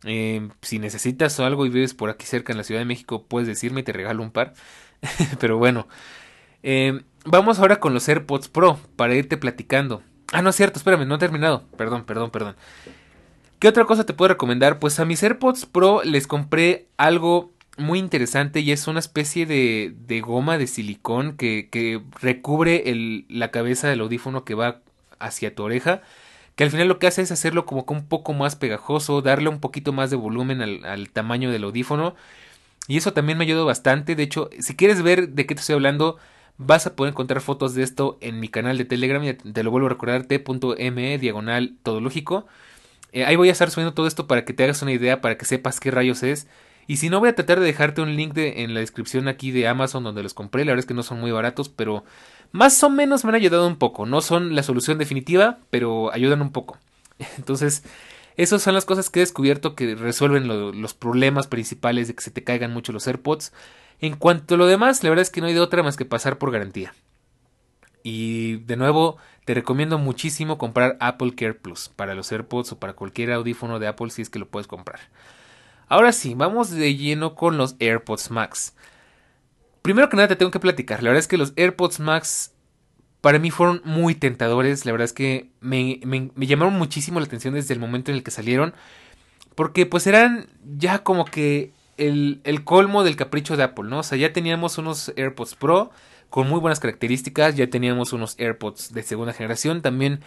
eh, 0.04 0.48
si 0.62 0.78
necesitas 0.78 1.38
algo 1.40 1.66
y 1.66 1.70
vives 1.70 1.94
por 1.94 2.10
aquí 2.10 2.26
cerca 2.26 2.52
en 2.52 2.58
la 2.58 2.64
Ciudad 2.64 2.80
de 2.80 2.86
México, 2.86 3.24
puedes 3.26 3.48
decirme 3.48 3.80
y 3.80 3.84
te 3.84 3.92
regalo 3.92 4.22
un 4.22 4.30
par. 4.30 4.54
Pero 5.40 5.58
bueno, 5.58 5.88
eh, 6.62 7.02
vamos 7.24 7.58
ahora 7.58 7.80
con 7.80 7.94
los 7.94 8.08
AirPods 8.08 8.48
Pro 8.48 8.78
para 8.96 9.14
irte 9.14 9.36
platicando. 9.36 10.02
Ah, 10.32 10.42
no 10.42 10.50
es 10.50 10.56
cierto, 10.56 10.78
espérame, 10.78 11.06
no 11.06 11.16
he 11.16 11.18
terminado. 11.18 11.64
Perdón, 11.76 12.04
perdón, 12.04 12.30
perdón. 12.30 12.56
¿Qué 13.58 13.68
otra 13.68 13.84
cosa 13.84 14.06
te 14.06 14.14
puedo 14.14 14.28
recomendar? 14.28 14.78
Pues 14.78 14.98
a 15.00 15.04
mis 15.04 15.22
AirPods 15.22 15.66
Pro 15.66 16.02
les 16.04 16.26
compré 16.26 16.88
algo 16.96 17.52
muy 17.78 17.98
interesante 17.98 18.60
y 18.60 18.72
es 18.72 18.86
una 18.88 19.00
especie 19.00 19.46
de, 19.46 19.94
de 20.06 20.20
goma 20.20 20.58
de 20.58 20.66
silicón 20.66 21.36
que, 21.36 21.68
que 21.70 22.02
recubre 22.20 22.90
el, 22.90 23.26
la 23.28 23.50
cabeza 23.50 23.88
del 23.88 24.00
audífono 24.00 24.44
que 24.44 24.54
va 24.54 24.80
hacia 25.18 25.54
tu 25.54 25.62
oreja 25.62 26.02
que 26.60 26.64
al 26.64 26.70
final 26.70 26.88
lo 26.88 26.98
que 26.98 27.06
hace 27.06 27.22
es 27.22 27.32
hacerlo 27.32 27.64
como 27.64 27.86
que 27.86 27.94
un 27.94 28.06
poco 28.06 28.34
más 28.34 28.54
pegajoso, 28.54 29.22
darle 29.22 29.48
un 29.48 29.60
poquito 29.60 29.94
más 29.94 30.10
de 30.10 30.16
volumen 30.16 30.60
al, 30.60 31.08
tamaño 31.08 31.50
del 31.50 31.64
audífono. 31.64 32.14
Y 32.86 32.98
eso 32.98 33.14
también 33.14 33.38
me 33.38 33.44
ayudó 33.44 33.64
bastante. 33.64 34.14
De 34.14 34.22
hecho, 34.24 34.50
si 34.58 34.76
quieres 34.76 35.00
ver 35.00 35.30
de 35.30 35.46
qué 35.46 35.54
te 35.54 35.62
estoy 35.62 35.76
hablando, 35.76 36.18
vas 36.58 36.86
a 36.86 36.96
poder 36.96 37.12
encontrar 37.12 37.40
fotos 37.40 37.74
de 37.74 37.82
esto 37.82 38.18
en 38.20 38.40
mi 38.40 38.48
canal 38.48 38.76
de 38.76 38.84
Telegram. 38.84 39.22
te 39.24 39.62
lo 39.62 39.70
vuelvo 39.70 39.86
a 39.86 39.90
recordar, 39.90 40.24
t.me 40.24 41.18
diagonal 41.18 41.76
todológico. 41.82 42.46
Eh, 43.12 43.24
ahí 43.24 43.36
voy 43.36 43.48
a 43.48 43.52
estar 43.52 43.70
subiendo 43.70 43.94
todo 43.94 44.06
esto 44.06 44.26
para 44.26 44.44
que 44.44 44.52
te 44.52 44.64
hagas 44.64 44.82
una 44.82 44.92
idea, 44.92 45.22
para 45.22 45.38
que 45.38 45.46
sepas 45.46 45.80
qué 45.80 45.90
rayos 45.90 46.22
es. 46.22 46.46
Y 46.90 46.96
si 46.96 47.08
no, 47.08 47.20
voy 47.20 47.28
a 47.28 47.36
tratar 47.36 47.60
de 47.60 47.66
dejarte 47.66 48.02
un 48.02 48.16
link 48.16 48.34
de, 48.34 48.64
en 48.64 48.74
la 48.74 48.80
descripción 48.80 49.28
aquí 49.28 49.52
de 49.52 49.68
Amazon 49.68 50.02
donde 50.02 50.24
los 50.24 50.34
compré. 50.34 50.64
La 50.64 50.72
verdad 50.72 50.80
es 50.80 50.86
que 50.86 50.94
no 50.94 51.04
son 51.04 51.20
muy 51.20 51.30
baratos, 51.30 51.68
pero 51.68 52.02
más 52.50 52.82
o 52.82 52.90
menos 52.90 53.22
me 53.22 53.28
han 53.28 53.36
ayudado 53.36 53.64
un 53.68 53.76
poco. 53.76 54.06
No 54.06 54.20
son 54.20 54.56
la 54.56 54.64
solución 54.64 54.98
definitiva, 54.98 55.58
pero 55.70 56.12
ayudan 56.12 56.42
un 56.42 56.50
poco. 56.50 56.78
Entonces, 57.38 57.84
esas 58.36 58.62
son 58.62 58.74
las 58.74 58.86
cosas 58.86 59.08
que 59.08 59.20
he 59.20 59.22
descubierto 59.22 59.76
que 59.76 59.94
resuelven 59.94 60.48
los 60.48 60.94
problemas 60.94 61.46
principales 61.46 62.08
de 62.08 62.16
que 62.16 62.22
se 62.22 62.32
te 62.32 62.42
caigan 62.42 62.72
mucho 62.72 62.90
los 62.90 63.06
AirPods. 63.06 63.52
En 64.00 64.16
cuanto 64.16 64.56
a 64.56 64.58
lo 64.58 64.66
demás, 64.66 65.04
la 65.04 65.10
verdad 65.10 65.22
es 65.22 65.30
que 65.30 65.40
no 65.40 65.46
hay 65.46 65.54
de 65.54 65.60
otra 65.60 65.84
más 65.84 65.96
que 65.96 66.06
pasar 66.06 66.38
por 66.38 66.50
garantía. 66.50 66.92
Y 68.02 68.56
de 68.64 68.76
nuevo, 68.76 69.16
te 69.44 69.54
recomiendo 69.54 69.96
muchísimo 69.98 70.58
comprar 70.58 70.96
Apple 70.98 71.36
Care 71.36 71.54
Plus 71.54 71.88
para 71.88 72.16
los 72.16 72.32
AirPods 72.32 72.72
o 72.72 72.80
para 72.80 72.94
cualquier 72.94 73.30
audífono 73.30 73.78
de 73.78 73.86
Apple 73.86 74.10
si 74.10 74.22
es 74.22 74.28
que 74.28 74.40
lo 74.40 74.48
puedes 74.48 74.66
comprar. 74.66 74.98
Ahora 75.90 76.12
sí, 76.12 76.34
vamos 76.34 76.70
de 76.70 76.94
lleno 76.94 77.34
con 77.34 77.58
los 77.58 77.74
AirPods 77.80 78.30
Max. 78.30 78.76
Primero 79.82 80.08
que 80.08 80.14
nada 80.14 80.28
te 80.28 80.36
tengo 80.36 80.52
que 80.52 80.60
platicar. 80.60 81.02
La 81.02 81.10
verdad 81.10 81.18
es 81.18 81.26
que 81.26 81.36
los 81.36 81.52
AirPods 81.56 81.98
Max 81.98 82.54
para 83.20 83.40
mí 83.40 83.50
fueron 83.50 83.82
muy 83.84 84.14
tentadores. 84.14 84.86
La 84.86 84.92
verdad 84.92 85.06
es 85.06 85.12
que 85.12 85.50
me, 85.58 85.98
llamaron 86.36 86.74
muchísimo 86.74 87.18
la 87.18 87.26
atención 87.26 87.54
desde 87.54 87.74
el 87.74 87.80
momento 87.80 88.12
en 88.12 88.18
el 88.18 88.22
que 88.22 88.30
salieron. 88.30 88.72
Porque 89.56 89.84
pues 89.84 90.06
eran 90.06 90.46
ya 90.78 91.00
como 91.00 91.24
que 91.24 91.72
el, 91.96 92.40
el, 92.44 92.62
colmo 92.62 93.02
del 93.02 93.16
capricho 93.16 93.56
de 93.56 93.64
Apple, 93.64 93.90
¿no? 93.90 93.98
O 93.98 94.02
sea, 94.04 94.16
ya 94.16 94.32
teníamos 94.32 94.78
unos 94.78 95.12
AirPods 95.16 95.56
Pro 95.56 95.90
con 96.28 96.48
muy 96.48 96.60
buenas 96.60 96.78
características. 96.78 97.56
Ya 97.56 97.68
teníamos 97.68 98.12
unos 98.12 98.38
AirPods 98.38 98.94
de 98.94 99.02
segunda 99.02 99.32
generación 99.32 99.82
también 99.82 100.20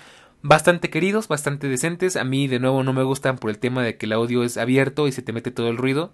bastante 0.43 0.89
queridos, 0.91 1.27
bastante 1.27 1.67
decentes. 1.67 2.15
A 2.15 2.23
mí 2.23 2.47
de 2.47 2.60
nuevo 2.60 2.84
no 2.84 2.93
me 2.93 3.01
gustan 3.03 3.38
por 3.38 3.49
el 3.49 3.58
tema 3.58 3.82
de 3.82 3.97
que 3.97 4.06
el 4.06 4.13
audio 4.13 4.43
es 4.43 4.58
abierto 4.58 5.08
y 5.08 5.12
se 5.12 5.23
te 5.23 5.34
mete 5.34 5.49
todo 5.49 5.69
el 5.69 5.77
ruido. 5.77 6.13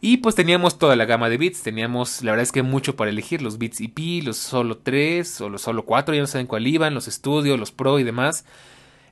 Y 0.00 0.18
pues 0.18 0.34
teníamos 0.34 0.78
toda 0.78 0.94
la 0.94 1.06
gama 1.06 1.28
de 1.28 1.38
bits, 1.38 1.62
teníamos 1.62 2.22
la 2.22 2.32
verdad 2.32 2.44
es 2.44 2.52
que 2.52 2.62
mucho 2.62 2.94
para 2.94 3.10
elegir, 3.10 3.42
los 3.42 3.58
bits 3.58 3.80
EP, 3.80 4.22
los 4.22 4.36
solo 4.36 4.78
3 4.78 5.40
o 5.40 5.48
los 5.48 5.62
solo 5.62 5.84
4, 5.84 6.14
ya 6.14 6.20
no 6.20 6.26
saben 6.28 6.46
cuál 6.46 6.68
iban, 6.68 6.94
los 6.94 7.06
Studio, 7.06 7.56
los 7.56 7.72
Pro 7.72 7.98
y 7.98 8.04
demás. 8.04 8.44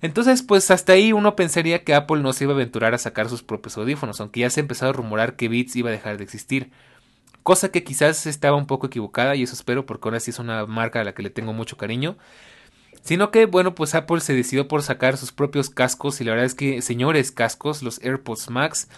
Entonces 0.00 0.42
pues 0.42 0.70
hasta 0.70 0.92
ahí 0.92 1.12
uno 1.12 1.34
pensaría 1.34 1.82
que 1.82 1.94
Apple 1.94 2.20
no 2.20 2.32
se 2.32 2.44
iba 2.44 2.52
a 2.52 2.56
aventurar 2.56 2.94
a 2.94 2.98
sacar 2.98 3.28
sus 3.28 3.42
propios 3.42 3.76
audífonos, 3.76 4.20
aunque 4.20 4.40
ya 4.40 4.50
se 4.50 4.60
ha 4.60 4.62
empezado 4.62 4.90
a 4.90 4.92
rumorar 4.92 5.34
que 5.34 5.48
Beats 5.48 5.74
iba 5.74 5.88
a 5.88 5.92
dejar 5.92 6.18
de 6.18 6.24
existir. 6.24 6.70
Cosa 7.42 7.70
que 7.70 7.82
quizás 7.82 8.26
estaba 8.26 8.56
un 8.56 8.66
poco 8.66 8.86
equivocada 8.86 9.34
y 9.34 9.42
eso 9.42 9.54
espero 9.54 9.86
porque 9.86 10.08
ahora 10.08 10.20
sí 10.20 10.30
es 10.30 10.38
una 10.38 10.66
marca 10.66 11.00
a 11.00 11.04
la 11.04 11.14
que 11.14 11.22
le 11.22 11.30
tengo 11.30 11.52
mucho 11.52 11.76
cariño. 11.76 12.16
Sino 13.06 13.30
que, 13.30 13.46
bueno, 13.46 13.76
pues 13.76 13.94
Apple 13.94 14.18
se 14.20 14.34
decidió 14.34 14.66
por 14.66 14.82
sacar 14.82 15.16
sus 15.16 15.30
propios 15.30 15.70
cascos 15.70 16.20
y 16.20 16.24
la 16.24 16.32
verdad 16.32 16.46
es 16.46 16.56
que, 16.56 16.82
señores 16.82 17.30
cascos, 17.30 17.84
los 17.84 18.02
AirPods 18.02 18.50
Max, 18.50 18.88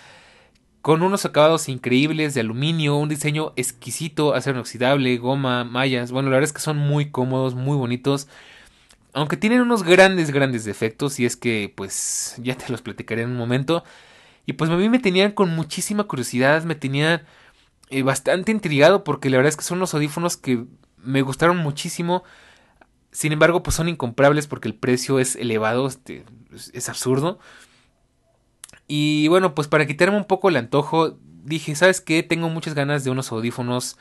con 0.81 1.03
unos 1.03 1.27
acabados 1.27 1.69
increíbles 1.69 2.33
de 2.33 2.41
aluminio, 2.41 2.97
un 2.97 3.11
diseño 3.11 3.53
exquisito, 3.57 4.35
acero 4.35 4.57
inoxidable, 4.57 5.15
goma, 5.19 5.65
mallas. 5.65 6.11
Bueno, 6.11 6.31
la 6.31 6.37
verdad 6.37 6.49
es 6.49 6.55
que 6.55 6.61
son 6.63 6.79
muy 6.79 7.11
cómodos, 7.11 7.55
muy 7.55 7.77
bonitos. 7.77 8.29
aunque 9.13 9.37
tienen 9.37 9.61
unos 9.63 9.83
grandes, 9.85 10.31
grandes 10.31 10.65
defectos, 10.65 11.21
y 11.21 11.27
es 11.27 11.37
que, 11.37 11.73
pues, 11.77 12.37
ya 12.39 12.55
te 12.57 12.71
los 12.71 12.83
platicaré 12.83 13.23
en 13.23 13.31
un 13.31 13.37
momento. 13.37 13.85
Y 14.47 14.55
pues 14.55 14.71
a 14.71 14.77
mí 14.77 14.89
me 14.89 14.99
tenían 15.01 15.33
con 15.33 15.51
muchísima 15.55 16.05
curiosidad, 16.05 16.65
me 16.65 16.75
tenían 16.77 17.23
eh, 17.91 18.03
bastante 18.03 18.53
intrigado, 18.53 19.05
porque 19.05 19.31
la 19.31 19.39
verdad 19.39 19.51
es 19.51 19.57
que 19.57 19.65
son 19.65 19.79
los 19.81 19.95
audífonos 19.95 20.37
que 20.37 20.65
me 20.99 21.23
gustaron 21.23 21.59
muchísimo. 21.59 22.25
Sin 23.19 23.33
embargo, 23.33 23.65
pues 23.65 23.75
son 23.75 23.89
incomprables 23.89 24.47
porque 24.47 24.69
el 24.69 24.77
precio 24.77 25.19
es 25.19 25.35
elevado, 25.35 25.89
este, 25.89 26.25
es 26.73 26.89
absurdo. 26.89 27.41
Y 28.87 29.27
bueno, 29.27 29.57
pues 29.57 29.67
para 29.67 29.89
quitarme 29.89 30.17
un 30.17 30.25
poco 30.25 30.49
el 30.49 30.57
antojo, 30.57 31.19
dije, 31.43 31.75
¿sabes 31.75 32.01
qué? 32.01 32.23
Tengo 32.23 32.49
muchas 32.49 32.75
ganas 32.75 33.03
de 33.03 33.11
unos 33.11 33.33
audífonos 33.33 33.97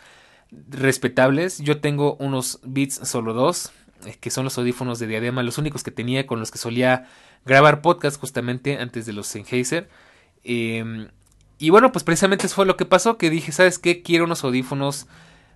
respetables. 0.70 1.58
Yo 1.58 1.82
tengo 1.82 2.16
unos 2.20 2.60
Beats 2.62 3.10
Solo 3.10 3.34
2, 3.34 3.72
eh, 4.06 4.18
que 4.20 4.30
son 4.30 4.44
los 4.44 4.56
audífonos 4.60 5.00
de 5.00 5.08
diadema, 5.08 5.42
los 5.42 5.58
únicos 5.58 5.82
que 5.82 5.90
tenía 5.90 6.28
con 6.28 6.40
los 6.40 6.52
que 6.52 6.60
solía 6.60 7.08
grabar 7.44 7.82
podcast 7.82 8.20
justamente 8.20 8.78
antes 8.78 9.08
de 9.08 9.14
los 9.14 9.26
Sennheiser. 9.26 9.90
Em, 10.44 11.08
y 11.58 11.72
bueno, 11.72 11.92
pues 11.92 12.04
precisamente 12.04 12.46
eso 12.46 12.54
fue 12.54 12.68
lo 12.68 12.78
que 12.78 12.86
pasó, 12.86 13.18
que 13.18 13.32
dije, 13.32 13.52
¿sabes 13.52 13.80
qué? 13.80 14.04
Quiero 14.04 14.26
unos 14.26 14.44
audífonos 14.44 15.08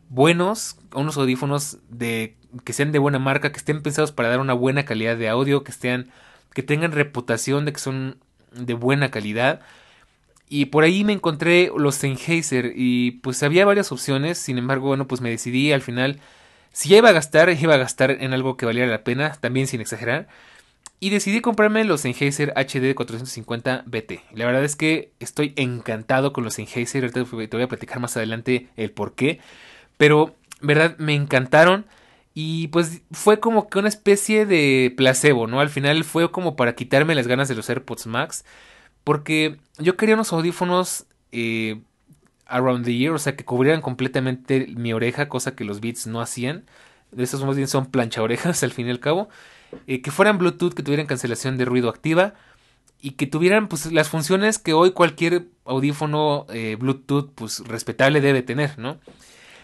buenos, 0.10 0.78
unos 0.96 1.16
audífonos 1.18 1.78
de 1.90 2.41
que 2.64 2.74
sean 2.74 2.92
de 2.92 3.00
buena 3.00 3.20
marca, 3.20 3.52
que 3.52 3.58
estén 3.58 3.82
pensados 3.82 4.12
para 4.12 4.30
dar 4.30 4.40
una 4.40 4.54
buena 4.54 4.86
calidad 4.86 5.18
de 5.18 5.30
audio, 5.30 5.64
que 5.64 5.72
estén 5.72 6.10
que 6.54 6.64
tengan 6.64 6.92
reputación 6.92 7.66
de 7.66 7.74
que 7.74 7.80
son 7.80 8.18
de 8.52 8.74
buena 8.74 9.12
calidad. 9.12 9.62
Y 10.50 10.66
por 10.66 10.84
ahí 10.84 11.04
me 11.04 11.14
encontré 11.14 11.72
los 11.78 11.96
Sennheiser 11.96 12.74
y 12.76 13.12
pues 13.24 13.42
había 13.42 13.66
varias 13.66 13.92
opciones, 13.92 14.38
sin 14.38 14.58
embargo, 14.58 14.88
bueno, 14.88 15.08
pues 15.08 15.22
me 15.22 15.30
decidí 15.30 15.72
al 15.72 15.82
final, 15.82 16.20
si 16.74 16.90
ya 16.90 16.98
iba 16.98 17.10
a 17.10 17.14
gastar, 17.14 17.50
iba 17.50 17.74
a 17.74 17.78
gastar 17.78 18.12
en 18.12 18.34
algo 18.34 18.58
que 18.58 18.66
valiera 18.66 18.92
la 18.92 19.04
pena, 19.04 19.32
también 19.40 19.68
sin 19.68 19.80
exagerar. 19.80 20.28
Y 21.00 21.10
decidí 21.10 21.42
comprarme 21.42 21.84
los 21.86 22.02
Sennheiser 22.02 22.54
HD 22.56 22.94
450 22.94 23.84
BT. 23.88 24.22
La 24.34 24.46
verdad 24.46 24.64
es 24.64 24.76
que 24.76 25.12
estoy 25.20 25.54
encantado 25.56 26.32
con 26.34 26.44
los 26.44 26.56
Sennheiser, 26.56 27.12
te 27.12 27.24
voy 27.24 27.64
a 27.64 27.68
platicar 27.68 28.00
más 28.00 28.18
adelante 28.18 28.68
el 28.76 28.92
por 28.92 29.16
qué. 29.16 29.40
Pero, 29.98 30.36
verdad, 30.60 30.98
me 30.98 31.16
encantaron. 31.16 31.86
Y 32.34 32.70
pues 32.70 33.02
fue 33.12 33.40
como 33.40 33.68
que 33.68 33.80
una 33.80 33.90
especie 33.90 34.46
de 34.46 34.94
placebo, 34.96 35.48
¿no? 35.48 35.60
Al 35.60 35.70
final 35.70 36.04
fue 36.04 36.32
como 36.32 36.56
para 36.56 36.76
quitarme 36.76 37.16
las 37.16 37.28
ganas 37.28 37.50
de 37.50 37.56
los 37.56 37.70
AirPods 37.70 38.08
Max. 38.08 38.46
Porque 39.04 39.58
yo 39.80 39.98
quería 39.98 40.16
unos 40.16 40.32
audífonos 40.32 41.06
eh, 41.32 41.82
around 42.46 42.86
the 42.86 42.92
ear, 43.04 43.14
o 43.14 43.20
sea, 43.20 43.36
que 43.36 43.46
cubrieran 43.46 43.82
completamente 43.82 44.68
mi 44.76 44.94
oreja, 44.94 45.28
cosa 45.28 45.56
que 45.56 45.66
los 45.66 45.82
Beats 45.82 46.08
no 46.08 46.22
hacían. 46.22 46.66
De 47.12 47.24
esos 47.24 47.44
más 47.44 47.56
bien 47.56 47.68
son 47.68 47.88
plancha 47.88 48.22
orejas 48.22 48.64
al 48.64 48.72
fin 48.72 48.88
y 48.88 48.92
al 48.92 49.00
cabo. 49.00 49.30
Eh, 49.88 50.02
que 50.02 50.12
fueran 50.12 50.38
Bluetooth, 50.38 50.74
que 50.74 50.84
tuvieran 50.84 51.08
cancelación 51.08 51.58
de 51.58 51.66
ruido 51.66 51.90
activa. 51.90 52.34
Y 53.02 53.12
que 53.12 53.26
tuvieran 53.26 53.68
pues 53.68 53.92
las 53.92 54.10
funciones 54.10 54.60
que 54.60 54.74
hoy 54.74 54.92
cualquier 54.92 55.48
audífono 55.66 56.46
eh, 56.54 56.78
Bluetooth 56.80 57.32
pues 57.34 57.60
respetable 57.68 58.22
debe 58.22 58.44
tener, 58.44 58.78
¿no? 58.78 59.00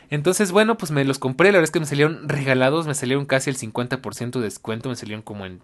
Entonces, 0.10 0.52
bueno, 0.52 0.78
pues 0.78 0.92
me 0.92 1.04
los 1.04 1.20
compré. 1.20 1.52
La 1.52 1.58
verdad 1.58 1.66
es 1.66 1.72
que 1.72 1.80
me 1.80 1.86
salieron 1.86 2.30
regalados. 2.30 2.88
Me 2.88 2.94
salieron 2.94 3.26
casi 3.26 3.50
el 3.50 3.58
50% 3.58 4.32
de 4.32 4.42
descuento. 4.42 4.90
Me 4.90 4.96
salieron 4.96 5.22
como 5.22 5.46
en 5.46 5.62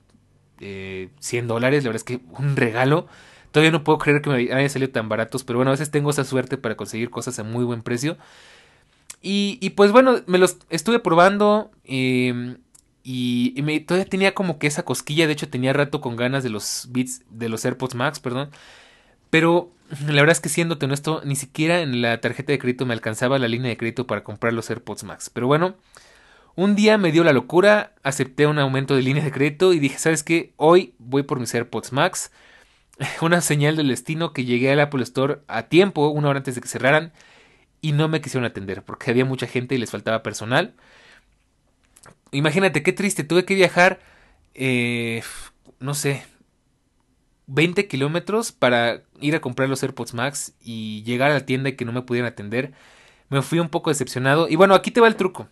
eh, 0.59 1.09
100 1.19 1.47
dólares. 1.47 1.83
La 1.83 1.89
verdad 1.89 1.97
es 1.97 2.03
que 2.03 2.21
un 2.37 2.55
regalo. 2.55 3.07
Todavía 3.51 3.71
no 3.71 3.83
puedo 3.83 3.99
creer 3.99 4.21
que 4.21 4.29
me 4.29 4.53
haya 4.53 4.69
salido 4.69 4.91
tan 4.91 5.09
baratos. 5.09 5.43
Pero 5.43 5.59
bueno, 5.59 5.71
a 5.71 5.73
veces 5.73 5.91
tengo 5.91 6.09
esa 6.09 6.23
suerte 6.23 6.57
para 6.57 6.75
conseguir 6.75 7.09
cosas 7.09 7.39
a 7.39 7.43
muy 7.43 7.63
buen 7.63 7.83
precio. 7.83 8.17
Y, 9.21 9.69
pues 9.71 9.93
bueno, 9.93 10.15
me 10.25 10.37
los 10.37 10.57
estuve 10.69 10.99
probando. 10.99 11.71
Em, 11.85 12.57
y, 13.03 13.53
y 13.55 13.61
me, 13.61 13.79
todavía 13.79 14.09
tenía 14.09 14.33
como 14.33 14.59
que 14.59 14.67
esa 14.67 14.83
cosquilla. 14.83 15.27
De 15.27 15.33
hecho, 15.33 15.47
tenía 15.47 15.71
rato 15.71 16.01
con 16.01 16.17
ganas 16.17 16.43
de 16.43 16.49
los 16.49 16.89
Beats, 16.91 17.21
de 17.29 17.47
los 17.47 17.63
AirPods 17.63 17.95
Max, 17.95 18.19
perdón. 18.19 18.49
Pero 19.29 19.71
la 20.01 20.21
verdad 20.21 20.31
es 20.31 20.39
que 20.39 20.49
siéndote 20.49 20.85
honesto, 20.85 21.21
ni 21.25 21.35
siquiera 21.35 21.81
en 21.81 22.01
la 22.01 22.19
tarjeta 22.21 22.51
de 22.51 22.59
crédito 22.59 22.85
me 22.85 22.93
alcanzaba 22.93 23.37
la 23.39 23.47
línea 23.47 23.69
de 23.69 23.77
crédito 23.77 24.07
para 24.07 24.23
comprar 24.23 24.53
los 24.53 24.69
AirPods 24.69 25.03
Max. 25.03 25.29
Pero 25.29 25.47
bueno, 25.47 25.75
un 26.55 26.75
día 26.75 26.97
me 26.97 27.11
dio 27.11 27.23
la 27.23 27.33
locura, 27.33 27.93
acepté 28.03 28.47
un 28.47 28.59
aumento 28.59 28.95
de 28.95 29.01
línea 29.01 29.23
de 29.23 29.31
crédito 29.31 29.73
y 29.73 29.79
dije, 29.79 29.97
¿sabes 29.97 30.23
qué? 30.23 30.53
Hoy 30.57 30.95
voy 30.99 31.23
por 31.23 31.39
mis 31.39 31.53
AirPods 31.53 31.91
Max. 31.91 32.31
Una 33.21 33.41
señal 33.41 33.75
del 33.75 33.87
destino 33.87 34.33
que 34.33 34.45
llegué 34.45 34.71
al 34.71 34.79
Apple 34.79 35.03
Store 35.03 35.39
a 35.47 35.63
tiempo, 35.63 36.09
una 36.09 36.29
hora 36.29 36.37
antes 36.37 36.55
de 36.55 36.61
que 36.61 36.67
cerraran, 36.67 37.11
y 37.81 37.91
no 37.91 38.07
me 38.07 38.21
quisieron 38.21 38.45
atender 38.45 38.83
porque 38.83 39.11
había 39.11 39.25
mucha 39.25 39.47
gente 39.47 39.75
y 39.75 39.77
les 39.77 39.91
faltaba 39.91 40.23
personal. 40.23 40.73
Imagínate 42.31 42.83
qué 42.83 42.93
triste, 42.93 43.23
tuve 43.23 43.45
que 43.45 43.55
viajar, 43.55 43.99
eh, 44.55 45.21
no 45.79 45.93
sé, 45.93 46.23
20 47.47 47.87
kilómetros 47.87 48.51
para 48.51 49.01
ir 49.19 49.35
a 49.35 49.41
comprar 49.41 49.69
los 49.69 49.83
AirPods 49.83 50.13
Max 50.13 50.53
y 50.61 51.03
llegar 51.03 51.31
a 51.31 51.35
la 51.35 51.45
tienda 51.45 51.69
y 51.69 51.75
que 51.75 51.85
no 51.85 51.91
me 51.91 52.01
pudieran 52.01 52.31
atender. 52.31 52.73
Me 53.29 53.41
fui 53.41 53.59
un 53.59 53.69
poco 53.69 53.89
decepcionado. 53.89 54.47
Y 54.47 54.55
bueno, 54.55 54.75
aquí 54.75 54.91
te 54.91 55.01
va 55.01 55.07
el 55.07 55.15
truco. 55.15 55.47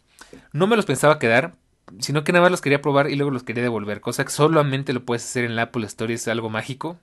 No 0.53 0.67
me 0.67 0.75
los 0.75 0.85
pensaba 0.85 1.19
quedar, 1.19 1.53
sino 1.99 2.23
que 2.23 2.31
nada 2.31 2.43
más 2.43 2.51
los 2.51 2.61
quería 2.61 2.81
probar 2.81 3.09
y 3.09 3.15
luego 3.15 3.31
los 3.31 3.43
quería 3.43 3.63
devolver. 3.63 4.01
Cosa 4.01 4.23
que 4.23 4.31
solamente 4.31 4.93
lo 4.93 5.03
puedes 5.03 5.23
hacer 5.23 5.43
en 5.43 5.55
la 5.55 5.63
Apple 5.63 5.85
Store, 5.85 6.13
es 6.13 6.27
algo 6.27 6.49
mágico. 6.49 6.97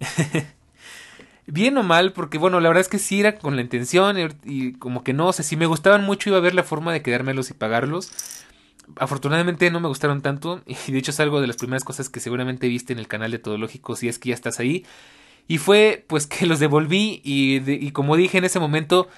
Bien 1.46 1.76
o 1.76 1.82
mal, 1.82 2.12
porque 2.12 2.38
bueno, 2.38 2.60
la 2.60 2.68
verdad 2.68 2.82
es 2.82 2.88
que 2.88 2.98
sí 2.98 3.20
era 3.20 3.36
con 3.36 3.56
la 3.56 3.62
intención 3.62 4.16
y, 4.44 4.74
como 4.74 5.02
que 5.02 5.12
no, 5.12 5.32
sé, 5.32 5.42
si 5.42 5.56
me 5.56 5.66
gustaban 5.66 6.04
mucho 6.04 6.30
iba 6.30 6.38
a 6.38 6.42
ver 6.42 6.54
la 6.54 6.62
forma 6.62 6.92
de 6.92 7.02
quedármelos 7.02 7.50
y 7.50 7.54
pagarlos 7.54 8.12
afortunadamente 8.96 9.70
no 9.70 9.80
me 9.80 9.88
gustaron 9.88 10.22
tanto 10.22 10.62
y 10.66 10.92
de 10.92 10.98
hecho 10.98 11.10
es 11.10 11.20
algo 11.20 11.40
de 11.40 11.46
las 11.46 11.56
primeras 11.56 11.84
cosas 11.84 12.08
que 12.08 12.20
seguramente 12.20 12.68
viste 12.68 12.92
en 12.92 12.98
el 12.98 13.08
canal 13.08 13.30
de 13.30 13.38
Todológico 13.38 13.96
si 13.96 14.08
es 14.08 14.18
que 14.18 14.30
ya 14.30 14.34
estás 14.34 14.60
ahí. 14.60 14.84
Y 15.48 15.58
fue 15.58 16.04
pues 16.06 16.26
que 16.26 16.46
los 16.46 16.60
devolví 16.60 17.20
y, 17.24 17.60
y, 17.68 17.90
como 17.90 18.16
dije 18.16 18.38
en 18.38 18.44
ese 18.44 18.60
momento 18.60 19.08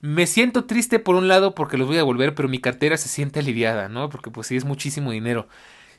me 0.00 0.26
siento 0.26 0.64
triste 0.64 0.98
por 0.98 1.14
un 1.14 1.28
lado 1.28 1.54
porque 1.54 1.76
los 1.76 1.86
voy 1.86 1.96
a 1.96 2.00
devolver 2.00 2.34
pero 2.34 2.48
mi 2.48 2.58
cartera 2.58 2.96
se 2.96 3.08
siente 3.08 3.40
aliviada 3.40 3.88
no 3.88 4.08
porque 4.08 4.30
pues 4.30 4.48
sí 4.48 4.56
es 4.56 4.64
muchísimo 4.64 5.12
dinero. 5.12 5.48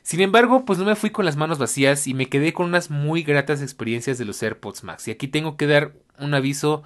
Sin 0.02 0.20
embargo 0.20 0.64
pues 0.64 0.78
no 0.78 0.84
me 0.84 0.96
fui 0.96 1.10
con 1.10 1.24
las 1.24 1.36
manos 1.36 1.58
vacías 1.58 2.06
y 2.06 2.14
me 2.14 2.28
quedé 2.28 2.52
con 2.52 2.66
unas 2.66 2.90
muy 2.90 3.22
gratas 3.22 3.62
experiencias 3.62 4.18
de 4.18 4.24
los 4.24 4.42
AirPods 4.42 4.84
Max. 4.84 5.08
Y 5.08 5.10
aquí 5.10 5.28
tengo 5.28 5.56
que 5.56 5.66
dar 5.66 5.92
un 6.18 6.34
aviso 6.34 6.82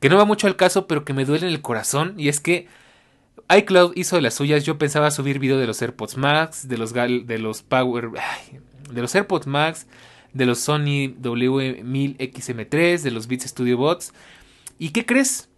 que 0.00 0.08
no 0.08 0.16
va 0.16 0.24
mucho 0.24 0.46
al 0.46 0.56
caso 0.56 0.86
pero 0.86 1.04
que 1.04 1.12
me 1.12 1.24
duele 1.24 1.46
en 1.46 1.52
el 1.52 1.60
corazón 1.60 2.14
y 2.16 2.28
es 2.28 2.40
que 2.40 2.68
iCloud 3.48 3.92
hizo 3.96 4.16
de 4.16 4.22
las 4.22 4.34
suyas. 4.34 4.64
Yo 4.64 4.78
pensaba 4.78 5.10
subir 5.10 5.38
video 5.38 5.58
de 5.58 5.66
los 5.66 5.80
AirPods 5.82 6.16
Max, 6.16 6.68
de 6.68 6.78
los, 6.78 6.92
de 6.92 7.38
los 7.38 7.62
Power, 7.62 8.10
de 8.90 9.00
los 9.02 9.14
AirPods 9.14 9.46
Max, 9.46 9.86
de 10.32 10.46
los 10.46 10.58
Sony 10.60 11.14
W1000XM3, 11.20 13.00
de 13.02 13.10
los 13.10 13.26
Beats 13.26 13.44
Studio 13.44 13.76
Bots. 13.76 14.12
¿Y 14.78 14.90
qué 14.90 15.06
crees? 15.06 15.48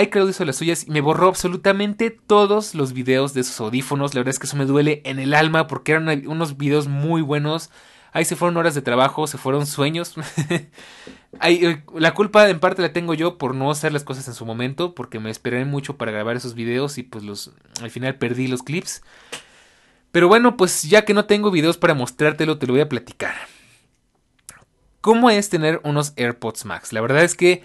iCloud 0.00 0.30
hizo 0.30 0.44
las 0.44 0.56
suyas 0.56 0.86
y 0.86 0.90
me 0.90 1.00
borró 1.00 1.28
absolutamente 1.28 2.10
todos 2.10 2.74
los 2.74 2.92
videos 2.92 3.34
de 3.34 3.40
esos 3.40 3.60
audífonos. 3.60 4.14
La 4.14 4.20
verdad 4.20 4.30
es 4.30 4.38
que 4.38 4.46
eso 4.46 4.56
me 4.56 4.66
duele 4.66 5.02
en 5.04 5.18
el 5.18 5.34
alma 5.34 5.66
porque 5.66 5.92
eran 5.92 6.26
unos 6.28 6.56
videos 6.56 6.88
muy 6.88 7.22
buenos. 7.22 7.70
Ahí 8.18 8.24
se 8.24 8.34
fueron 8.34 8.56
horas 8.56 8.74
de 8.74 8.82
trabajo, 8.82 9.28
se 9.28 9.38
fueron 9.38 9.64
sueños. 9.64 10.14
Eh, 11.42 11.82
la 11.94 12.14
culpa 12.14 12.48
en 12.48 12.58
parte 12.58 12.80
la 12.80 12.94
tengo 12.94 13.12
yo 13.12 13.36
por 13.36 13.54
no 13.54 13.70
hacer 13.70 13.92
las 13.92 14.02
cosas 14.02 14.26
en 14.28 14.34
su 14.34 14.46
momento, 14.46 14.94
porque 14.94 15.20
me 15.20 15.30
esperé 15.30 15.64
mucho 15.66 15.98
para 15.98 16.10
grabar 16.10 16.36
esos 16.36 16.54
videos 16.54 16.96
y 16.96 17.02
pues 17.02 17.50
al 17.82 17.90
final 17.90 18.16
perdí 18.16 18.48
los 18.48 18.62
clips. 18.62 19.02
Pero 20.10 20.26
bueno, 20.26 20.56
pues 20.56 20.82
ya 20.84 21.04
que 21.04 21.12
no 21.12 21.26
tengo 21.26 21.50
videos 21.50 21.76
para 21.76 21.92
mostrártelo, 21.92 22.56
te 22.58 22.66
lo 22.66 22.72
voy 22.72 22.80
a 22.80 22.88
platicar. 22.88 23.34
¿Cómo 25.02 25.28
es 25.28 25.50
tener 25.50 25.80
unos 25.84 26.14
AirPods 26.16 26.64
Max? 26.64 26.94
La 26.94 27.02
verdad 27.02 27.22
es 27.22 27.34
que 27.34 27.62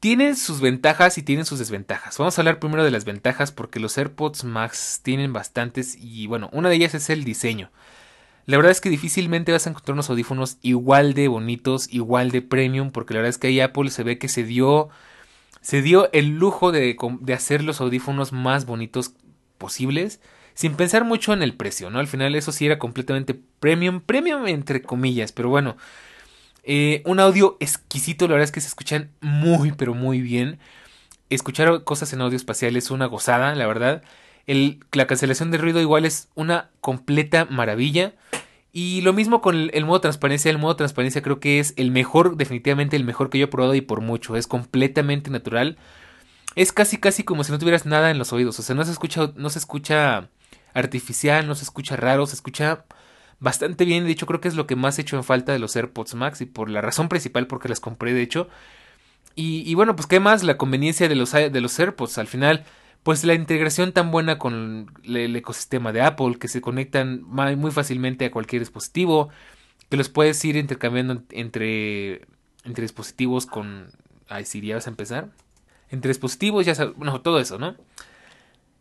tienen 0.00 0.36
sus 0.36 0.60
ventajas 0.60 1.16
y 1.16 1.22
tienen 1.22 1.46
sus 1.46 1.60
desventajas. 1.60 2.18
Vamos 2.18 2.36
a 2.36 2.40
hablar 2.42 2.58
primero 2.58 2.84
de 2.84 2.90
las 2.90 3.04
ventajas 3.04 3.52
porque 3.52 3.80
los 3.80 3.96
AirPods 3.96 4.42
Max 4.42 5.00
tienen 5.04 5.32
bastantes 5.32 5.96
y 5.96 6.26
bueno, 6.26 6.50
una 6.52 6.68
de 6.68 6.74
ellas 6.74 6.94
es 6.94 7.08
el 7.08 7.24
diseño. 7.24 7.70
La 8.46 8.56
verdad 8.56 8.72
es 8.72 8.80
que 8.80 8.90
difícilmente 8.90 9.52
vas 9.52 9.66
a 9.66 9.70
encontrar 9.70 9.94
unos 9.94 10.08
audífonos 10.08 10.58
igual 10.62 11.14
de 11.14 11.28
bonitos, 11.28 11.92
igual 11.92 12.30
de 12.30 12.42
premium, 12.42 12.92
porque 12.92 13.14
la 13.14 13.18
verdad 13.18 13.30
es 13.30 13.38
que 13.38 13.48
ahí 13.48 13.60
Apple 13.60 13.90
se 13.90 14.04
ve 14.04 14.18
que 14.18 14.28
se 14.28 14.44
dio, 14.44 14.88
se 15.60 15.82
dio 15.82 16.10
el 16.12 16.38
lujo 16.38 16.70
de, 16.70 16.96
de 17.20 17.34
hacer 17.34 17.64
los 17.64 17.80
audífonos 17.80 18.32
más 18.32 18.64
bonitos 18.64 19.12
posibles, 19.58 20.20
sin 20.54 20.74
pensar 20.76 21.04
mucho 21.04 21.32
en 21.32 21.42
el 21.42 21.54
precio, 21.54 21.90
¿no? 21.90 21.98
Al 21.98 22.06
final 22.06 22.34
eso 22.34 22.52
sí 22.52 22.66
era 22.66 22.78
completamente 22.78 23.34
premium, 23.58 24.00
premium 24.00 24.46
entre 24.46 24.80
comillas, 24.80 25.32
pero 25.32 25.48
bueno, 25.48 25.76
eh, 26.68 27.02
un 27.04 27.20
audio 27.20 27.56
exquisito, 27.60 28.26
la 28.26 28.34
verdad 28.34 28.44
es 28.44 28.52
que 28.52 28.60
se 28.60 28.66
escuchan 28.68 29.10
muy, 29.20 29.72
pero 29.72 29.94
muy 29.94 30.20
bien. 30.20 30.58
Escuchar 31.30 31.84
cosas 31.84 32.12
en 32.12 32.20
audio 32.20 32.36
espacial 32.36 32.76
es 32.76 32.90
una 32.90 33.06
gozada, 33.06 33.54
la 33.54 33.66
verdad. 33.68 34.02
El, 34.46 34.80
la 34.92 35.06
cancelación 35.06 35.50
de 35.52 35.58
ruido 35.58 35.80
igual 35.80 36.04
es 36.04 36.28
una 36.34 36.70
completa 36.80 37.46
maravilla. 37.46 38.14
Y 38.78 39.00
lo 39.00 39.14
mismo 39.14 39.40
con 39.40 39.70
el, 39.72 39.84
modo 39.86 40.02
transparencia. 40.02 40.50
El 40.50 40.58
modo 40.58 40.76
transparencia 40.76 41.22
creo 41.22 41.40
que 41.40 41.60
es 41.60 41.72
el 41.78 41.90
mejor, 41.90 42.36
definitivamente 42.36 42.94
el 42.94 43.04
mejor 43.04 43.30
que 43.30 43.38
yo 43.38 43.46
he 43.46 43.48
probado 43.48 43.74
y 43.74 43.80
por 43.80 44.02
mucho. 44.02 44.36
Es 44.36 44.46
completamente 44.46 45.30
natural. 45.30 45.78
Es 46.56 46.74
casi 46.74 46.98
casi 46.98 47.24
como 47.24 47.42
si 47.42 47.52
no 47.52 47.58
tuvieras 47.58 47.86
nada 47.86 48.10
en 48.10 48.18
los 48.18 48.34
oídos. 48.34 48.58
O 48.58 48.62
sea, 48.62 48.76
no 48.76 48.84
se 48.84 48.92
escucha, 48.92 49.32
no 49.34 49.48
se 49.48 49.60
escucha 49.60 50.28
artificial, 50.74 51.46
no 51.46 51.54
se 51.54 51.64
escucha 51.64 51.96
raro, 51.96 52.26
se 52.26 52.34
escucha 52.34 52.84
bastante 53.40 53.86
bien. 53.86 54.04
De 54.04 54.10
hecho, 54.10 54.26
creo 54.26 54.42
que 54.42 54.48
es 54.48 54.56
lo 54.56 54.66
que 54.66 54.76
más 54.76 54.98
he 54.98 55.02
hecho 55.02 55.16
en 55.16 55.24
falta 55.24 55.52
de 55.52 55.58
los 55.58 55.74
AirPods 55.74 56.14
Max 56.14 56.42
y 56.42 56.44
por 56.44 56.68
la 56.68 56.82
razón 56.82 57.08
principal 57.08 57.46
porque 57.46 57.70
las 57.70 57.80
compré, 57.80 58.12
de 58.12 58.20
hecho. 58.20 58.50
Y, 59.34 59.74
bueno, 59.74 59.96
pues 59.96 60.06
qué 60.06 60.20
más, 60.20 60.42
la 60.42 60.58
conveniencia 60.58 61.08
de 61.08 61.14
los, 61.14 61.32
de 61.32 61.60
los 61.62 61.80
AirPods. 61.80 62.18
Al 62.18 62.26
final, 62.26 62.66
pues 63.06 63.22
la 63.22 63.34
integración 63.34 63.92
tan 63.92 64.10
buena 64.10 64.36
con 64.36 64.90
el 65.04 65.36
ecosistema 65.36 65.92
de 65.92 66.00
Apple, 66.00 66.40
que 66.40 66.48
se 66.48 66.60
conectan 66.60 67.22
muy 67.22 67.70
fácilmente 67.70 68.24
a 68.24 68.32
cualquier 68.32 68.62
dispositivo, 68.62 69.28
que 69.88 69.96
los 69.96 70.08
puedes 70.08 70.44
ir 70.44 70.56
intercambiando 70.56 71.22
entre, 71.30 72.22
entre 72.64 72.82
dispositivos 72.82 73.46
con... 73.46 73.92
Ay, 74.28 74.44
si 74.44 74.60
ya 74.60 74.74
vas 74.74 74.88
a 74.88 74.90
empezar. 74.90 75.28
Entre 75.88 76.08
dispositivos, 76.08 76.66
ya 76.66 76.74
sabes, 76.74 76.96
bueno, 76.96 77.20
todo 77.20 77.38
eso, 77.38 77.60
¿no? 77.60 77.76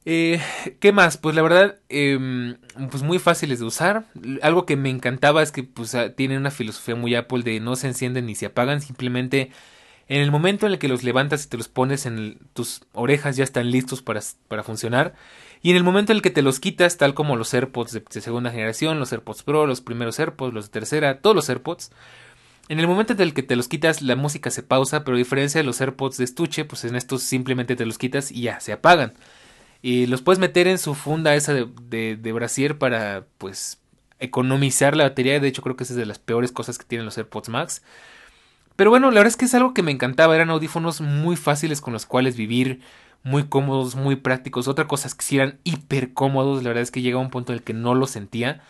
Eh, 0.06 0.42
¿Qué 0.80 0.92
más? 0.92 1.18
Pues 1.18 1.36
la 1.36 1.44
verdad, 1.44 1.78
em, 1.90 2.58
pues 2.90 3.04
muy 3.04 3.20
fáciles 3.20 3.60
de 3.60 3.66
usar. 3.66 4.06
Algo 4.42 4.66
que 4.66 4.76
me 4.76 4.90
encantaba 4.90 5.44
es 5.44 5.52
que 5.52 5.62
pues 5.62 5.96
tienen 6.16 6.40
una 6.40 6.50
filosofía 6.50 6.96
muy 6.96 7.14
Apple 7.14 7.44
de 7.44 7.60
no 7.60 7.76
se 7.76 7.90
encienden 7.90 8.26
ni 8.26 8.34
se 8.34 8.48
apagan, 8.48 8.82
simplemente 8.82 9.52
en 10.08 10.22
el 10.22 10.32
momento 10.32 10.66
en 10.68 10.74
el 10.74 10.80
que 10.80 10.88
los 10.88 11.04
levantas 11.04 11.46
y 11.46 11.50
te 11.50 11.58
los 11.58 11.68
pones 11.68 12.06
en 12.06 12.40
tus 12.54 12.82
orejas 12.94 13.36
ya 13.36 13.44
están 13.44 13.72
listos 13.72 14.02
para, 14.02 14.22
para, 14.48 14.64
funcionar. 14.64 15.16
Y 15.62 15.72
en 15.72 15.78
el 15.78 15.84
momento 15.84 16.12
en 16.12 16.18
el 16.18 16.22
que 16.22 16.30
te 16.30 16.44
los 16.44 16.60
quitas, 16.60 16.98
tal 16.98 17.16
como 17.16 17.36
los 17.36 17.54
AirPods 17.54 17.92
de, 17.92 18.02
de, 18.02 18.22
segunda 18.22 18.52
generación, 18.52 19.00
los 19.00 19.12
AirPods 19.12 19.44
Pro, 19.44 19.66
los 19.66 19.82
primeros 19.82 20.20
AirPods, 20.20 20.54
los 20.54 20.66
de 20.66 20.72
tercera, 20.72 21.22
todos 21.22 21.36
los 21.36 21.50
AirPods. 21.50 21.92
En 22.68 22.80
el 22.80 22.88
momento 22.88 23.14
en 23.14 23.22
el 23.22 23.34
que 23.34 23.44
te 23.44 23.56
los 23.56 23.68
quitas, 23.68 24.02
la 24.02 24.16
música 24.16 24.50
se 24.50 24.64
pausa, 24.64 25.04
pero 25.04 25.16
a 25.16 25.18
diferencia 25.18 25.60
de 25.60 25.66
los 25.66 25.82
AirPods 25.82 26.18
de 26.18 26.24
estuche, 26.24 26.66
pues 26.66 26.84
en 26.84 26.96
estos 26.96 27.22
simplemente 27.22 27.76
te 27.76 27.86
los 27.86 27.98
quitas 27.98 28.32
y 28.32 28.42
ya, 28.42 28.60
se 28.60 28.74
apagan. 28.74 29.14
Y 29.82 30.08
los 30.08 30.24
puedes 30.24 30.40
meter 30.40 30.68
en 30.68 30.80
su 30.80 30.96
funda 30.96 31.36
esa 31.36 31.54
de, 31.54 32.18
de, 32.18 32.32
brasier 32.32 32.80
para, 32.80 33.26
pues, 33.38 33.80
economizar 34.20 34.96
la 34.96 35.04
batería. 35.04 35.40
De 35.40 35.48
hecho, 35.48 35.62
creo 35.62 35.76
que 35.76 35.84
esa 35.84 35.94
es 35.94 35.98
de 35.98 36.08
las 36.08 36.18
peores 36.18 36.52
cosas 36.52 36.80
que 36.80 36.86
tienen 36.86 37.06
los 37.06 37.18
AirPods 37.18 37.50
Max. 37.50 37.84
Pero 38.76 38.90
bueno, 38.90 39.10
la 39.10 39.20
verdad 39.20 39.28
es 39.28 39.38
que 39.38 39.46
es 39.46 39.56
algo 39.56 39.74
que 39.74 39.84
me 39.84 39.92
encantaba. 39.92 40.36
Eran 40.36 40.50
audífonos 40.50 41.02
muy 41.02 41.36
fáciles 41.36 41.82
con 41.82 41.94
los 41.94 42.06
cuales 42.06 42.36
vivir, 42.36 42.82
muy 43.24 43.48
cómodos, 43.48 43.96
muy 43.96 44.18
prácticos. 44.18 44.68
Otra 44.68 44.88
cosa 44.88 45.08
es 45.08 45.16
que 45.16 45.24
si 45.26 45.38
eran 45.38 45.60
hiper 45.64 46.14
cómodos. 46.14 46.64
La 46.64 46.70
verdad 46.70 46.84
es 46.84 46.92
que 46.92 47.02
llegaba 47.02 47.24
un 47.24 47.30
punto 47.30 47.54
en 47.54 47.60
el 47.60 47.64
que 47.64 47.74
no 47.74 47.96
lo 47.96 48.08
sentía. 48.08 48.62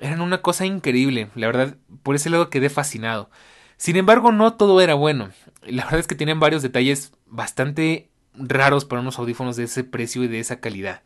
Eran 0.00 0.20
una 0.20 0.42
cosa 0.42 0.66
increíble. 0.66 1.30
La 1.34 1.46
verdad, 1.46 1.76
por 2.02 2.14
ese 2.14 2.30
lado 2.30 2.50
quedé 2.50 2.70
fascinado. 2.70 3.30
Sin 3.76 3.96
embargo, 3.96 4.32
no 4.32 4.54
todo 4.54 4.80
era 4.80 4.94
bueno. 4.94 5.30
La 5.62 5.84
verdad 5.84 6.00
es 6.00 6.06
que 6.06 6.14
tienen 6.14 6.40
varios 6.40 6.62
detalles 6.62 7.12
bastante 7.26 8.10
raros 8.34 8.84
para 8.84 9.00
unos 9.00 9.18
audífonos 9.18 9.56
de 9.56 9.64
ese 9.64 9.84
precio 9.84 10.22
y 10.24 10.28
de 10.28 10.40
esa 10.40 10.60
calidad. 10.60 11.02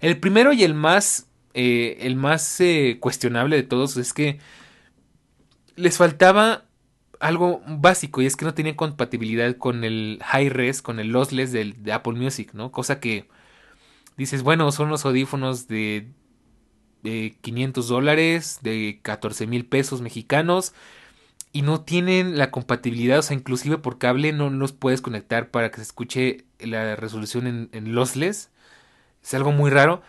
El 0.00 0.18
primero 0.18 0.52
y 0.52 0.64
el 0.64 0.74
más, 0.74 1.28
eh, 1.54 1.98
el 2.00 2.16
más 2.16 2.60
eh, 2.60 2.98
cuestionable 3.00 3.56
de 3.56 3.62
todos 3.62 3.96
es 3.96 4.12
que 4.12 4.38
les 5.76 5.96
faltaba 5.96 6.64
algo 7.24 7.62
básico 7.66 8.20
y 8.20 8.26
es 8.26 8.36
que 8.36 8.44
no 8.44 8.52
tenían 8.52 8.76
compatibilidad 8.76 9.56
con 9.56 9.82
el 9.82 10.20
high 10.22 10.50
res, 10.50 10.82
con 10.82 11.00
el 11.00 11.08
lossless 11.08 11.52
de 11.52 11.92
Apple 11.92 12.12
Music, 12.12 12.50
¿no? 12.52 12.70
Cosa 12.70 13.00
que 13.00 13.28
dices, 14.18 14.42
bueno, 14.42 14.70
son 14.72 14.88
unos 14.88 15.06
audífonos 15.06 15.66
de, 15.66 16.08
de 17.02 17.34
500 17.40 17.88
dólares, 17.88 18.58
de 18.60 19.00
14 19.02 19.46
mil 19.46 19.64
pesos 19.64 20.02
mexicanos 20.02 20.74
y 21.50 21.62
no 21.62 21.80
tienen 21.80 22.36
la 22.36 22.50
compatibilidad, 22.50 23.20
o 23.20 23.22
sea, 23.22 23.36
inclusive 23.36 23.78
por 23.78 23.96
cable 23.96 24.34
no 24.34 24.50
los 24.50 24.72
puedes 24.72 25.00
conectar 25.00 25.50
para 25.50 25.70
que 25.70 25.76
se 25.76 25.82
escuche 25.82 26.44
la 26.58 26.94
resolución 26.94 27.46
en, 27.46 27.70
en 27.72 27.94
lossless. 27.94 28.50
Es 29.22 29.32
algo 29.32 29.50
muy 29.50 29.70
raro. 29.70 30.02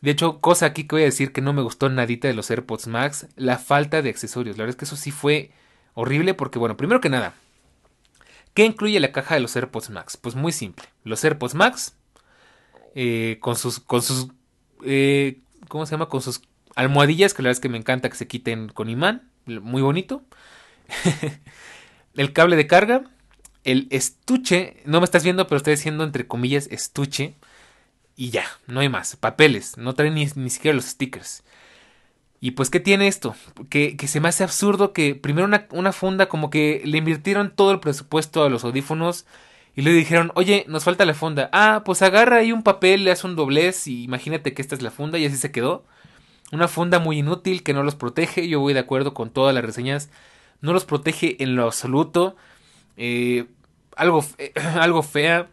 De 0.00 0.10
hecho, 0.10 0.40
cosa 0.40 0.66
aquí 0.66 0.84
que 0.88 0.96
voy 0.96 1.02
a 1.02 1.06
decir 1.06 1.32
que 1.32 1.42
no 1.42 1.52
me 1.52 1.62
gustó 1.62 1.88
nadita 1.90 2.26
de 2.26 2.34
los 2.34 2.50
AirPods 2.50 2.88
Max, 2.88 3.28
la 3.36 3.58
falta 3.58 4.02
de 4.02 4.10
accesorios. 4.10 4.56
La 4.56 4.64
verdad 4.64 4.74
es 4.74 4.76
que 4.76 4.84
eso 4.86 4.96
sí 4.96 5.12
fue 5.12 5.52
horrible 5.96 6.34
porque, 6.34 6.60
bueno, 6.60 6.76
primero 6.76 7.00
que 7.00 7.08
nada, 7.08 7.34
¿qué 8.54 8.64
incluye 8.64 9.00
la 9.00 9.10
caja 9.10 9.34
de 9.34 9.40
los 9.40 9.56
AirPods 9.56 9.90
Max? 9.90 10.16
Pues 10.16 10.36
muy 10.36 10.52
simple. 10.52 10.84
Los 11.02 11.24
AirPods 11.24 11.54
Max, 11.54 11.96
eh, 12.94 13.38
con 13.40 13.56
sus, 13.56 13.80
con 13.80 14.02
sus, 14.02 14.28
eh, 14.84 15.40
¿cómo 15.66 15.86
se 15.86 15.92
llama? 15.92 16.08
Con 16.08 16.22
sus 16.22 16.42
almohadillas, 16.76 17.34
que 17.34 17.42
la 17.42 17.48
verdad 17.48 17.58
es 17.58 17.60
que 17.60 17.68
me 17.68 17.78
encanta 17.78 18.08
que 18.08 18.16
se 18.16 18.28
quiten 18.28 18.68
con 18.68 18.88
imán, 18.88 19.28
muy 19.46 19.82
bonito. 19.82 20.22
el 22.14 22.32
cable 22.32 22.56
de 22.56 22.66
carga, 22.66 23.04
el 23.64 23.88
estuche, 23.90 24.82
no 24.84 25.00
me 25.00 25.04
estás 25.04 25.24
viendo, 25.24 25.46
pero 25.46 25.56
estoy 25.56 25.74
diciendo 25.74 26.04
entre 26.04 26.28
comillas 26.28 26.68
estuche. 26.70 27.34
Y 28.16 28.30
ya, 28.30 28.46
no 28.66 28.80
hay 28.80 28.88
más. 28.88 29.16
Papeles, 29.16 29.76
no 29.76 29.94
trae 29.94 30.10
ni, 30.10 30.28
siquiera 30.50 30.74
los 30.74 30.86
stickers. 30.86 31.42
Y 32.40 32.52
pues, 32.52 32.70
¿qué 32.70 32.80
tiene 32.80 33.08
esto? 33.08 33.34
Que, 33.70 33.96
que 33.96 34.08
se 34.08 34.20
me 34.20 34.28
hace 34.28 34.44
absurdo 34.44 34.92
que 34.92 35.14
primero 35.14 35.46
una, 35.46 35.66
una, 35.70 35.92
funda 35.92 36.28
como 36.28 36.50
que 36.50 36.82
le 36.84 36.98
invirtieron 36.98 37.50
todo 37.54 37.72
el 37.72 37.80
presupuesto 37.80 38.44
a 38.44 38.50
los 38.50 38.64
audífonos 38.64 39.26
y 39.74 39.82
le 39.82 39.92
dijeron, 39.92 40.32
oye, 40.34 40.64
nos 40.68 40.84
falta 40.84 41.04
la 41.04 41.14
funda. 41.14 41.48
Ah, 41.52 41.82
pues 41.84 42.02
agarra 42.02 42.38
ahí 42.38 42.52
un 42.52 42.62
papel, 42.62 43.04
le 43.04 43.10
hace 43.10 43.26
un 43.26 43.36
doblez 43.36 43.86
y 43.86 44.04
imagínate 44.04 44.54
que 44.54 44.62
esta 44.62 44.74
es 44.74 44.82
la 44.82 44.90
funda 44.90 45.18
y 45.18 45.26
así 45.26 45.36
se 45.36 45.52
quedó. 45.52 45.84
Una 46.52 46.68
funda 46.68 46.98
muy 46.98 47.18
inútil 47.18 47.62
que 47.62 47.74
no 47.74 47.82
los 47.82 47.96
protege, 47.96 48.48
yo 48.48 48.60
voy 48.60 48.74
de 48.74 48.80
acuerdo 48.80 49.14
con 49.14 49.30
todas 49.30 49.54
las 49.54 49.64
reseñas 49.64 50.10
no 50.60 50.72
los 50.72 50.84
protege 50.84 51.42
en 51.42 51.56
lo 51.56 51.64
absoluto. 51.64 52.36
Eh, 52.96 53.46
algo, 53.96 54.24
algo 54.80 55.02
fea, 55.02 55.48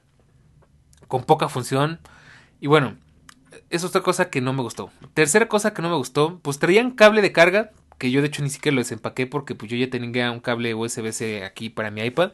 con 1.08 1.24
poca 1.24 1.50
función. 1.50 2.00
Y 2.60 2.68
bueno, 2.68 2.96
es 3.74 3.84
otra 3.84 4.02
cosa 4.02 4.30
que 4.30 4.40
no 4.40 4.54
me 4.54 4.62
gustó. 4.62 4.92
Tercera 5.14 5.48
cosa 5.48 5.74
que 5.74 5.82
no 5.82 5.90
me 5.90 5.96
gustó, 5.96 6.40
pues 6.44 6.60
traían 6.60 6.92
cable 6.92 7.22
de 7.22 7.32
carga, 7.32 7.72
que 7.98 8.12
yo 8.12 8.22
de 8.22 8.28
hecho 8.28 8.44
ni 8.44 8.50
siquiera 8.50 8.76
lo 8.76 8.82
desempaqué 8.82 9.26
porque 9.26 9.56
pues 9.56 9.72
yo 9.72 9.78
ya 9.78 9.90
tenía 9.90 10.32
un 10.32 10.40
cable 10.40 10.76
USB-C 10.76 11.44
aquí 11.44 11.70
para 11.70 11.90
mi 11.90 12.02
iPad. 12.02 12.34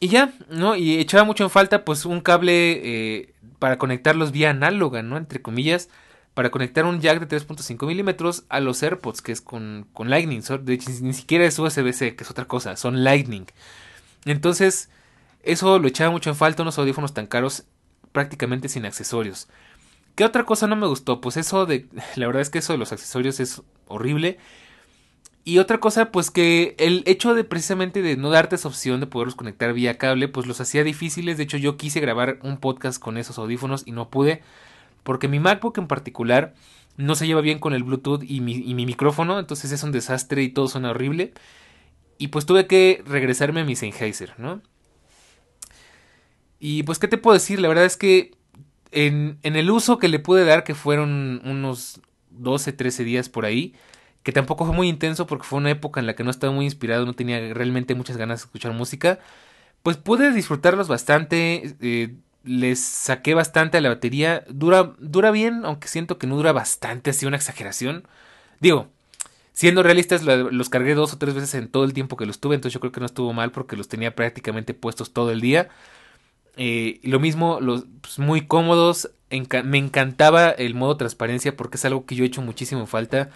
Y 0.00 0.08
ya, 0.08 0.32
¿no? 0.50 0.76
Y 0.76 0.98
echaba 0.98 1.24
mucho 1.24 1.44
en 1.44 1.50
falta 1.50 1.84
pues 1.84 2.04
un 2.04 2.20
cable 2.20 2.72
eh, 2.72 3.34
para 3.58 3.78
conectarlos 3.78 4.32
vía 4.32 4.50
análoga, 4.50 5.02
¿no? 5.02 5.16
Entre 5.16 5.40
comillas 5.40 5.88
para 6.34 6.50
conectar 6.50 6.84
un 6.84 7.00
jack 7.00 7.18
de 7.18 7.38
3.5 7.38 7.86
milímetros 7.86 8.44
a 8.50 8.60
los 8.60 8.82
AirPods, 8.82 9.22
que 9.22 9.32
es 9.32 9.40
con, 9.40 9.86
con 9.94 10.10
Lightning. 10.10 10.42
De 10.64 10.74
hecho, 10.74 10.90
ni 11.00 11.14
siquiera 11.14 11.46
es 11.46 11.58
USB-C, 11.58 12.14
que 12.14 12.24
es 12.24 12.30
otra 12.30 12.44
cosa, 12.44 12.76
son 12.76 13.04
Lightning. 13.04 13.46
Entonces, 14.26 14.90
eso 15.44 15.78
lo 15.78 15.88
echaba 15.88 16.10
mucho 16.10 16.28
en 16.28 16.36
falta, 16.36 16.60
unos 16.60 16.78
audífonos 16.78 17.14
tan 17.14 17.26
caros, 17.26 17.64
prácticamente 18.12 18.68
sin 18.68 18.84
accesorios. 18.84 19.48
¿Qué 20.16 20.24
otra 20.24 20.44
cosa 20.44 20.66
no 20.66 20.74
me 20.74 20.88
gustó? 20.88 21.20
Pues 21.20 21.36
eso 21.36 21.66
de. 21.66 21.86
La 22.16 22.26
verdad 22.26 22.42
es 22.42 22.50
que 22.50 22.58
eso 22.58 22.72
de 22.72 22.78
los 22.78 22.92
accesorios 22.92 23.38
es 23.38 23.62
horrible. 23.86 24.38
Y 25.44 25.58
otra 25.58 25.78
cosa, 25.78 26.10
pues 26.10 26.32
que 26.32 26.74
el 26.78 27.04
hecho 27.06 27.32
de 27.34 27.44
precisamente 27.44 28.02
de 28.02 28.16
no 28.16 28.30
darte 28.30 28.56
esa 28.56 28.66
opción 28.66 28.98
de 28.98 29.06
poderlos 29.06 29.36
conectar 29.36 29.72
vía 29.72 29.96
cable, 29.96 30.26
pues 30.26 30.46
los 30.48 30.60
hacía 30.60 30.82
difíciles. 30.82 31.36
De 31.36 31.44
hecho, 31.44 31.56
yo 31.56 31.76
quise 31.76 32.00
grabar 32.00 32.40
un 32.42 32.56
podcast 32.58 33.00
con 33.00 33.16
esos 33.16 33.38
audífonos 33.38 33.84
y 33.86 33.92
no 33.92 34.10
pude 34.10 34.42
porque 35.06 35.28
mi 35.28 35.38
MacBook 35.38 35.78
en 35.78 35.86
particular 35.86 36.54
no 36.96 37.14
se 37.14 37.28
lleva 37.28 37.40
bien 37.40 37.60
con 37.60 37.72
el 37.74 37.84
Bluetooth 37.84 38.24
y 38.24 38.40
mi, 38.40 38.74
micrófono, 38.74 39.38
entonces 39.38 39.70
es 39.70 39.84
un 39.84 39.92
desastre 39.92 40.42
y 40.42 40.48
todo 40.48 40.66
suena 40.66 40.90
horrible. 40.90 41.32
Y 42.18 42.28
pues 42.28 42.44
tuve 42.44 42.66
que 42.66 43.02
regresarme 43.06 43.60
a 43.60 43.64
mi 43.64 43.76
Sennheiser, 43.76 44.34
¿no? 44.38 44.62
Y 46.58 46.82
pues, 46.82 46.98
¿qué 46.98 47.06
te 47.06 47.18
puedo 47.18 47.34
decir? 47.34 47.60
La 47.60 47.68
verdad 47.68 47.84
es 47.84 47.96
que 47.96 48.32
en, 48.90 49.38
el 49.42 49.70
uso 49.70 49.98
que 49.98 50.08
le 50.08 50.18
pude 50.18 50.44
dar, 50.44 50.64
que 50.64 50.74
fueron 50.74 51.40
unos 51.44 52.00
12, 52.30 52.72
13 52.72 53.04
días 53.04 53.28
por 53.28 53.44
ahí, 53.44 53.74
que 54.22 54.32
tampoco 54.32 54.66
fue 54.66 54.74
muy 54.74 54.88
intenso 54.88 55.26
porque 55.26 55.44
fue 55.44 55.58
una 55.58 55.70
época 55.70 56.00
en 56.00 56.06
la 56.06 56.14
que 56.14 56.24
no 56.24 56.30
estaba 56.30 56.52
muy 56.52 56.64
inspirado, 56.64 57.06
no 57.06 57.14
tenía 57.14 57.54
realmente 57.54 57.94
muchas 57.94 58.16
ganas 58.16 58.40
de 58.40 58.44
escuchar 58.46 58.72
música, 58.72 59.18
pues 59.82 59.96
pude 59.96 60.32
disfrutarlos 60.32 60.88
bastante. 60.88 61.76
Eh, 61.80 62.14
les 62.46 62.78
saqué 62.80 63.34
bastante 63.34 63.78
a 63.78 63.80
la 63.80 63.88
batería. 63.88 64.44
Dura, 64.48 64.94
dura 64.98 65.30
bien, 65.30 65.64
aunque 65.64 65.88
siento 65.88 66.18
que 66.18 66.26
no 66.26 66.36
dura 66.36 66.52
bastante, 66.52 67.10
así 67.10 67.26
una 67.26 67.36
exageración. 67.36 68.04
Digo, 68.60 68.88
siendo 69.52 69.82
realistas, 69.82 70.22
los 70.22 70.68
cargué 70.70 70.94
dos 70.94 71.12
o 71.12 71.18
tres 71.18 71.34
veces 71.34 71.54
en 71.54 71.68
todo 71.68 71.84
el 71.84 71.92
tiempo 71.92 72.16
que 72.16 72.26
los 72.26 72.40
tuve, 72.40 72.54
entonces 72.54 72.74
yo 72.74 72.80
creo 72.80 72.92
que 72.92 73.00
no 73.00 73.06
estuvo 73.06 73.32
mal 73.32 73.52
porque 73.52 73.76
los 73.76 73.88
tenía 73.88 74.14
prácticamente 74.14 74.74
puestos 74.74 75.12
todo 75.12 75.30
el 75.30 75.40
día. 75.40 75.68
Eh, 76.56 77.00
lo 77.02 77.20
mismo, 77.20 77.60
los 77.60 77.84
pues, 78.00 78.18
muy 78.18 78.46
cómodos. 78.46 79.10
me 79.64 79.78
encantaba 79.78 80.50
el 80.50 80.74
modo 80.74 80.96
transparencia 80.96 81.56
porque 81.56 81.76
es 81.76 81.84
algo 81.84 82.06
que 82.06 82.14
yo 82.14 82.24
he 82.24 82.26
hecho 82.28 82.42
muchísimo 82.42 82.86
falta. 82.86 83.30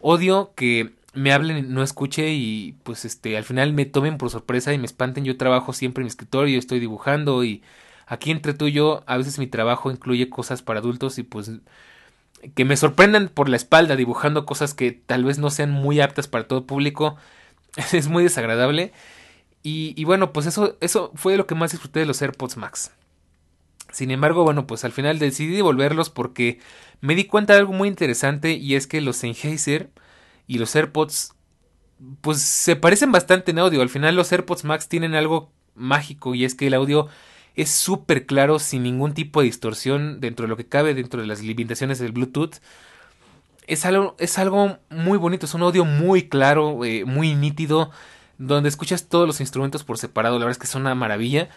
Odio 0.00 0.52
que 0.54 0.92
me 1.14 1.32
hablen, 1.32 1.74
no 1.74 1.82
escuche 1.82 2.30
y 2.32 2.76
pues 2.84 3.04
este 3.04 3.36
al 3.36 3.44
final 3.44 3.72
me 3.72 3.84
tomen 3.84 4.18
por 4.18 4.30
sorpresa 4.30 4.72
y 4.72 4.78
me 4.78 4.86
espanten. 4.86 5.24
Yo 5.24 5.36
trabajo 5.36 5.72
siempre 5.72 6.02
en 6.02 6.06
mi 6.06 6.10
escritorio, 6.10 6.58
estoy 6.58 6.80
dibujando 6.80 7.44
y 7.44 7.62
Aquí 8.10 8.32
entre 8.32 8.54
tú 8.54 8.66
y 8.66 8.72
yo, 8.72 9.04
a 9.06 9.16
veces 9.16 9.38
mi 9.38 9.46
trabajo 9.46 9.88
incluye 9.88 10.28
cosas 10.30 10.62
para 10.62 10.80
adultos 10.80 11.16
y 11.18 11.22
pues 11.22 11.52
que 12.56 12.64
me 12.64 12.76
sorprendan 12.76 13.28
por 13.28 13.48
la 13.48 13.54
espalda 13.54 13.94
dibujando 13.94 14.46
cosas 14.46 14.74
que 14.74 14.90
tal 14.90 15.22
vez 15.22 15.38
no 15.38 15.48
sean 15.48 15.70
muy 15.70 16.00
aptas 16.00 16.26
para 16.26 16.48
todo 16.48 16.66
público. 16.66 17.14
es 17.92 18.08
muy 18.08 18.24
desagradable. 18.24 18.92
Y, 19.62 20.04
bueno, 20.04 20.32
pues 20.32 20.46
eso, 20.46 20.78
eso 20.80 21.12
fue 21.14 21.36
lo 21.36 21.46
que 21.46 21.54
más 21.54 21.72
disfruté 21.72 22.00
de 22.00 22.06
los 22.06 22.22
AirPods 22.22 22.56
Max. 22.56 22.92
Sin 23.92 24.10
embargo, 24.10 24.44
bueno, 24.44 24.66
pues 24.66 24.84
al 24.84 24.92
final 24.92 25.18
decidí 25.18 25.54
devolverlos 25.54 26.08
porque 26.10 26.60
me 27.00 27.14
di 27.14 27.24
cuenta 27.24 27.52
de 27.52 27.60
algo 27.60 27.72
muy 27.72 27.88
interesante 27.88 28.52
y 28.52 28.74
es 28.74 28.86
que 28.86 29.00
los 29.00 29.16
Sennheiser 29.16 29.90
y 30.46 30.58
los 30.58 30.74
AirPods 30.74 31.34
pues 32.20 32.40
se 32.40 32.76
parecen 32.76 33.12
bastante 33.12 33.50
en 33.50 33.58
audio. 33.58 33.82
Al 33.82 33.88
final 33.88 34.16
los 34.16 34.32
AirPods 34.32 34.64
Max 34.64 34.88
tienen 34.88 35.14
algo 35.14 35.52
mágico 35.74 36.34
y 36.34 36.44
es 36.44 36.54
que 36.54 36.68
el 36.68 36.74
audio 36.74 37.08
es 37.56 37.70
súper 37.70 38.26
claro 38.26 38.58
sin 38.58 38.82
ningún 38.82 39.12
tipo 39.14 39.40
de 39.40 39.46
distorsión 39.46 40.20
dentro 40.20 40.44
de 40.44 40.48
lo 40.48 40.56
que 40.56 40.66
cabe 40.66 40.94
dentro 40.94 41.20
de 41.20 41.26
las 41.26 41.42
limitaciones 41.42 41.98
del 41.98 42.12
Bluetooth. 42.12 42.56
Es 43.66 43.84
algo, 43.84 44.16
es 44.18 44.38
algo 44.38 44.78
muy 44.88 45.18
bonito, 45.18 45.46
es 45.46 45.54
un 45.54 45.62
audio 45.62 45.84
muy 45.84 46.28
claro, 46.28 46.84
eh, 46.84 47.04
muy 47.04 47.34
nítido, 47.34 47.90
donde 48.40 48.70
escuchas 48.70 49.06
todos 49.06 49.26
los 49.26 49.40
instrumentos 49.40 49.84
por 49.84 49.98
separado, 49.98 50.38
la 50.38 50.46
verdad 50.46 50.52
es 50.52 50.58
que 50.58 50.66
es 50.66 50.74
una 50.74 50.94
maravilla. 50.94 51.50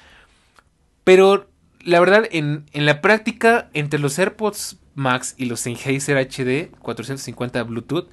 Pero 1.05 1.49
la 1.83 1.99
verdad, 1.99 2.27
en, 2.31 2.65
en 2.73 2.85
la 2.85 3.01
práctica, 3.01 3.69
entre 3.73 3.99
los 3.99 4.19
AirPods 4.19 4.77
Max 4.93 5.33
y 5.37 5.45
los 5.45 5.61
Sennheiser 5.61 6.17
HD 6.17 6.71
450 6.79 7.63
Bluetooth, 7.63 8.09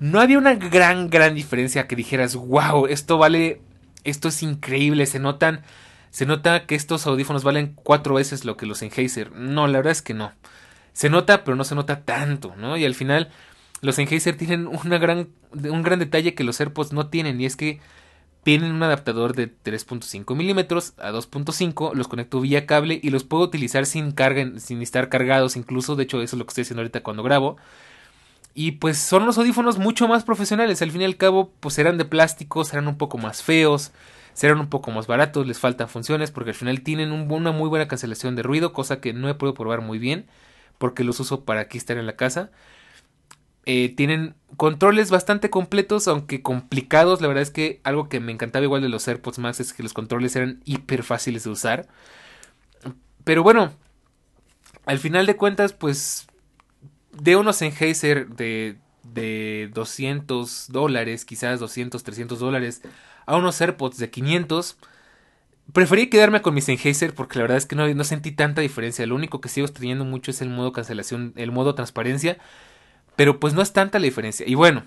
no 0.00 0.20
había 0.20 0.38
una 0.38 0.54
gran, 0.54 1.10
gran 1.10 1.34
diferencia 1.34 1.86
que 1.86 1.94
dijeras, 1.94 2.36
wow, 2.36 2.86
esto 2.86 3.18
vale, 3.18 3.60
esto 4.04 4.28
es 4.28 4.42
increíble, 4.42 5.04
se 5.04 5.18
notan, 5.18 5.62
se 6.10 6.24
nota 6.24 6.64
que 6.64 6.74
estos 6.74 7.06
audífonos 7.06 7.44
valen 7.44 7.74
cuatro 7.74 8.14
veces 8.14 8.46
lo 8.46 8.56
que 8.56 8.64
los 8.64 8.78
Sennheiser. 8.78 9.32
No, 9.32 9.66
la 9.66 9.78
verdad 9.78 9.92
es 9.92 10.00
que 10.00 10.14
no. 10.14 10.32
Se 10.94 11.10
nota, 11.10 11.44
pero 11.44 11.54
no 11.54 11.64
se 11.64 11.74
nota 11.74 12.00
tanto, 12.00 12.54
¿no? 12.56 12.78
Y 12.78 12.86
al 12.86 12.94
final, 12.94 13.30
los 13.82 13.96
Sennheiser 13.96 14.38
tienen 14.38 14.66
una 14.66 14.96
gran, 14.96 15.28
un 15.52 15.82
gran 15.82 15.98
detalle 15.98 16.34
que 16.34 16.44
los 16.44 16.58
AirPods 16.58 16.94
no 16.94 17.08
tienen, 17.08 17.38
y 17.38 17.44
es 17.44 17.56
que 17.56 17.80
tienen 18.46 18.70
un 18.70 18.82
adaptador 18.84 19.34
de 19.34 19.52
3.5 19.52 20.36
milímetros 20.36 20.92
a 20.98 21.10
2.5, 21.10 21.94
los 21.94 22.06
conecto 22.06 22.40
vía 22.40 22.64
cable 22.64 23.00
y 23.02 23.10
los 23.10 23.24
puedo 23.24 23.42
utilizar 23.42 23.86
sin 23.86 24.12
carga, 24.12 24.60
sin 24.60 24.82
estar 24.82 25.08
cargados, 25.08 25.56
incluso, 25.56 25.96
de 25.96 26.04
hecho 26.04 26.22
eso 26.22 26.36
es 26.36 26.38
lo 26.38 26.46
que 26.46 26.50
estoy 26.50 26.62
haciendo 26.62 26.82
ahorita 26.82 27.02
cuando 27.02 27.24
grabo. 27.24 27.56
Y 28.54 28.72
pues 28.72 28.98
son 28.98 29.26
los 29.26 29.36
audífonos 29.36 29.78
mucho 29.78 30.06
más 30.06 30.22
profesionales. 30.22 30.80
Al 30.80 30.92
fin 30.92 31.00
y 31.00 31.06
al 31.06 31.16
cabo, 31.16 31.50
pues 31.58 31.74
serán 31.74 31.98
de 31.98 32.04
plástico, 32.04 32.64
serán 32.64 32.86
un 32.86 32.96
poco 32.96 33.18
más 33.18 33.42
feos, 33.42 33.90
serán 34.32 34.60
un 34.60 34.68
poco 34.68 34.92
más 34.92 35.08
baratos, 35.08 35.44
les 35.44 35.58
faltan 35.58 35.88
funciones 35.88 36.30
porque 36.30 36.50
al 36.50 36.56
final 36.56 36.82
tienen 36.82 37.10
una 37.10 37.50
muy 37.50 37.68
buena 37.68 37.88
cancelación 37.88 38.36
de 38.36 38.44
ruido, 38.44 38.72
cosa 38.72 39.00
que 39.00 39.12
no 39.12 39.28
he 39.28 39.34
podido 39.34 39.54
probar 39.54 39.80
muy 39.80 39.98
bien 39.98 40.24
porque 40.78 41.02
los 41.02 41.18
uso 41.18 41.44
para 41.44 41.62
aquí 41.62 41.78
estar 41.78 41.96
en 41.96 42.06
la 42.06 42.14
casa. 42.14 42.52
Eh, 43.66 43.92
tienen 43.96 44.36
controles 44.56 45.10
bastante 45.10 45.50
completos, 45.50 46.08
aunque 46.08 46.40
complicados. 46.40 47.20
La 47.20 47.28
verdad 47.28 47.42
es 47.42 47.50
que 47.50 47.80
algo 47.82 48.08
que 48.08 48.20
me 48.20 48.32
encantaba 48.32 48.64
igual 48.64 48.80
de 48.80 48.88
los 48.88 49.06
AirPods 49.06 49.38
Max 49.38 49.60
es 49.60 49.72
que 49.72 49.82
los 49.82 49.92
controles 49.92 50.34
eran 50.36 50.60
hiper 50.64 51.02
fáciles 51.02 51.44
de 51.44 51.50
usar. 51.50 51.88
Pero 53.24 53.42
bueno, 53.42 53.72
al 54.86 55.00
final 55.00 55.26
de 55.26 55.36
cuentas, 55.36 55.72
pues 55.72 56.28
de 57.12 57.34
unos 57.36 57.56
Sennheiser 57.56 58.28
de, 58.28 58.76
de 59.02 59.68
200 59.74 60.68
dólares, 60.70 61.24
quizás 61.24 61.58
200, 61.58 62.02
300 62.04 62.38
dólares, 62.38 62.82
a 63.26 63.36
unos 63.36 63.60
AirPods 63.60 63.98
de 63.98 64.10
500. 64.10 64.78
Preferí 65.72 66.08
quedarme 66.08 66.40
con 66.40 66.54
mis 66.54 66.64
Sennheiser 66.64 67.14
porque 67.14 67.38
la 67.38 67.42
verdad 67.42 67.58
es 67.58 67.66
que 67.66 67.74
no, 67.74 67.92
no, 67.92 68.04
sentí 68.04 68.30
tanta 68.30 68.60
diferencia. 68.60 69.04
Lo 69.06 69.16
único 69.16 69.40
que 69.40 69.48
sigo 69.48 69.66
teniendo 69.66 70.04
mucho 70.04 70.30
es 70.30 70.40
el 70.40 70.50
modo 70.50 70.72
cancelación, 70.72 71.32
el 71.34 71.50
modo 71.50 71.74
transparencia. 71.74 72.38
Pero 73.16 73.40
pues 73.40 73.54
no 73.54 73.62
es 73.62 73.72
tanta 73.72 73.98
la 73.98 74.04
diferencia. 74.04 74.46
Y 74.46 74.54
bueno, 74.54 74.84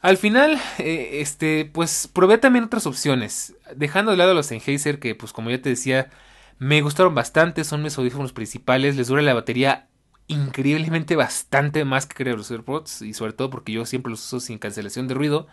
al 0.00 0.16
final, 0.18 0.60
eh, 0.78 1.20
este, 1.20 1.64
pues 1.64 2.08
probé 2.12 2.38
también 2.38 2.64
otras 2.64 2.86
opciones. 2.86 3.54
Dejando 3.74 4.10
de 4.10 4.16
lado 4.18 4.34
los 4.34 4.46
Sennheiser 4.46 4.98
que 4.98 5.14
pues 5.14 5.32
como 5.32 5.50
ya 5.50 5.62
te 5.62 5.70
decía, 5.70 6.10
me 6.58 6.82
gustaron 6.82 7.14
bastante. 7.14 7.64
Son 7.64 7.82
mis 7.82 7.96
audífonos 7.98 8.32
principales. 8.32 8.96
Les 8.96 9.08
dura 9.08 9.22
la 9.22 9.34
batería 9.34 9.88
increíblemente 10.26 11.16
bastante 11.16 11.84
más 11.84 12.06
que 12.06 12.14
creo 12.14 12.36
los 12.36 12.50
AirPods 12.50 13.02
y 13.02 13.14
sobre 13.14 13.32
todo 13.32 13.50
porque 13.50 13.72
yo 13.72 13.84
siempre 13.86 14.10
los 14.10 14.24
uso 14.24 14.40
sin 14.40 14.58
cancelación 14.58 15.08
de 15.08 15.14
ruido 15.14 15.46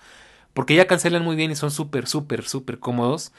porque 0.54 0.76
ya 0.76 0.88
cancelan 0.88 1.24
muy 1.24 1.36
bien 1.36 1.52
y 1.52 1.56
son 1.56 1.72
súper 1.72 2.08
súper 2.08 2.48
súper 2.48 2.80
cómodos 2.80 3.32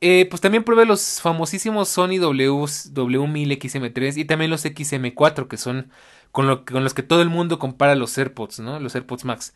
eh, 0.00 0.26
pues 0.28 0.42
también 0.42 0.62
probé 0.62 0.84
los 0.84 1.20
famosísimos 1.22 1.88
Sony 1.88 2.18
w, 2.18 2.50
W1000 2.50 3.58
XM3 3.58 4.18
y 4.18 4.24
también 4.26 4.50
los 4.50 4.64
XM4 4.64 5.48
que 5.48 5.56
son 5.56 5.90
con, 6.36 6.46
lo, 6.46 6.64
los 6.68 6.92
que 6.92 7.02
todo 7.02 7.22
el 7.22 7.30
mundo 7.30 7.58
compara 7.58 7.94
los 7.94 8.18
AirPods, 8.18 8.60
¿no? 8.60 8.78
Los 8.78 8.94
AirPods 8.94 9.24
Max. 9.24 9.54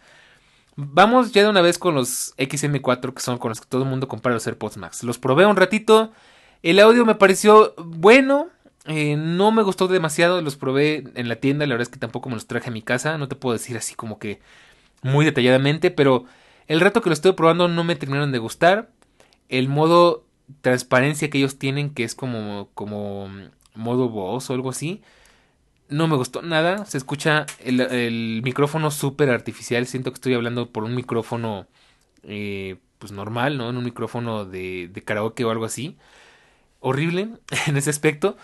Vamos 0.76 1.31
ya 1.31 1.43
de 1.43 1.51
una 1.51 1.61
vez 1.61 1.76
con 1.76 1.95
los 1.95 2.35
XM4 2.39 3.12
que 3.12 3.20
son 3.20 3.37
con 3.37 3.51
los 3.51 3.61
que 3.61 3.66
todo 3.68 3.83
el 3.83 3.89
mundo 3.91 4.09
compara 4.09 4.33
los 4.33 4.47
AirPods 4.47 4.78
Max. 4.78 5.05
Los 5.05 5.18
probé 5.18 5.45
un 5.45 5.57
ratito. 5.57 6.11
El 6.62 6.81
audio 6.81 7.05
me 7.05 7.16
pareció 7.16 7.74
bueno, 7.76 8.49
eh, 8.87 9.14
no 9.18 9.53
me 9.53 9.62
gustó 9.62 9.89
demasiado, 9.89 10.41
los 10.41 10.57
probé 10.57 11.05
en 11.16 11.28
la 11.28 11.37
tienda, 11.37 11.66
la 11.66 11.74
verdad 11.74 11.83
es 11.83 11.91
que 11.91 11.99
tampoco 11.99 12.31
me 12.31 12.37
los 12.37 12.47
traje 12.47 12.70
a 12.70 12.72
mi 12.72 12.81
casa, 12.81 13.18
no 13.18 13.28
te 13.28 13.37
puedo 13.37 13.53
decir 13.53 13.76
así 13.76 13.95
como 13.95 14.18
que 14.18 14.41
muy 15.03 15.26
detalladamente, 15.26 15.91
pero 15.91 16.24
el 16.66 16.81
rato 16.81 17.03
que 17.03 17.11
lo 17.11 17.12
estoy 17.12 17.33
probando 17.33 17.68
no 17.68 17.85
me 17.85 17.95
terminaron 17.95 18.33
de 18.33 18.39
gustar. 18.39 18.89
El 19.51 19.68
modo 19.68 20.24
transparencia 20.62 21.28
que 21.28 21.37
ellos 21.37 21.59
tienen, 21.59 21.91
que 21.91 22.05
es 22.05 22.14
como, 22.14 22.70
como 22.72 23.28
modo 23.74 24.09
voz 24.09 24.49
o 24.49 24.55
algo 24.55 24.70
así, 24.70 25.03
no 25.91 26.09
me 26.09 26.16
gustó 26.16 26.43
nada. 26.43 26.84
Se 26.86 26.99
escucha 26.99 27.47
el, 27.59 28.41
micrófono 28.43 28.91
súper 28.91 29.30
artificial, 29.30 29.86
siento 29.86 30.11
que 30.11 30.16
estoy 30.16 30.34
hablando 30.34 30.70
por 30.70 30.84
un 30.84 30.95
micrófono 30.95 31.66
eh, 32.22 32.76
pues 32.99 33.12
normal, 33.12 33.59
¿no? 33.59 33.70
En 33.70 33.76
un 33.76 33.84
micrófono 33.84 34.45
de, 34.45 34.88
de 34.93 35.03
karaoke 35.03 35.45
o 35.45 35.51
algo 35.51 35.64
así. 35.64 35.97
Horrible 36.80 37.28
en 37.66 37.76
ese 37.76 37.91
aspecto. 37.91 38.36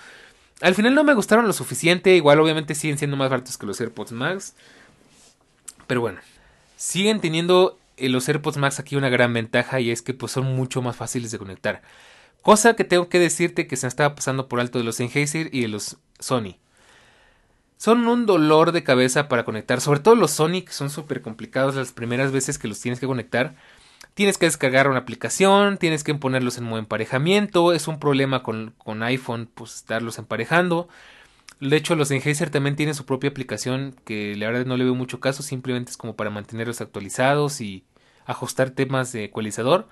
Al 0.61 0.75
final 0.75 0.95
no 0.95 1.05
me 1.05 1.15
gustaron 1.15 1.47
lo 1.47 1.53
suficiente. 1.53 2.17
Igual 2.17 2.41
obviamente 2.41 2.75
siguen 2.75 2.99
siendo 2.99 3.17
más 3.17 3.31
baratos 3.31 3.59
que 3.59 3.67
los 3.67 3.81
AirPods 3.81 4.13
Max. 4.13 4.55
Pero 5.87 6.01
bueno. 6.01 6.21
Siguen 6.77 7.21
teniendo 7.21 7.79
eh, 7.97 8.09
los 8.09 8.29
AirPods 8.29 8.59
Max 8.59 8.79
aquí 8.81 8.97
una 8.97 9.09
gran 9.09 9.33
ventaja. 9.33 9.81
Y 9.81 9.91
es 9.91 10.03
que 10.03 10.15
pues 10.15 10.33
son 10.33 10.57
mucho 10.57 10.83
más 10.83 10.97
fáciles 10.97 11.31
de 11.31 11.39
conectar. 11.39 11.83
Cosa 12.43 12.75
que 12.75 12.85
tengo 12.85 13.09
que 13.09 13.19
decirte 13.19 13.67
que 13.67 13.77
se 13.77 13.87
me 13.87 13.89
estaba 13.89 14.15
pasando 14.15 14.49
por 14.49 14.61
alto 14.61 14.79
de 14.79 14.85
los 14.85 14.97
Sennheiser 14.97 15.51
y 15.53 15.63
de 15.63 15.69
los 15.69 15.99
Sony. 16.19 16.57
Son 17.77 18.07
un 18.09 18.27
dolor 18.27 18.73
de 18.73 18.85
cabeza 18.85 19.29
para 19.29 19.45
conectar. 19.45 19.81
Sobre 19.81 20.01
todo 20.01 20.15
los 20.15 20.31
Sony 20.31 20.63
que 20.65 20.73
son 20.73 20.91
súper 20.91 21.23
complicados 21.23 21.75
las 21.75 21.93
primeras 21.93 22.33
veces 22.33 22.59
que 22.59 22.69
los 22.69 22.81
tienes 22.81 23.01
que 23.01 23.07
conectar. 23.07 23.55
Tienes 24.15 24.39
que 24.39 24.47
descargar 24.47 24.89
una 24.89 25.01
aplicación, 25.01 25.77
tienes 25.77 26.03
que 26.03 26.15
ponerlos 26.15 26.57
en 26.57 26.65
modo 26.65 26.79
emparejamiento, 26.79 27.75
es 27.75 27.87
un 27.87 27.99
problema 27.99 28.43
con, 28.43 28.73
con 28.79 29.03
iPhone, 29.03 29.49
pues 29.55 29.75
estarlos 29.75 30.19
emparejando. 30.19 30.89
De 31.61 31.77
hecho, 31.77 31.97
los 31.97 32.09
Sennheiser 32.09 32.51
también 32.51 32.77
tienen 32.77 32.95
su 32.95 33.07
propia 33.07 33.31
aplicación 33.31 33.95
que 34.05 34.35
la 34.37 34.47
verdad 34.47 34.67
no 34.67 34.77
le 34.77 34.85
veo 34.85 34.95
mucho 34.95 35.21
caso, 35.21 35.43
simplemente 35.43 35.91
es 35.91 35.97
como 35.97 36.17
para 36.17 36.31
mantenerlos 36.31 36.81
actualizados 36.81 37.61
y 37.61 37.85
ajustar 38.27 38.71
temas 38.71 39.13
de 39.13 39.25
ecualizador. 39.25 39.89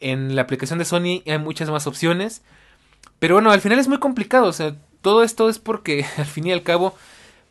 En 0.00 0.34
la 0.34 0.42
aplicación 0.42 0.78
de 0.78 0.84
Sony 0.84 1.22
hay 1.26 1.38
muchas 1.38 1.70
más 1.70 1.86
opciones, 1.86 2.42
pero 3.18 3.34
bueno, 3.34 3.50
al 3.50 3.60
final 3.60 3.78
es 3.78 3.88
muy 3.88 3.98
complicado, 3.98 4.46
o 4.46 4.52
sea, 4.52 4.76
todo 5.02 5.22
esto 5.22 5.48
es 5.48 5.58
porque 5.58 6.06
al 6.16 6.26
fin 6.26 6.46
y 6.46 6.52
al 6.52 6.62
cabo, 6.62 6.96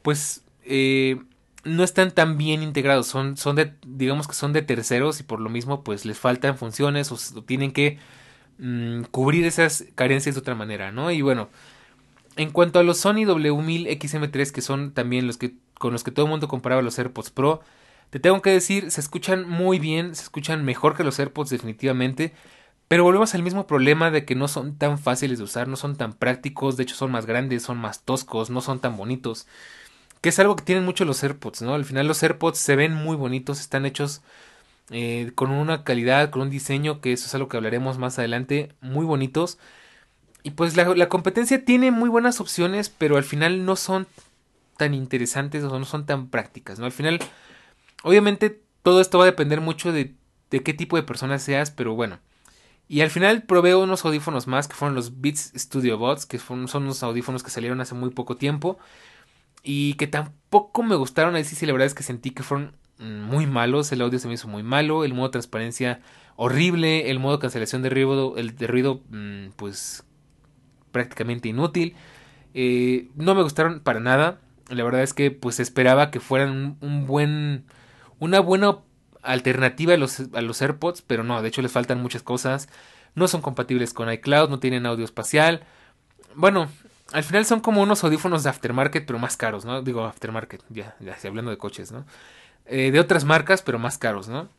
pues 0.04 0.44
eh, 0.66 1.18
no 1.64 1.84
están 1.84 2.12
tan 2.12 2.38
bien 2.38 2.62
integrados, 2.62 3.08
son, 3.08 3.38
son 3.38 3.56
de, 3.56 3.74
digamos 3.88 4.28
que 4.28 4.36
son 4.36 4.54
de 4.54 4.62
terceros 4.62 5.20
y 5.20 5.24
por 5.24 5.40
lo 5.40 5.50
mismo 5.50 5.84
pues 5.84 6.06
les 6.06 6.20
faltan 6.20 6.58
funciones 6.58 7.12
o, 7.12 7.42
tienen 7.42 7.72
que 7.72 7.98
mm, 8.60 9.04
cubrir 9.12 9.46
esas 9.46 9.86
carencias 9.96 10.36
de 10.36 10.42
otra 10.42 10.56
manera, 10.56 10.92
¿no? 10.92 11.10
Y 11.12 11.22
bueno, 11.22 11.50
en 12.36 12.52
cuanto 12.52 12.80
a 12.80 12.84
los 12.84 12.98
Sony 13.00 13.26
W1000 13.26 13.88
XM3 13.98 14.52
que 14.52 14.62
son 14.62 14.94
también 14.94 15.26
los 15.26 15.38
que 15.38 15.56
con 15.80 15.94
los 15.94 16.04
que 16.04 16.12
todo 16.12 16.26
el 16.26 16.32
mundo 16.32 16.48
comparaba 16.48 16.82
los 16.82 17.00
AirPods 17.00 17.32
Pro, 17.32 17.62
te 18.10 18.20
tengo 18.20 18.42
que 18.42 18.52
decir, 18.52 18.92
se 18.92 19.02
escuchan 19.02 19.50
muy 19.50 19.80
bien, 19.80 20.16
se 20.16 20.24
escuchan 20.24 20.64
mejor 20.64 20.96
que 20.96 21.04
los 21.04 21.20
AirPods 21.20 21.50
definitivamente, 21.50 22.34
pero 22.88 23.04
volvemos 23.04 23.34
al 23.36 23.44
mismo 23.44 23.68
problema 23.68 24.12
de 24.12 24.26
que 24.26 24.36
no 24.36 24.48
son 24.48 24.78
tan 24.78 25.00
fáciles 25.00 25.40
de 25.40 25.46
usar, 25.46 25.68
no 25.68 25.76
son 25.78 25.96
tan 25.96 26.14
prácticos, 26.14 26.78
de 26.78 26.84
hecho 26.84 26.96
son 26.96 27.12
más 27.12 27.26
grandes, 27.26 27.64
son 27.64 27.78
más 27.78 28.04
toscos, 28.04 28.50
no 28.50 28.62
son 28.62 28.80
tan 28.80 28.98
bonitos 28.98 29.48
que 30.24 30.30
es 30.30 30.40
algo 30.40 30.56
que 30.56 30.64
tienen 30.64 30.86
mucho 30.86 31.04
los 31.04 31.22
AirPods, 31.22 31.64
¿no? 31.64 31.74
Al 31.74 31.84
final 31.84 32.08
los 32.08 32.24
AirPods 32.24 32.58
se 32.58 32.78
ven 32.78 32.94
muy 32.94 33.18
bonitos, 33.18 33.60
están 33.60 33.86
hechos 33.86 34.22
eh, 34.90 35.34
con 35.36 35.52
una 35.52 35.84
calidad, 35.84 36.30
con 36.30 36.44
un 36.44 36.50
diseño, 36.50 37.02
que 37.02 37.12
eso 37.12 37.26
es 37.26 37.36
algo 37.36 37.50
que 37.50 37.58
hablaremos 37.58 37.98
más 37.98 38.18
adelante, 38.20 38.72
muy 38.80 39.06
bonitos. 39.06 39.58
Y 40.42 40.52
pues 40.52 40.78
la, 40.78 41.10
competencia 41.10 41.66
tiene 41.66 41.92
muy 41.92 42.08
buenas 42.08 42.40
opciones, 42.40 42.88
pero 42.88 43.18
al 43.18 43.26
final 43.26 43.66
no 43.66 43.76
son 43.76 44.08
tan 44.78 44.94
interesantes 44.94 45.62
o 45.66 45.78
no 45.78 45.84
son 45.84 46.06
tan 46.06 46.30
prácticas, 46.30 46.80
¿no? 46.80 46.86
Al 46.86 46.94
final, 46.94 47.20
obviamente 48.04 48.62
todo 48.82 49.02
esto 49.02 49.18
va 49.18 49.26
a 49.26 49.28
depender 49.28 49.60
mucho 49.60 49.92
de, 49.92 50.16
qué 50.50 50.74
tipo 50.74 50.96
de 50.96 51.04
persona 51.04 51.38
seas, 51.38 51.70
pero 51.70 51.96
bueno. 51.96 52.20
Y 52.88 53.02
al 53.02 53.10
final 53.10 53.44
probé 53.44 53.76
unos 53.76 54.06
audífonos 54.06 54.48
más 54.48 54.70
que 54.70 54.76
fueron 54.76 54.96
los 54.96 55.20
Beats 55.20 55.52
Studio 55.54 55.98
Bots, 55.98 56.26
que 56.26 56.40
son 56.40 56.70
unos 56.74 57.04
audífonos 57.04 57.44
que 57.44 57.50
salieron 57.50 57.82
hace 57.82 57.94
muy 57.94 58.12
poco 58.12 58.38
tiempo 58.38 58.80
y 59.64 59.94
que 59.96 60.08
tampoco 60.08 60.84
me 60.84 60.96
gustaron. 60.96 61.36
Ahí 61.36 61.46
sí, 61.46 61.56
sí, 61.56 61.66
la 61.66 61.72
verdad 61.72 61.88
es 61.88 61.94
que 61.94 62.04
sentí 62.04 62.32
que 62.32 62.44
fueron 62.44 62.76
mm, 63.00 63.22
muy 63.22 63.48
malos. 63.48 63.92
El 63.92 64.02
audio 64.02 64.20
se 64.20 64.28
me 64.28 64.34
hizo 64.36 64.48
muy 64.48 64.62
malo. 64.62 65.06
El 65.06 65.14
modo 65.14 65.32
transparencia 65.32 66.02
horrible. 66.36 67.10
El 67.10 67.20
modo 67.20 67.40
cancelación 67.40 67.82
de 67.82 67.90
ruido, 67.90 68.38
el 68.38 68.56
de 68.56 68.68
ruido, 68.68 69.02
mm, 69.10 69.52
pues 69.56 70.04
prácticamente 70.92 71.50
inútil. 71.50 71.96
Eh, 72.54 73.10
no 73.16 73.36
me 73.36 73.44
gustaron 73.44 73.80
para 73.80 74.02
nada. 74.02 74.40
La 74.70 74.84
verdad 74.84 75.02
es 75.02 75.14
que 75.14 75.32
pues 75.32 75.60
esperaba 75.60 76.12
que 76.12 76.20
fueran 76.20 76.78
un, 76.82 77.06
buen, 77.08 77.66
una 78.20 78.40
buena 78.40 78.80
alternativa 79.22 79.94
a 79.94 79.98
los, 79.98 80.22
a 80.34 80.42
los 80.42 80.62
AirPods, 80.62 81.02
pero 81.02 81.24
no, 81.24 81.42
de 81.42 81.48
hecho 81.48 81.62
les 81.62 81.72
faltan 81.72 82.02
muchas 82.02 82.24
cosas. 82.24 82.70
No 83.16 83.28
son 83.28 83.42
compatibles 83.42 83.94
con 83.94 84.12
iCloud, 84.12 84.50
no 84.50 84.60
tienen 84.60 84.86
audio 84.86 85.06
espacial. 85.06 85.66
Bueno, 86.36 86.70
al 87.12 87.24
final 87.24 87.46
son 87.46 87.60
como 87.60 87.82
unos 87.82 88.04
audífonos 88.04 88.44
de 88.44 88.50
aftermarket, 88.50 89.06
pero 89.06 89.20
más 89.20 89.38
caros, 89.38 89.66
¿no? 89.66 89.82
Digo 89.82 90.06
aftermarket, 90.06 90.64
ya, 90.70 90.96
ya 91.00 91.18
hablando 91.26 91.52
de 91.52 91.58
coches, 91.58 91.92
¿no? 91.92 92.06
Eh, 92.66 92.92
de 92.92 93.00
otras 93.00 93.26
marcas, 93.26 93.62
pero 93.62 93.78
más 93.78 93.98
caros, 93.98 94.30
¿no? 94.30 94.50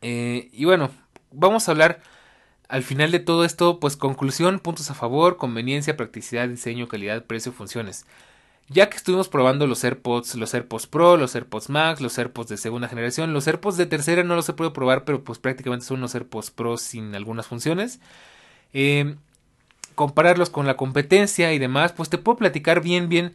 Eh, 0.00 0.48
y 0.52 0.64
bueno, 0.64 0.90
vamos 1.30 1.68
a 1.68 1.72
hablar 1.72 2.00
al 2.68 2.82
final 2.82 3.12
de 3.12 3.20
todo 3.20 3.44
esto, 3.44 3.78
pues 3.80 3.96
conclusión, 3.96 4.58
puntos 4.58 4.90
a 4.90 4.94
favor, 4.94 5.36
conveniencia, 5.36 5.96
practicidad, 5.96 6.48
diseño, 6.48 6.88
calidad, 6.88 7.24
precio, 7.24 7.52
funciones. 7.52 8.06
Ya 8.68 8.90
que 8.90 8.96
estuvimos 8.96 9.28
probando 9.28 9.66
los 9.68 9.84
AirPods, 9.84 10.34
los 10.34 10.52
AirPods 10.52 10.88
Pro, 10.88 11.16
los 11.16 11.36
AirPods 11.36 11.70
Max, 11.70 12.00
los 12.00 12.18
AirPods 12.18 12.48
de 12.48 12.56
segunda 12.56 12.88
generación, 12.88 13.32
los 13.32 13.46
AirPods 13.46 13.76
de 13.76 13.86
tercera 13.86 14.24
no 14.24 14.34
los 14.34 14.48
he 14.48 14.54
podido 14.54 14.72
probar, 14.72 15.04
pero 15.04 15.22
pues 15.22 15.38
prácticamente 15.38 15.86
son 15.86 15.98
unos 15.98 16.14
AirPods 16.16 16.50
Pro 16.50 16.76
sin 16.76 17.14
algunas 17.14 17.46
funciones. 17.46 18.00
Eh, 18.72 19.16
compararlos 19.96 20.50
con 20.50 20.66
la 20.66 20.76
competencia 20.76 21.52
y 21.52 21.58
demás, 21.58 21.92
pues 21.92 22.08
te 22.08 22.18
puedo 22.18 22.38
platicar 22.38 22.80
bien, 22.80 23.08
bien. 23.08 23.34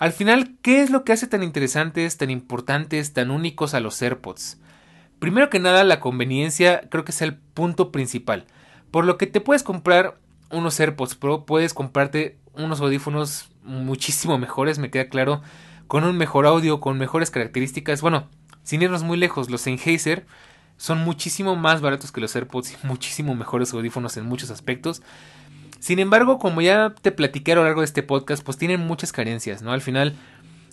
Al 0.00 0.12
final, 0.12 0.56
¿qué 0.62 0.80
es 0.80 0.90
lo 0.90 1.04
que 1.04 1.12
hace 1.12 1.28
tan 1.28 1.44
interesantes, 1.44 2.16
tan 2.16 2.30
importantes, 2.30 3.12
tan 3.12 3.30
únicos 3.30 3.74
a 3.74 3.80
los 3.80 4.02
AirPods? 4.02 4.58
Primero 5.20 5.50
que 5.50 5.60
nada, 5.60 5.84
la 5.84 6.00
conveniencia 6.00 6.82
creo 6.90 7.04
que 7.04 7.12
es 7.12 7.22
el 7.22 7.36
punto 7.36 7.92
principal. 7.92 8.46
Por 8.90 9.04
lo 9.04 9.18
que 9.18 9.26
te 9.26 9.40
puedes 9.40 9.62
comprar 9.62 10.18
unos 10.50 10.80
AirPods 10.80 11.14
Pro, 11.14 11.44
puedes 11.44 11.74
comprarte 11.74 12.38
unos 12.54 12.80
audífonos 12.80 13.50
muchísimo 13.62 14.38
mejores, 14.38 14.78
me 14.78 14.90
queda 14.90 15.08
claro, 15.08 15.42
con 15.88 16.04
un 16.04 16.16
mejor 16.16 16.46
audio, 16.46 16.80
con 16.80 16.98
mejores 16.98 17.30
características. 17.30 18.00
Bueno, 18.00 18.28
sin 18.62 18.82
irnos 18.82 19.02
muy 19.02 19.18
lejos, 19.18 19.50
los 19.50 19.62
Sennheiser 19.62 20.26
son 20.78 20.98
muchísimo 20.98 21.56
más 21.56 21.80
baratos 21.80 22.12
que 22.12 22.20
los 22.20 22.34
AirPods 22.34 22.72
y 22.72 22.76
muchísimo 22.86 23.34
mejores 23.34 23.74
audífonos 23.74 24.16
en 24.16 24.24
muchos 24.24 24.50
aspectos. 24.50 25.02
Sin 25.78 25.98
embargo, 25.98 26.38
como 26.38 26.60
ya 26.60 26.94
te 27.00 27.12
platiqué 27.12 27.52
a 27.52 27.56
lo 27.56 27.64
largo 27.64 27.80
de 27.80 27.86
este 27.86 28.02
podcast, 28.02 28.42
pues 28.44 28.58
tienen 28.58 28.80
muchas 28.80 29.12
carencias, 29.12 29.62
¿no? 29.62 29.72
Al 29.72 29.80
final, 29.80 30.14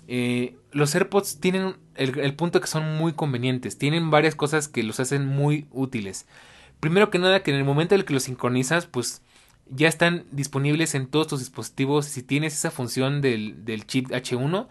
eh, 0.08 0.58
los 0.72 0.94
AirPods 0.96 1.40
tienen 1.40 1.76
el, 1.96 2.36
punto 2.36 2.62
que 2.62 2.68
son 2.68 2.98
muy 2.98 3.14
convenientes, 3.14 3.78
tienen 3.78 4.10
varias 4.10 4.36
cosas 4.36 4.68
que 4.68 4.84
los 4.84 5.00
hacen 5.00 5.26
muy 5.26 5.68
útiles. 5.72 6.26
Primero 6.80 7.10
que 7.10 7.20
nada, 7.20 7.44
que 7.44 7.52
en 7.52 7.58
el 7.58 7.64
momento 7.64 7.96
en 7.96 8.02
el 8.02 8.06
que 8.06 8.14
los 8.14 8.24
sincronizas, 8.24 8.86
pues 8.86 9.22
ya 9.68 9.88
están 9.88 10.26
disponibles 10.32 10.96
en 10.96 11.08
todos 11.08 11.28
tus 11.28 11.40
dispositivos. 11.40 12.06
Si 12.06 12.22
tienes 12.22 12.54
esa 12.54 12.72
función 12.72 13.22
del, 13.22 13.64
del 13.66 13.88
chip 13.88 14.10
H1, 14.10 14.68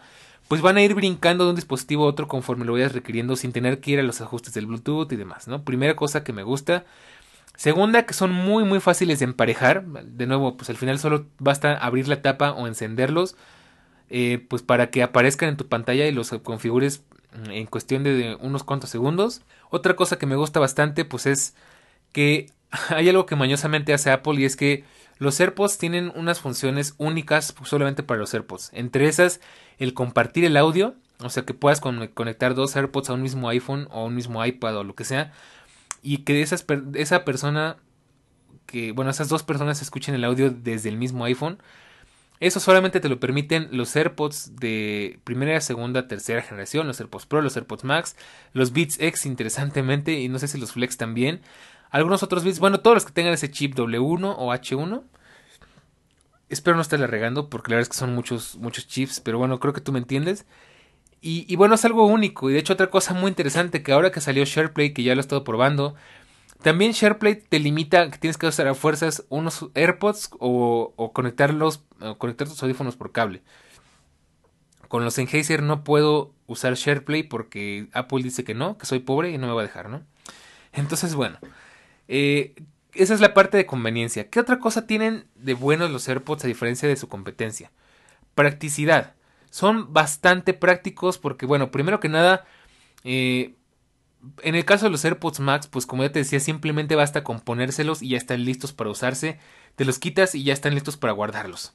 pues 0.48 0.60
van 0.60 0.76
a 0.76 0.82
ir 0.82 0.94
brincando 0.94 1.44
de 1.44 1.50
un 1.50 1.56
dispositivo 1.56 2.04
a 2.04 2.08
otro 2.08 2.28
conforme 2.28 2.64
lo 2.64 2.74
vayas 2.74 2.92
requiriendo 2.92 3.34
sin 3.36 3.52
tener 3.52 3.80
que 3.80 3.92
ir 3.92 4.00
a 4.00 4.02
los 4.02 4.20
ajustes 4.20 4.52
del 4.54 4.66
Bluetooth 4.66 5.10
y 5.12 5.16
demás, 5.16 5.48
¿no? 5.48 5.64
Primera 5.64 5.96
cosa 5.96 6.22
que 6.22 6.32
me 6.32 6.42
gusta. 6.42 6.84
Segunda, 7.56 8.04
que 8.04 8.14
son 8.14 8.32
muy 8.32 8.64
muy 8.64 8.80
fáciles 8.80 9.18
de 9.20 9.26
emparejar. 9.26 9.84
De 9.84 10.26
nuevo, 10.26 10.56
pues 10.56 10.70
al 10.70 10.76
final 10.76 10.98
solo 10.98 11.26
basta 11.38 11.76
abrir 11.76 12.08
la 12.08 12.22
tapa 12.22 12.52
o 12.52 12.66
encenderlos. 12.66 13.36
Eh, 14.10 14.44
pues 14.48 14.62
para 14.62 14.90
que 14.90 15.02
aparezcan 15.02 15.48
en 15.48 15.56
tu 15.56 15.68
pantalla 15.68 16.06
y 16.06 16.12
los 16.12 16.30
configures 16.42 17.02
en 17.48 17.66
cuestión 17.66 18.04
de 18.04 18.36
unos 18.40 18.64
cuantos 18.64 18.90
segundos. 18.90 19.42
Otra 19.70 19.96
cosa 19.96 20.18
que 20.18 20.26
me 20.26 20.36
gusta 20.36 20.60
bastante 20.60 21.04
pues 21.04 21.26
es 21.26 21.54
que 22.12 22.46
hay 22.90 23.08
algo 23.08 23.26
que 23.26 23.36
mañosamente 23.36 23.92
hace 23.92 24.10
Apple 24.10 24.40
y 24.40 24.44
es 24.44 24.56
que 24.56 24.84
los 25.18 25.38
AirPods 25.40 25.78
tienen 25.78 26.12
unas 26.14 26.40
funciones 26.40 26.94
únicas 26.98 27.54
solamente 27.64 28.02
para 28.02 28.20
los 28.20 28.34
AirPods. 28.34 28.70
Entre 28.72 29.06
esas, 29.06 29.40
el 29.78 29.94
compartir 29.94 30.44
el 30.44 30.56
audio, 30.56 30.94
o 31.20 31.30
sea 31.30 31.44
que 31.44 31.54
puedas 31.54 31.80
conectar 31.80 32.54
dos 32.54 32.74
AirPods 32.74 33.10
a 33.10 33.14
un 33.14 33.22
mismo 33.22 33.48
iPhone 33.48 33.88
o 33.90 34.06
un 34.06 34.14
mismo 34.14 34.44
iPad 34.44 34.76
o 34.78 34.84
lo 34.84 34.94
que 34.94 35.04
sea, 35.04 35.32
y 36.04 36.18
que 36.18 36.42
esa 36.42 37.24
persona, 37.24 37.78
que 38.66 38.92
bueno, 38.92 39.10
esas 39.10 39.28
dos 39.28 39.42
personas 39.42 39.82
escuchen 39.82 40.14
el 40.14 40.24
audio 40.24 40.50
desde 40.50 40.90
el 40.90 40.98
mismo 40.98 41.24
iPhone. 41.24 41.58
Eso 42.40 42.60
solamente 42.60 43.00
te 43.00 43.08
lo 43.08 43.18
permiten 43.18 43.68
los 43.72 43.96
AirPods 43.96 44.56
de 44.56 45.18
primera, 45.24 45.60
segunda, 45.62 46.06
tercera 46.06 46.42
generación, 46.42 46.86
los 46.86 47.00
AirPods 47.00 47.24
Pro, 47.24 47.40
los 47.40 47.56
AirPods 47.56 47.84
Max, 47.84 48.16
los 48.52 48.72
Beats 48.74 49.00
X 49.00 49.24
interesantemente 49.24 50.20
y 50.20 50.28
no 50.28 50.38
sé 50.38 50.46
si 50.46 50.58
los 50.58 50.72
Flex 50.72 50.98
también. 50.98 51.40
Algunos 51.90 52.22
otros 52.22 52.44
Beats, 52.44 52.58
bueno, 52.58 52.80
todos 52.80 52.96
los 52.96 53.06
que 53.06 53.12
tengan 53.12 53.32
ese 53.32 53.50
chip 53.50 53.74
W1 53.74 54.34
o 54.36 54.52
H1. 54.52 55.02
Espero 56.50 56.76
no 56.76 56.82
estarle 56.82 57.06
regando 57.06 57.48
porque 57.48 57.70
la 57.70 57.76
verdad 57.76 57.88
es 57.90 57.96
que 57.96 57.98
son 57.98 58.14
muchos, 58.14 58.56
muchos 58.56 58.86
chips, 58.86 59.20
pero 59.20 59.38
bueno, 59.38 59.58
creo 59.58 59.72
que 59.72 59.80
tú 59.80 59.92
me 59.92 60.00
entiendes. 60.00 60.44
Y, 61.26 61.56
bueno, 61.56 61.76
es 61.76 61.84
algo 61.86 62.04
único. 62.04 62.50
Y 62.50 62.52
de 62.52 62.58
hecho, 62.58 62.74
otra 62.74 62.90
cosa 62.90 63.14
muy 63.14 63.30
interesante 63.30 63.82
que 63.82 63.92
ahora 63.92 64.12
que 64.12 64.20
salió 64.20 64.44
SharePlay, 64.44 64.92
que 64.92 65.02
ya 65.02 65.14
lo 65.14 65.20
he 65.20 65.22
estado 65.22 65.42
probando, 65.42 65.94
también 66.62 66.92
SharePlay 66.92 67.36
te 67.36 67.58
limita 67.60 68.10
que 68.10 68.18
tienes 68.18 68.36
que 68.36 68.46
usar 68.46 68.68
a 68.68 68.74
fuerzas 68.74 69.24
unos 69.30 69.70
AirPods 69.74 70.32
o, 70.38 70.92
conectarlos, 71.14 71.82
o 71.98 72.18
conectar 72.18 72.46
tus 72.46 72.62
audífonos 72.62 72.96
por 72.96 73.12
cable. 73.12 73.40
Con 74.88 75.02
los 75.02 75.14
Sennheiser 75.14 75.62
no 75.62 75.82
puedo 75.82 76.34
usar 76.46 76.74
SharePlay 76.74 77.22
porque 77.22 77.88
Apple 77.94 78.22
dice 78.22 78.44
que 78.44 78.52
no, 78.52 78.76
que 78.76 78.84
soy 78.84 78.98
pobre 78.98 79.30
y 79.30 79.38
no 79.38 79.46
me 79.46 79.54
va 79.54 79.62
a 79.62 79.64
dejar, 79.64 79.88
¿no? 79.88 80.02
Entonces, 80.74 81.14
bueno, 81.14 81.38
eh, 82.06 82.54
esa 82.92 83.14
es 83.14 83.22
la 83.22 83.32
parte 83.32 83.56
de 83.56 83.64
conveniencia. 83.64 84.28
¿Qué 84.28 84.40
otra 84.40 84.58
cosa 84.58 84.86
tienen 84.86 85.24
de 85.36 85.54
buenos 85.54 85.90
los 85.90 86.06
AirPods 86.06 86.44
a 86.44 86.48
diferencia 86.48 86.86
de 86.86 86.96
su 86.96 87.08
competencia? 87.08 87.72
Practicidad 88.34 89.13
son 89.54 89.92
bastante 89.92 90.52
prácticos 90.52 91.16
porque, 91.16 91.46
bueno, 91.46 91.70
primero 91.70 92.00
que 92.00 92.08
nada, 92.08 92.44
eh, 93.04 93.54
en 94.42 94.56
el 94.56 94.64
caso 94.64 94.86
de 94.86 94.90
los 94.90 95.04
AirPods 95.04 95.38
Max, 95.38 95.68
pues 95.68 95.86
como 95.86 96.02
ya 96.02 96.10
te 96.10 96.18
decía, 96.18 96.40
simplemente 96.40 96.96
basta 96.96 97.22
con 97.22 97.38
ponérselos 97.38 98.02
y 98.02 98.08
ya 98.08 98.16
están 98.16 98.44
listos 98.44 98.72
para 98.72 98.90
usarse. 98.90 99.38
Te 99.76 99.84
los 99.84 100.00
quitas 100.00 100.34
y 100.34 100.42
ya 100.42 100.52
están 100.52 100.74
listos 100.74 100.96
para 100.96 101.12
guardarlos. 101.12 101.72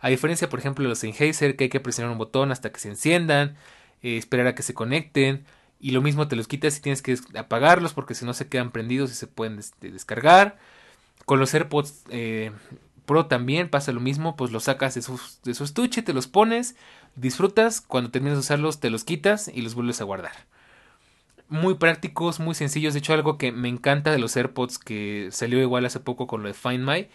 A 0.00 0.10
diferencia, 0.10 0.50
por 0.50 0.58
ejemplo, 0.58 0.82
de 0.82 0.90
los 0.90 0.98
Sennheiser, 0.98 1.56
que 1.56 1.64
hay 1.64 1.70
que 1.70 1.80
presionar 1.80 2.12
un 2.12 2.18
botón 2.18 2.52
hasta 2.52 2.70
que 2.70 2.78
se 2.78 2.90
enciendan, 2.90 3.56
eh, 4.02 4.18
esperar 4.18 4.46
a 4.48 4.54
que 4.54 4.62
se 4.62 4.74
conecten. 4.74 5.46
Y 5.80 5.92
lo 5.92 6.02
mismo 6.02 6.28
te 6.28 6.36
los 6.36 6.46
quitas 6.46 6.76
y 6.76 6.82
tienes 6.82 7.00
que 7.00 7.16
apagarlos 7.38 7.94
porque 7.94 8.14
si 8.14 8.26
no 8.26 8.34
se 8.34 8.48
quedan 8.48 8.70
prendidos 8.70 9.10
y 9.10 9.14
se 9.14 9.28
pueden 9.28 9.58
este, 9.58 9.90
descargar. 9.90 10.58
Con 11.24 11.40
los 11.40 11.54
AirPods 11.54 12.04
eh, 12.10 12.52
Pro 13.04 13.26
también 13.26 13.68
pasa 13.68 13.92
lo 13.92 14.00
mismo, 14.00 14.36
pues 14.36 14.50
los 14.50 14.64
sacas 14.64 14.94
de 14.94 15.02
su, 15.02 15.20
de 15.44 15.54
su 15.54 15.64
estuche, 15.64 16.02
te 16.02 16.14
los 16.14 16.26
pones, 16.26 16.74
disfrutas, 17.16 17.80
cuando 17.80 18.10
terminas 18.10 18.36
de 18.36 18.40
usarlos 18.40 18.80
te 18.80 18.90
los 18.90 19.04
quitas 19.04 19.48
y 19.52 19.62
los 19.62 19.74
vuelves 19.74 20.00
a 20.00 20.04
guardar. 20.04 20.32
Muy 21.48 21.74
prácticos, 21.74 22.40
muy 22.40 22.54
sencillos, 22.54 22.94
de 22.94 23.00
hecho 23.00 23.12
algo 23.12 23.36
que 23.36 23.52
me 23.52 23.68
encanta 23.68 24.10
de 24.10 24.18
los 24.18 24.36
AirPods 24.36 24.78
que 24.78 25.28
salió 25.30 25.60
igual 25.60 25.84
hace 25.84 26.00
poco 26.00 26.26
con 26.26 26.42
lo 26.42 26.48
de 26.48 26.54
Find 26.54 26.88
My, 26.88 27.08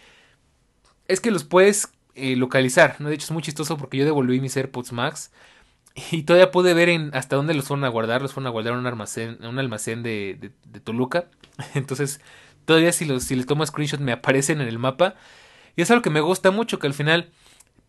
es 1.08 1.20
que 1.20 1.32
los 1.32 1.44
puedes 1.44 1.88
eh, 2.14 2.36
localizar, 2.36 2.96
¿no? 3.00 3.08
De 3.08 3.16
hecho 3.16 3.24
es 3.24 3.30
muy 3.32 3.42
chistoso 3.42 3.76
porque 3.76 3.96
yo 3.96 4.04
devolví 4.04 4.40
mis 4.40 4.56
AirPods 4.56 4.92
Max 4.92 5.32
y 6.12 6.22
todavía 6.22 6.52
pude 6.52 6.72
ver 6.72 6.88
en 6.88 7.10
hasta 7.14 7.34
dónde 7.34 7.54
los 7.54 7.66
fueron 7.66 7.84
a 7.84 7.88
guardar, 7.88 8.22
los 8.22 8.32
fueron 8.32 8.46
a 8.46 8.50
guardar 8.50 8.74
en 8.74 8.78
un 8.78 9.58
almacén, 9.58 10.02
de, 10.04 10.52
de 10.64 10.80
Toluca, 10.80 11.26
entonces 11.74 12.20
todavía 12.64 12.92
si, 12.92 13.04
los, 13.04 13.24
si 13.24 13.34
les 13.34 13.46
tomo 13.46 13.66
screenshot 13.66 14.00
me 14.00 14.12
aparecen 14.12 14.60
en 14.60 14.68
el 14.68 14.78
mapa 14.78 15.16
y 15.80 15.82
es 15.82 15.90
algo 15.90 16.02
que 16.02 16.10
me 16.10 16.20
gusta 16.20 16.50
mucho, 16.50 16.78
que 16.78 16.86
al 16.86 16.92
final, 16.92 17.30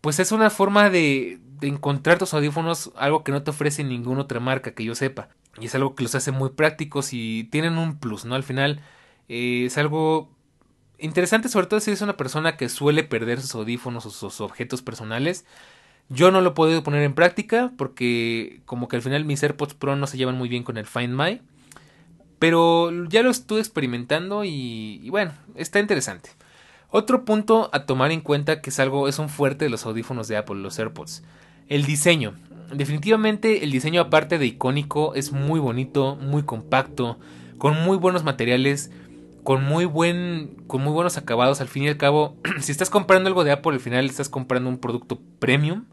pues 0.00 0.18
es 0.18 0.32
una 0.32 0.48
forma 0.48 0.88
de, 0.88 1.38
de 1.60 1.68
encontrar 1.68 2.18
tus 2.18 2.32
audífonos, 2.32 2.90
algo 2.96 3.22
que 3.22 3.32
no 3.32 3.42
te 3.42 3.50
ofrece 3.50 3.84
ninguna 3.84 4.22
otra 4.22 4.40
marca 4.40 4.72
que 4.72 4.82
yo 4.82 4.94
sepa. 4.94 5.28
Y 5.60 5.66
es 5.66 5.74
algo 5.74 5.94
que 5.94 6.02
los 6.02 6.14
hace 6.14 6.32
muy 6.32 6.48
prácticos 6.48 7.12
y 7.12 7.44
tienen 7.50 7.76
un 7.76 7.98
plus, 7.98 8.24
¿no? 8.24 8.34
Al 8.34 8.44
final 8.44 8.80
eh, 9.28 9.64
es 9.66 9.76
algo 9.76 10.30
interesante, 10.98 11.50
sobre 11.50 11.66
todo 11.66 11.80
si 11.80 11.90
eres 11.90 12.00
una 12.00 12.16
persona 12.16 12.56
que 12.56 12.70
suele 12.70 13.04
perder 13.04 13.42
sus 13.42 13.54
audífonos 13.56 14.06
o 14.06 14.10
sus 14.10 14.40
objetos 14.40 14.80
personales. 14.80 15.44
Yo 16.08 16.30
no 16.30 16.40
lo 16.40 16.52
he 16.52 16.54
podido 16.54 16.82
poner 16.82 17.02
en 17.02 17.12
práctica 17.12 17.72
porque 17.76 18.62
como 18.64 18.88
que 18.88 18.96
al 18.96 19.02
final 19.02 19.26
mis 19.26 19.42
AirPods 19.42 19.74
Pro 19.74 19.96
no 19.96 20.06
se 20.06 20.16
llevan 20.16 20.38
muy 20.38 20.48
bien 20.48 20.62
con 20.62 20.78
el 20.78 20.86
Find 20.86 21.14
My. 21.14 21.42
Pero 22.38 22.90
ya 23.04 23.22
lo 23.22 23.28
estuve 23.28 23.60
experimentando 23.60 24.44
y 24.44 25.06
bueno, 25.10 25.32
está 25.56 25.78
interesante. 25.78 26.30
Otro 26.94 27.24
punto 27.24 27.70
a 27.72 27.86
tomar 27.86 28.12
en 28.12 28.20
cuenta 28.20 28.60
que 28.60 28.68
es 28.68 28.78
algo, 28.78 29.08
es 29.08 29.18
un 29.18 29.30
fuerte 29.30 29.64
de 29.64 29.70
los 29.70 29.86
audífonos 29.86 30.28
de 30.28 30.36
Apple, 30.36 30.56
los 30.56 30.78
AirPods. 30.78 31.24
El 31.66 31.86
diseño. 31.86 32.34
Definitivamente 32.70 33.64
el 33.64 33.70
diseño 33.70 34.02
aparte 34.02 34.36
de 34.36 34.44
icónico 34.44 35.14
es 35.14 35.32
muy 35.32 35.58
bonito, 35.58 36.16
muy 36.16 36.42
compacto, 36.42 37.18
con 37.56 37.82
muy 37.82 37.96
buenos 37.96 38.24
materiales, 38.24 38.90
con 39.42 39.64
muy 39.64 39.86
buen, 39.86 40.54
con 40.66 40.82
muy 40.82 40.92
buenos 40.92 41.16
acabados. 41.16 41.62
Al 41.62 41.68
fin 41.68 41.84
y 41.84 41.88
al 41.88 41.96
cabo, 41.96 42.36
si 42.60 42.72
estás 42.72 42.90
comprando 42.90 43.28
algo 43.28 43.42
de 43.42 43.52
Apple, 43.52 43.72
al 43.72 43.80
final 43.80 44.04
estás 44.04 44.28
comprando 44.28 44.68
un 44.68 44.76
producto 44.76 45.18
premium. 45.38 45.86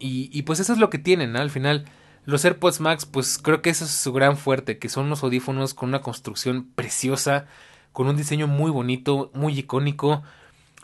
Y, 0.00 0.42
pues 0.42 0.60
eso 0.60 0.74
es 0.74 0.78
lo 0.78 0.90
que 0.90 0.98
tienen, 0.98 1.34
Al 1.34 1.50
final, 1.50 1.86
los 2.26 2.44
AirPods 2.44 2.80
Max, 2.80 3.06
pues 3.06 3.38
creo 3.38 3.62
que 3.62 3.70
eso 3.70 3.86
es 3.86 3.90
su 3.92 4.12
gran 4.12 4.36
fuerte, 4.36 4.78
que 4.78 4.90
son 4.90 5.06
unos 5.06 5.22
audífonos 5.22 5.72
con 5.72 5.88
una 5.88 6.02
construcción 6.02 6.68
preciosa 6.74 7.46
con 7.94 8.08
un 8.08 8.16
diseño 8.16 8.48
muy 8.48 8.70
bonito, 8.70 9.30
muy 9.32 9.58
icónico. 9.58 10.22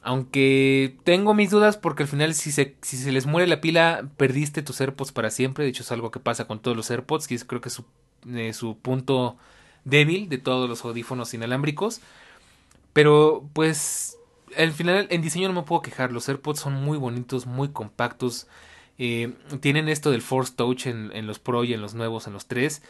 Aunque 0.03 0.97
tengo 1.05 1.35
mis 1.35 1.51
dudas 1.51 1.77
porque 1.77 2.05
al 2.05 2.09
final 2.09 2.33
si 2.35 2.53
se, 2.53 2.77
si 2.81 2.97
se 2.97 3.13
les 3.13 3.27
muere 3.27 3.47
la 3.47 3.61
pila 3.61 4.09
perdiste 4.17 4.63
tus 4.63 4.81
AirPods 4.81 5.13
para 5.13 5.31
siempre. 5.31 5.65
De 5.65 5.71
hecho 5.71 5.83
es 5.83 5.93
algo 5.93 6.11
que 6.11 6.21
pasa 6.21 6.47
con 6.47 6.61
todos 6.61 6.77
los 6.77 6.91
AirPods 6.91 7.31
es 7.33 7.45
creo 7.45 7.61
que 7.61 7.69
su, 7.69 7.85
eh, 8.33 8.55
su 8.55 8.79
punto 8.79 9.37
débil 9.85 10.29
de 10.29 10.39
todos 10.39 10.69
los 10.71 10.85
audífonos 10.85 11.35
inalámbricos. 11.35 12.01
Pero 12.93 13.45
pues 13.55 14.17
al 14.57 14.73
final 14.73 15.09
en 15.11 15.21
diseño 15.21 15.49
no 15.49 15.61
me 15.61 15.67
puedo 15.67 15.83
quejar. 15.83 16.13
Los 16.13 16.29
AirPods 16.29 16.61
son 16.61 16.75
muy 16.75 16.97
bonitos, 16.97 17.47
muy 17.47 17.71
compactos. 17.71 18.47
Eh, 18.99 19.33
tienen 19.61 19.89
esto 19.89 20.13
del 20.13 20.23
Force 20.23 20.53
Touch 20.55 20.87
en, 20.87 21.11
en, 21.13 21.27
los 21.27 21.41
Pro 21.41 21.65
y 21.65 21.75
en 21.75 21.81
los 21.81 21.95
nuevos, 21.95 22.29
en 22.29 22.35
los 22.35 22.47
3. 22.47 22.83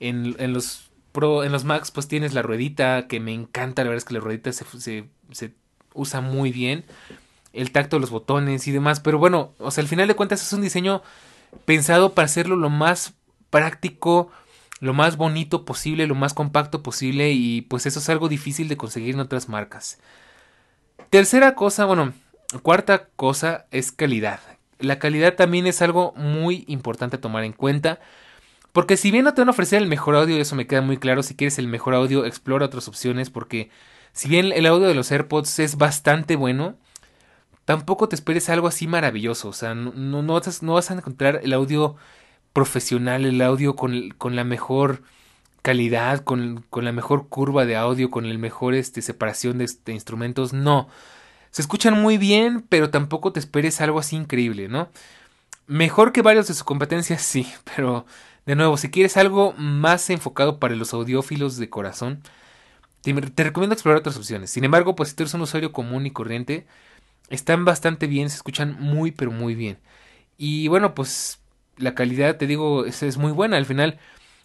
En, 0.00 0.34
en, 0.38 0.52
los 0.54 0.85
Pro, 1.16 1.44
en 1.44 1.50
los 1.50 1.64
Max, 1.64 1.90
pues 1.90 2.08
tienes 2.08 2.34
la 2.34 2.42
ruedita, 2.42 3.08
que 3.08 3.20
me 3.20 3.32
encanta. 3.32 3.82
La 3.82 3.88
verdad 3.88 4.02
es 4.02 4.04
que 4.04 4.12
la 4.12 4.20
ruedita 4.20 4.52
se, 4.52 4.66
se, 4.78 5.08
se 5.32 5.54
usa 5.94 6.20
muy 6.20 6.52
bien. 6.52 6.84
El 7.54 7.72
tacto 7.72 7.96
de 7.96 8.00
los 8.00 8.10
botones 8.10 8.68
y 8.68 8.70
demás. 8.70 9.00
Pero 9.00 9.18
bueno, 9.18 9.54
o 9.58 9.70
sea, 9.70 9.80
al 9.80 9.88
final 9.88 10.08
de 10.08 10.14
cuentas 10.14 10.42
es 10.42 10.52
un 10.52 10.60
diseño 10.60 11.02
pensado 11.64 12.12
para 12.12 12.26
hacerlo 12.26 12.56
lo 12.56 12.68
más 12.68 13.14
práctico, 13.48 14.30
lo 14.80 14.92
más 14.92 15.16
bonito 15.16 15.64
posible, 15.64 16.06
lo 16.06 16.14
más 16.14 16.34
compacto 16.34 16.82
posible. 16.82 17.32
Y 17.32 17.62
pues 17.62 17.86
eso 17.86 17.98
es 17.98 18.10
algo 18.10 18.28
difícil 18.28 18.68
de 18.68 18.76
conseguir 18.76 19.14
en 19.14 19.20
otras 19.20 19.48
marcas. 19.48 19.98
Tercera 21.08 21.54
cosa, 21.54 21.86
bueno, 21.86 22.12
cuarta 22.60 23.08
cosa 23.16 23.64
es 23.70 23.90
calidad. 23.90 24.40
La 24.80 24.98
calidad 24.98 25.34
también 25.34 25.66
es 25.66 25.80
algo 25.80 26.12
muy 26.14 26.66
importante 26.68 27.16
a 27.16 27.20
tomar 27.22 27.44
en 27.44 27.54
cuenta. 27.54 28.00
Porque 28.76 28.98
si 28.98 29.10
bien 29.10 29.24
no 29.24 29.32
te 29.32 29.40
van 29.40 29.48
a 29.48 29.52
ofrecer 29.52 29.80
el 29.80 29.88
mejor 29.88 30.16
audio, 30.16 30.36
eso 30.36 30.54
me 30.54 30.66
queda 30.66 30.82
muy 30.82 30.98
claro, 30.98 31.22
si 31.22 31.34
quieres 31.34 31.58
el 31.58 31.66
mejor 31.66 31.94
audio, 31.94 32.26
explora 32.26 32.66
otras 32.66 32.88
opciones 32.88 33.30
porque 33.30 33.70
si 34.12 34.28
bien 34.28 34.52
el 34.52 34.66
audio 34.66 34.86
de 34.86 34.94
los 34.94 35.10
AirPods 35.10 35.60
es 35.60 35.78
bastante 35.78 36.36
bueno, 36.36 36.76
tampoco 37.64 38.06
te 38.10 38.16
esperes 38.16 38.50
algo 38.50 38.68
así 38.68 38.86
maravilloso. 38.86 39.48
O 39.48 39.54
sea, 39.54 39.74
no, 39.74 39.92
no, 39.94 40.34
vas, 40.34 40.62
no 40.62 40.74
vas, 40.74 40.90
a 40.90 40.94
encontrar 40.94 41.40
el 41.42 41.54
audio 41.54 41.96
profesional, 42.52 43.24
el 43.24 43.40
audio 43.40 43.76
con, 43.76 44.10
con 44.18 44.36
la 44.36 44.44
mejor 44.44 45.02
calidad, 45.62 46.20
con, 46.22 46.62
con, 46.68 46.84
la 46.84 46.92
mejor 46.92 47.30
curva 47.30 47.64
de 47.64 47.76
audio, 47.76 48.10
con 48.10 48.26
el 48.26 48.38
mejor 48.38 48.74
este, 48.74 49.00
separación 49.00 49.56
de, 49.56 49.70
de 49.86 49.92
instrumentos. 49.94 50.52
No. 50.52 50.86
Se 51.50 51.62
escuchan 51.62 51.94
muy 51.94 52.18
bien, 52.18 52.60
pero 52.68 52.90
tampoco 52.90 53.32
te 53.32 53.40
esperes 53.40 53.80
algo 53.80 54.00
así 54.00 54.16
increíble, 54.16 54.68
¿no? 54.68 54.90
Mejor 55.66 56.12
que 56.12 56.20
varios 56.20 56.48
de 56.48 56.52
sus 56.52 56.64
competencias, 56.64 57.22
sí, 57.22 57.50
pero 57.74 58.04
de 58.46 58.54
nuevo, 58.56 58.76
si 58.76 58.90
quieres 58.90 59.16
algo 59.16 59.52
más 59.54 60.08
enfocado 60.10 60.58
para 60.60 60.76
los 60.76 60.94
audiófilos 60.94 61.56
de 61.58 61.68
corazón, 61.68 62.22
te, 63.02 63.44
recomiendo 63.44 63.74
explorar 63.74 64.00
otras 64.00 64.16
opciones. 64.16 64.50
Sin 64.50 64.64
embargo, 64.64 64.96
pues 64.96 65.10
si 65.10 65.16
tú 65.16 65.24
eres 65.24 65.34
un 65.34 65.42
usuario 65.42 65.72
común 65.72 66.06
y 66.06 66.10
corriente, 66.12 66.66
están 67.30 67.64
bastante 67.64 68.06
bien, 68.06 68.30
se 68.30 68.36
escuchan 68.36 68.76
muy, 68.80 69.12
pero 69.12 69.32
muy 69.32 69.54
bien. 69.54 69.78
Y 70.38 70.68
bueno, 70.68 70.94
pues 70.94 71.40
la 71.76 71.94
calidad, 71.94 72.36
te 72.38 72.46
digo, 72.46 72.86
es, 72.86 73.18
muy 73.18 73.32
buena. 73.32 73.56
Al 73.56 73.66
final, 73.66 73.98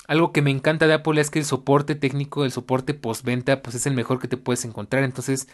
algo 0.08 0.32
que 0.34 0.42
me 0.42 0.52
encanta 0.52 0.88
de 0.88 0.96
Apple 0.96 1.22
es 1.22 1.30
que 1.32 1.40
el 1.40 1.46
soporte 1.46 1.96
técnico, 1.96 2.46
el 2.46 2.52
soporte 2.52 2.94
postventa, 2.94 3.62
pues 3.62 3.76
es 3.76 3.86
el 3.88 3.94
mejor 3.96 4.20
que 4.20 4.28
te 4.28 4.38
puedes 4.38 4.66
encontrar. 4.66 5.04
Entonces, 5.04 5.48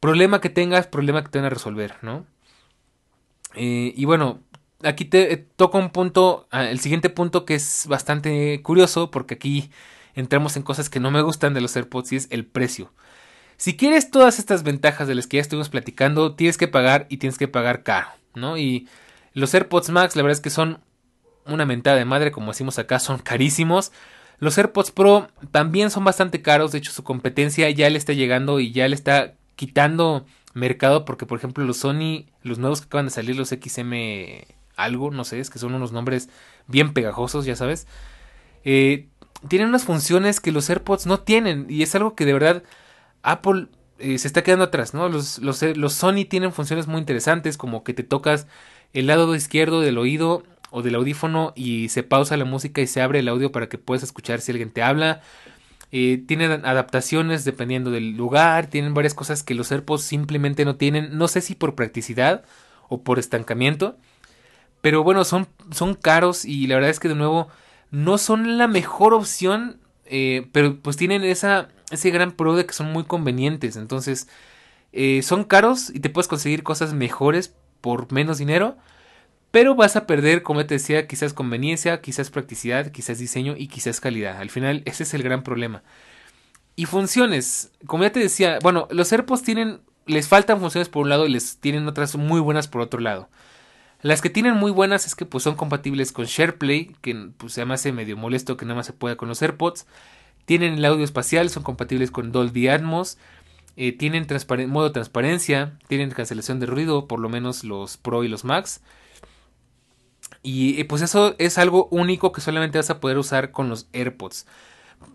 problema 0.00 0.40
que 0.40 0.50
tengas, 0.50 0.86
problema 0.86 1.22
que 1.24 1.30
te 1.30 1.38
van 1.38 1.46
a 1.46 1.50
resolver, 1.50 1.96
¿no? 2.02 2.26
Eh, 3.54 3.92
y 3.96 4.04
bueno, 4.06 4.40
aquí 4.84 5.04
te 5.04 5.32
eh, 5.32 5.46
un 5.58 5.90
punto, 5.90 6.46
ah, 6.50 6.64
el 6.64 6.80
siguiente 6.80 7.10
punto 7.10 7.44
que 7.44 7.54
es 7.54 7.86
bastante 7.88 8.60
curioso, 8.62 9.10
porque 9.10 9.34
aquí 9.34 9.70
entramos 10.14 10.56
en 10.56 10.62
cosas 10.62 10.90
que 10.90 11.00
no 11.00 11.10
me 11.10 11.22
gustan 11.22 11.54
de 11.54 11.60
los 11.60 11.76
AirPods 11.76 12.12
y 12.12 12.16
es 12.16 12.28
el 12.30 12.44
precio. 12.46 12.92
Si 13.56 13.76
quieres 13.76 14.10
todas 14.10 14.38
estas 14.38 14.62
ventajas 14.64 15.08
de 15.08 15.14
las 15.14 15.26
que 15.26 15.36
ya 15.36 15.42
estuvimos 15.42 15.68
platicando, 15.68 16.34
tienes 16.34 16.58
que 16.58 16.68
pagar 16.68 17.06
y 17.08 17.18
tienes 17.18 17.38
que 17.38 17.48
pagar 17.48 17.82
caro, 17.82 18.08
¿no? 18.34 18.58
Y 18.58 18.88
los 19.34 19.54
AirPods 19.54 19.90
Max, 19.90 20.16
la 20.16 20.22
verdad 20.22 20.38
es 20.38 20.42
que 20.42 20.50
son 20.50 20.80
una 21.46 21.64
mentada 21.64 21.96
de 21.96 22.04
madre, 22.04 22.32
como 22.32 22.52
decimos 22.52 22.78
acá, 22.78 22.98
son 22.98 23.18
carísimos. 23.18 23.92
Los 24.38 24.58
AirPods 24.58 24.90
Pro 24.90 25.28
también 25.52 25.90
son 25.90 26.04
bastante 26.04 26.42
caros, 26.42 26.72
de 26.72 26.78
hecho 26.78 26.92
su 26.92 27.04
competencia 27.04 27.70
ya 27.70 27.88
le 27.88 27.98
está 27.98 28.12
llegando 28.12 28.58
y 28.58 28.72
ya 28.72 28.88
le 28.88 28.94
está 28.94 29.34
quitando 29.54 30.26
mercado 30.54 31.04
porque 31.04 31.26
por 31.26 31.38
ejemplo 31.38 31.64
los 31.64 31.78
Sony, 31.78 32.26
los 32.42 32.58
nuevos 32.58 32.80
que 32.80 32.86
acaban 32.86 33.06
de 33.06 33.12
salir, 33.12 33.36
los 33.36 33.50
XM 33.50 33.92
algo, 34.76 35.10
no 35.10 35.24
sé, 35.24 35.40
es 35.40 35.50
que 35.50 35.58
son 35.58 35.74
unos 35.74 35.92
nombres 35.92 36.28
bien 36.66 36.92
pegajosos, 36.92 37.44
ya 37.44 37.56
sabes. 37.56 37.86
Eh, 38.64 39.08
tienen 39.48 39.68
unas 39.68 39.84
funciones 39.84 40.40
que 40.40 40.52
los 40.52 40.68
AirPods 40.70 41.06
no 41.06 41.20
tienen 41.20 41.66
y 41.68 41.82
es 41.82 41.94
algo 41.94 42.14
que 42.14 42.24
de 42.24 42.32
verdad 42.32 42.62
Apple 43.22 43.66
eh, 43.98 44.18
se 44.18 44.28
está 44.28 44.42
quedando 44.42 44.64
atrás, 44.64 44.94
¿no? 44.94 45.08
Los, 45.08 45.38
eh, 45.62 45.74
los, 45.74 45.92
Sony 45.94 46.24
tienen 46.28 46.52
funciones 46.52 46.86
muy 46.86 47.00
interesantes 47.00 47.56
como 47.56 47.82
que 47.82 47.94
te 47.94 48.04
tocas 48.04 48.46
el 48.92 49.08
lado 49.08 49.34
izquierdo 49.34 49.80
del 49.80 49.98
oído 49.98 50.44
o 50.70 50.82
del 50.82 50.94
audífono 50.94 51.52
y 51.56 51.88
se 51.88 52.02
pausa 52.02 52.36
la 52.36 52.44
música 52.44 52.80
y 52.80 52.86
se 52.86 53.02
abre 53.02 53.18
el 53.18 53.28
audio 53.28 53.52
para 53.52 53.68
que 53.68 53.78
puedas 53.78 54.02
escuchar 54.02 54.40
si 54.40 54.52
alguien 54.52 54.70
te 54.70 54.82
habla. 54.82 55.22
Tienen 55.90 56.64
adaptaciones 56.64 57.44
dependiendo 57.44 57.90
del 57.90 58.16
lugar, 58.16 58.68
tienen 58.68 58.94
varias 58.94 59.12
cosas 59.12 59.42
que 59.42 59.54
los 59.54 59.70
AirPods 59.70 60.02
simplemente 60.02 60.64
no 60.64 60.76
tienen, 60.76 61.18
no 61.18 61.28
sé 61.28 61.42
si 61.42 61.54
por 61.54 61.74
practicidad 61.74 62.44
o 62.88 63.02
por 63.02 63.18
estancamiento, 63.18 63.98
pero 64.82 65.02
bueno, 65.02 65.24
son, 65.24 65.48
son 65.70 65.94
caros 65.94 66.44
y 66.44 66.66
la 66.66 66.74
verdad 66.74 66.90
es 66.90 67.00
que 67.00 67.08
de 67.08 67.14
nuevo 67.14 67.48
no 67.90 68.18
son 68.18 68.58
la 68.58 68.68
mejor 68.68 69.14
opción, 69.14 69.80
eh, 70.06 70.48
pero 70.52 70.78
pues 70.80 70.96
tienen 70.96 71.22
esa, 71.24 71.68
ese 71.90 72.10
gran 72.10 72.32
pro 72.32 72.54
de 72.56 72.66
que 72.66 72.74
son 72.74 72.92
muy 72.92 73.04
convenientes. 73.04 73.76
Entonces, 73.76 74.28
eh, 74.92 75.22
son 75.22 75.44
caros 75.44 75.90
y 75.94 76.00
te 76.00 76.10
puedes 76.10 76.28
conseguir 76.28 76.64
cosas 76.64 76.94
mejores 76.94 77.54
por 77.80 78.12
menos 78.12 78.38
dinero. 78.38 78.76
Pero 79.52 79.74
vas 79.74 79.96
a 79.96 80.06
perder, 80.06 80.42
como 80.42 80.64
te 80.66 80.74
decía, 80.74 81.06
quizás 81.06 81.34
conveniencia, 81.34 82.00
quizás 82.00 82.30
practicidad, 82.30 82.90
quizás 82.90 83.18
diseño 83.18 83.54
y 83.56 83.68
quizás 83.68 84.00
calidad. 84.00 84.38
Al 84.38 84.50
final, 84.50 84.82
ese 84.86 85.02
es 85.02 85.14
el 85.14 85.22
gran 85.22 85.42
problema. 85.42 85.82
Y 86.74 86.86
funciones, 86.86 87.70
como 87.86 88.04
ya 88.04 88.12
te 88.12 88.20
decía, 88.20 88.58
bueno, 88.62 88.88
los 88.90 89.12
AirPods 89.12 89.42
tienen, 89.42 89.82
les 90.06 90.26
faltan 90.26 90.58
funciones 90.58 90.88
por 90.88 91.02
un 91.02 91.10
lado 91.10 91.26
y 91.26 91.30
les 91.30 91.58
tienen 91.58 91.86
otras 91.86 92.16
muy 92.16 92.40
buenas 92.40 92.66
por 92.66 92.80
otro 92.80 93.00
lado. 93.00 93.28
Las 94.02 94.20
que 94.20 94.30
tienen 94.30 94.54
muy 94.54 94.72
buenas 94.72 95.06
es 95.06 95.14
que 95.14 95.24
pues 95.24 95.44
son 95.44 95.54
compatibles 95.54 96.10
con 96.10 96.26
SharePlay, 96.26 96.96
que 97.00 97.30
pues 97.36 97.52
se 97.52 97.64
me 97.64 97.74
hace 97.74 97.92
medio 97.92 98.16
molesto 98.16 98.56
que 98.56 98.64
nada 98.64 98.76
más 98.76 98.86
se 98.86 98.92
pueda 98.92 99.16
con 99.16 99.28
los 99.28 99.40
AirPods. 99.40 99.86
Tienen 100.44 100.74
el 100.74 100.84
audio 100.84 101.04
espacial, 101.04 101.50
son 101.50 101.62
compatibles 101.62 102.10
con 102.10 102.32
Dolby 102.32 102.66
Atmos. 102.66 103.16
Eh, 103.76 103.92
tienen 103.92 104.26
modo 104.68 104.92
transparencia, 104.92 105.78
tienen 105.86 106.10
cancelación 106.10 106.58
de 106.58 106.66
ruido, 106.66 107.06
por 107.06 107.20
lo 107.20 107.28
menos 107.28 107.62
los 107.62 107.96
Pro 107.96 108.24
y 108.24 108.28
los 108.28 108.44
Max. 108.44 108.82
Y 110.42 110.80
eh, 110.80 110.84
pues 110.84 111.00
eso 111.02 111.36
es 111.38 111.56
algo 111.56 111.86
único 111.92 112.32
que 112.32 112.40
solamente 112.40 112.78
vas 112.78 112.90
a 112.90 112.98
poder 112.98 113.18
usar 113.18 113.52
con 113.52 113.68
los 113.68 113.86
AirPods. 113.92 114.46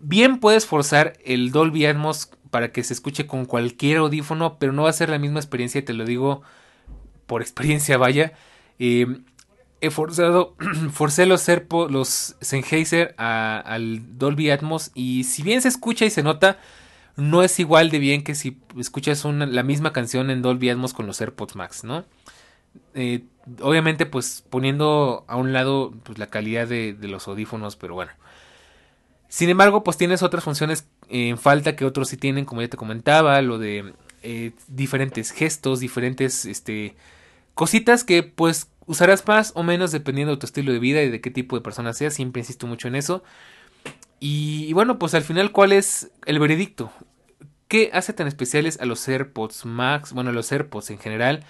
Bien 0.00 0.40
puedes 0.40 0.64
forzar 0.66 1.14
el 1.24 1.50
Dolby 1.50 1.84
Atmos 1.84 2.30
para 2.50 2.72
que 2.72 2.82
se 2.82 2.94
escuche 2.94 3.26
con 3.26 3.44
cualquier 3.44 3.98
audífono, 3.98 4.58
pero 4.58 4.72
no 4.72 4.84
va 4.84 4.90
a 4.90 4.94
ser 4.94 5.10
la 5.10 5.18
misma 5.18 5.40
experiencia, 5.40 5.84
te 5.84 5.92
lo 5.92 6.06
digo 6.06 6.42
por 7.26 7.42
experiencia, 7.42 7.98
vaya. 7.98 8.32
He 8.78 9.90
forzado, 9.90 10.56
forcé 10.92 11.26
los, 11.26 11.42
Serpo, 11.42 11.88
los 11.88 12.36
Sennheiser 12.40 13.14
al 13.16 14.18
Dolby 14.18 14.50
Atmos 14.50 14.90
y 14.94 15.24
si 15.24 15.42
bien 15.42 15.62
se 15.62 15.68
escucha 15.68 16.04
y 16.04 16.10
se 16.10 16.22
nota, 16.22 16.58
no 17.16 17.42
es 17.42 17.58
igual 17.60 17.90
de 17.90 17.98
bien 17.98 18.24
que 18.24 18.34
si 18.34 18.58
escuchas 18.78 19.24
la 19.24 19.62
misma 19.62 19.92
canción 19.92 20.30
en 20.30 20.42
Dolby 20.42 20.70
Atmos 20.70 20.94
con 20.94 21.06
los 21.06 21.20
AirPods 21.20 21.56
Max, 21.56 21.84
¿no? 21.84 22.04
Eh, 22.94 23.24
obviamente 23.60 24.06
pues 24.06 24.44
poniendo 24.48 25.24
a 25.28 25.36
un 25.36 25.52
lado 25.52 25.92
pues, 26.02 26.18
la 26.18 26.28
calidad 26.28 26.66
de, 26.66 26.96
los 27.00 27.28
audífonos, 27.28 27.76
pero 27.76 27.94
bueno. 27.94 28.12
Sin 29.28 29.50
embargo, 29.50 29.84
pues 29.84 29.98
tienes 29.98 30.22
otras 30.22 30.42
funciones 30.42 30.88
en 31.08 31.36
falta 31.36 31.76
que 31.76 31.84
otros 31.84 32.08
sí 32.08 32.16
tienen, 32.16 32.46
como 32.46 32.62
ya 32.62 32.68
te 32.68 32.78
comentaba, 32.78 33.42
lo 33.42 33.58
de 33.58 33.92
eh, 34.22 34.52
diferentes 34.68 35.32
gestos, 35.32 35.80
diferentes 35.80 36.46
este, 36.46 36.96
Cositas 37.58 38.04
que 38.04 38.22
pues 38.22 38.68
usarás 38.86 39.26
más 39.26 39.50
o 39.56 39.64
menos 39.64 39.90
dependiendo 39.90 40.32
de 40.32 40.38
tu 40.38 40.46
estilo 40.46 40.72
de 40.72 40.78
vida 40.78 41.02
y 41.02 41.10
de 41.10 41.20
qué 41.20 41.32
tipo 41.32 41.56
de 41.56 41.60
persona 41.60 41.92
seas. 41.92 42.14
Siempre 42.14 42.38
insisto 42.38 42.68
mucho 42.68 42.86
en 42.86 42.94
eso. 42.94 43.24
Y, 44.20 44.72
bueno, 44.74 45.00
pues 45.00 45.12
al 45.14 45.24
final, 45.24 45.50
¿cuál 45.50 45.72
es 45.72 46.12
el 46.24 46.38
veredicto? 46.38 46.92
¿Qué 47.66 47.90
hace 47.92 48.12
tan 48.12 48.28
especiales 48.28 48.78
a 48.80 48.86
los 48.86 49.08
AirPods 49.08 49.66
Max? 49.66 50.12
Bueno, 50.12 50.30
a 50.30 50.32
los 50.32 50.52
AirPods 50.52 50.90
en 50.90 51.00
general. 51.00 51.44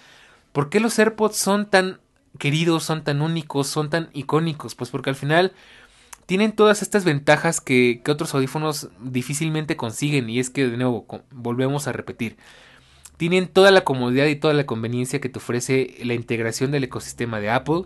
¿Por 0.52 0.70
qué 0.70 0.80
los 0.80 0.98
AirPods 0.98 1.36
son 1.36 1.68
tan 1.68 2.00
queridos, 2.38 2.84
son 2.84 3.04
tan 3.04 3.20
únicos, 3.20 3.66
son 3.66 3.90
tan 3.90 4.08
icónicos? 4.14 4.74
Pues 4.74 4.88
porque 4.88 5.10
al 5.10 5.16
final 5.16 5.52
tienen 6.24 6.52
todas 6.52 6.80
estas 6.80 7.04
ventajas 7.04 7.60
que, 7.60 8.00
que 8.02 8.10
otros 8.10 8.34
audífonos 8.34 8.88
difícilmente 8.98 9.76
consiguen. 9.76 10.30
Y 10.30 10.40
es 10.40 10.48
que, 10.48 10.68
de 10.68 10.78
nuevo, 10.78 11.06
volvemos 11.32 11.86
a 11.86 11.92
repetir 11.92 12.38
tienen 13.18 13.48
toda 13.48 13.70
la 13.70 13.82
comodidad 13.82 14.26
y 14.26 14.36
toda 14.36 14.54
la 14.54 14.64
conveniencia 14.64 15.20
que 15.20 15.28
te 15.28 15.38
ofrece 15.38 15.96
la 16.02 16.14
integración 16.14 16.70
del 16.70 16.84
ecosistema 16.84 17.40
de 17.40 17.50
Apple. 17.50 17.82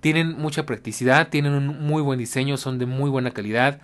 Tienen 0.00 0.36
mucha 0.36 0.66
practicidad, 0.66 1.28
tienen 1.28 1.52
un 1.52 1.86
muy 1.86 2.02
buen 2.02 2.18
diseño, 2.18 2.56
son 2.56 2.78
de 2.78 2.86
muy 2.86 3.08
buena 3.08 3.30
calidad. 3.30 3.80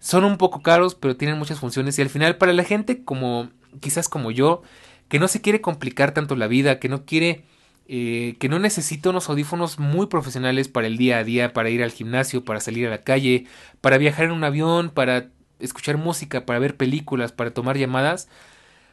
Son 0.00 0.24
un 0.24 0.36
poco 0.36 0.62
caros, 0.62 0.94
pero 0.94 1.16
tienen 1.16 1.38
muchas 1.38 1.58
funciones 1.58 1.98
y 1.98 2.02
al 2.02 2.10
final 2.10 2.36
para 2.36 2.52
la 2.52 2.64
gente 2.64 3.02
como 3.04 3.48
quizás 3.80 4.08
como 4.08 4.30
yo, 4.30 4.62
que 5.08 5.18
no 5.18 5.28
se 5.28 5.40
quiere 5.40 5.60
complicar 5.60 6.12
tanto 6.12 6.36
la 6.36 6.46
vida, 6.46 6.78
que 6.78 6.88
no 6.88 7.04
quiere, 7.04 7.44
eh, 7.86 8.36
que 8.38 8.48
no 8.48 8.58
necesita 8.58 9.10
unos 9.10 9.28
audífonos 9.28 9.78
muy 9.78 10.06
profesionales 10.06 10.68
para 10.68 10.86
el 10.86 10.96
día 10.96 11.18
a 11.18 11.24
día, 11.24 11.52
para 11.52 11.70
ir 11.70 11.82
al 11.82 11.92
gimnasio, 11.92 12.44
para 12.44 12.60
salir 12.60 12.86
a 12.86 12.90
la 12.90 13.02
calle, 13.02 13.46
para 13.80 13.98
viajar 13.98 14.26
en 14.26 14.32
un 14.32 14.44
avión, 14.44 14.90
para 14.90 15.28
escuchar 15.60 15.96
música, 15.96 16.44
para 16.44 16.58
ver 16.58 16.76
películas, 16.76 17.32
para 17.32 17.52
tomar 17.52 17.78
llamadas. 17.78 18.28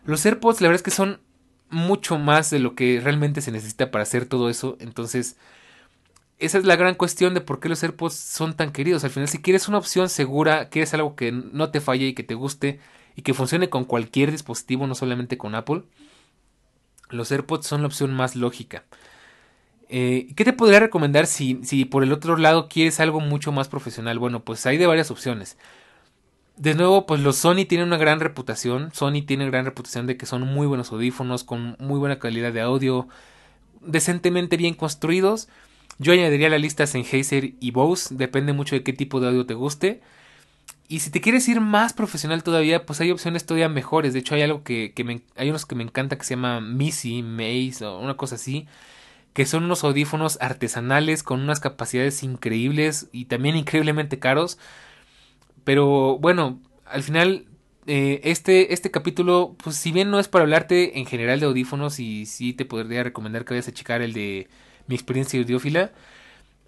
Los 0.06 0.26
AirPods 0.26 0.62
la 0.62 0.68
verdad 0.68 0.80
es 0.80 0.84
que 0.84 0.92
son 0.92 1.20
mucho 1.70 2.18
más 2.18 2.50
de 2.52 2.60
lo 2.60 2.76
que 2.76 3.02
realmente 3.04 3.42
se 3.42 3.52
necesita 3.52 3.92
para 3.92 4.04
hacer 4.04 4.26
todo 4.26 4.50
eso. 4.50 4.78
Entonces, 4.80 5.38
esa 6.38 6.58
es 6.58 6.66
la 6.66 6.76
gran 6.76 6.96
cuestión 6.96 7.34
de 7.34 7.42
por 7.42 7.60
qué 7.60 7.70
los 7.70 7.82
AirPods 7.84 8.14
son 8.16 8.56
tan 8.56 8.72
queridos. 8.72 9.04
Al 9.04 9.10
final, 9.10 9.28
si 9.28 9.42
quieres 9.42 9.68
una 9.68 9.78
opción 9.78 10.10
segura, 10.10 10.70
quieres 10.70 10.94
algo 10.94 11.16
que 11.16 11.32
no 11.32 11.72
te 11.72 11.82
falle 11.82 12.08
y 12.08 12.14
que 12.14 12.24
te 12.24 12.36
guste 12.36 12.80
y 13.16 13.22
que 13.22 13.34
funcione 13.34 13.70
con 13.70 13.86
cualquier 13.86 14.32
dispositivo, 14.32 14.88
no 14.88 14.96
solamente 14.96 15.38
con 15.38 15.56
Apple, 15.56 15.84
los 17.10 17.32
AirPods 17.32 17.66
son 17.66 17.82
la 17.82 17.88
opción 17.88 18.14
más 18.14 18.36
lógica. 18.36 18.84
Eh, 19.88 20.34
¿Qué 20.36 20.44
te 20.44 20.54
podría 20.54 20.80
recomendar 20.80 21.28
si, 21.28 21.60
si 21.64 21.86
por 21.86 22.04
el 22.04 22.12
otro 22.12 22.38
lado 22.38 22.68
quieres 22.68 23.00
algo 23.00 23.20
mucho 23.22 23.52
más 23.52 23.68
profesional? 23.70 24.20
Bueno, 24.20 24.44
pues 24.44 24.66
hay 24.66 24.78
de 24.78 24.88
varias 24.88 25.12
opciones. 25.12 25.58
De 26.58 26.74
nuevo, 26.74 27.06
pues 27.06 27.20
los 27.20 27.36
Sony 27.36 27.66
tienen 27.68 27.88
una 27.88 27.98
gran 27.98 28.20
reputación. 28.20 28.92
Sony 28.94 29.24
tiene 29.26 29.46
gran 29.46 29.66
reputación 29.66 30.08
de 30.08 30.16
que 30.16 30.26
son 30.26 30.42
muy 30.44 30.68
buenos 30.68 30.92
audífonos, 30.92 31.44
con 31.44 31.76
muy 31.80 32.00
buena 32.00 32.18
calidad 32.18 32.54
de 32.54 32.62
audio, 32.62 33.08
decentemente 33.82 34.56
bien 34.56 34.74
construidos. 34.74 35.50
Yo 35.98 36.14
añadiría 36.14 36.50
la 36.50 36.58
lista 36.58 36.88
Sennheiser 36.88 37.54
y 37.60 37.72
Bose, 37.72 38.16
depende 38.16 38.54
mucho 38.54 38.76
de 38.76 38.84
qué 38.84 38.94
tipo 38.94 39.20
de 39.20 39.28
audio 39.28 39.46
te 39.46 39.54
guste. 39.54 40.02
Y 40.88 41.00
si 41.00 41.10
te 41.10 41.20
quieres 41.20 41.48
ir 41.50 41.62
más 41.62 41.94
profesional 41.94 42.44
todavía, 42.44 42.86
pues 42.86 43.02
hay 43.02 43.12
opciones 43.12 43.46
todavía 43.46 43.70
mejores. 43.70 44.14
De 44.14 44.20
hecho, 44.20 44.36
hay 44.36 44.44
algo 44.44 44.64
que, 44.64 44.94
me, 45.04 45.22
hay 45.36 45.50
unos 45.50 45.66
que 45.66 45.76
me 45.76 45.84
encanta 45.84 46.18
que 46.18 46.24
se 46.24 46.36
llama 46.36 46.62
Missy, 46.62 47.24
Maze 47.24 47.86
o 47.86 48.00
una 48.00 48.16
cosa 48.18 48.36
así, 48.36 48.68
que 49.34 49.46
son 49.46 49.64
unos 49.66 49.84
audífonos 49.84 50.38
artesanales 50.42 51.24
con 51.24 51.42
unas 51.42 51.60
capacidades 51.60 52.24
increíbles 52.24 53.08
y 53.12 53.26
también 53.26 53.56
increíblemente 53.58 54.20
caros. 54.20 54.58
Pero 55.66 56.18
bueno, 56.20 56.62
al 56.86 57.04
final 57.04 57.46
eh, 57.88 58.22
este, 58.24 58.74
este 58.74 58.90
capítulo, 58.92 59.56
pues 59.64 59.76
si 59.76 59.92
bien 59.92 60.10
no 60.10 60.20
es 60.20 60.30
para 60.30 60.44
hablarte 60.44 60.98
en 61.00 61.06
general 61.06 61.40
de 61.42 61.48
audífonos 61.48 62.00
y 62.00 62.26
sí 62.26 62.54
te 62.54 62.66
podría 62.66 63.04
recomendar 63.04 63.44
que 63.46 63.54
vayas 63.54 63.68
a 63.68 63.74
checar 63.74 64.02
el 64.02 64.14
de 64.14 64.48
mi 64.88 64.96
experiencia 64.96 65.40
audiófila, 65.40 65.92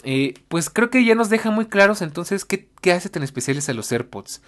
eh, 0.04 0.34
pues 0.48 0.70
creo 0.70 0.90
que 0.90 1.06
ya 1.06 1.16
nos 1.16 1.30
deja 1.30 1.52
muy 1.52 1.68
claros 1.68 2.02
entonces 2.02 2.46
qué, 2.46 2.68
qué 2.82 2.92
hace 2.92 3.10
tan 3.10 3.24
especiales 3.24 3.70
a 3.70 3.74
los 3.74 3.92
AirPods. 3.92 4.42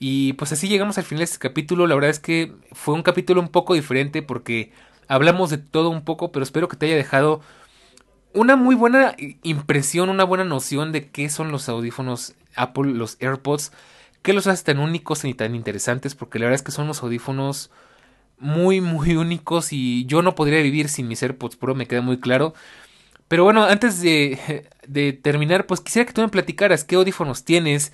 Y 0.00 0.34
pues 0.34 0.52
así 0.52 0.68
llegamos 0.68 0.98
al 0.98 1.04
final 1.04 1.20
de 1.20 1.24
este 1.24 1.38
capítulo. 1.38 1.86
La 1.86 1.94
verdad 1.94 2.10
es 2.10 2.20
que 2.20 2.52
fue 2.72 2.94
un 2.94 3.02
capítulo 3.02 3.40
un 3.40 3.48
poco 3.48 3.74
diferente 3.74 4.22
porque 4.22 4.72
hablamos 5.08 5.50
de 5.50 5.58
todo 5.58 5.90
un 5.90 6.04
poco, 6.04 6.32
pero 6.32 6.44
espero 6.44 6.68
que 6.68 6.76
te 6.76 6.86
haya 6.86 6.96
dejado 6.96 7.40
una 8.34 8.56
muy 8.56 8.74
buena 8.74 9.16
impresión, 9.42 10.10
una 10.10 10.24
buena 10.24 10.44
noción 10.44 10.92
de 10.92 11.08
qué 11.10 11.28
son 11.30 11.50
los 11.50 11.68
audífonos 11.68 12.34
Apple, 12.58 12.92
los 12.92 13.16
AirPods, 13.20 13.72
qué 14.22 14.32
los 14.32 14.46
hace 14.46 14.64
tan 14.64 14.78
únicos 14.78 15.24
y 15.24 15.34
tan 15.34 15.54
interesantes, 15.54 16.14
porque 16.14 16.38
la 16.38 16.46
verdad 16.46 16.56
es 16.56 16.62
que 16.62 16.72
son 16.72 16.86
los 16.86 17.02
audífonos 17.02 17.70
muy, 18.38 18.80
muy 18.80 19.16
únicos 19.16 19.72
y 19.72 20.04
yo 20.06 20.22
no 20.22 20.34
podría 20.34 20.62
vivir 20.62 20.88
sin 20.88 21.08
mis 21.08 21.22
AirPods 21.22 21.56
Pro, 21.56 21.74
me 21.74 21.86
queda 21.86 22.02
muy 22.02 22.20
claro. 22.20 22.54
Pero 23.28 23.44
bueno, 23.44 23.64
antes 23.64 24.00
de, 24.00 24.66
de 24.86 25.12
terminar, 25.12 25.66
pues 25.66 25.80
quisiera 25.80 26.06
que 26.06 26.12
tú 26.12 26.20
me 26.22 26.28
platicaras 26.28 26.84
qué 26.84 26.96
audífonos 26.96 27.44
tienes, 27.44 27.92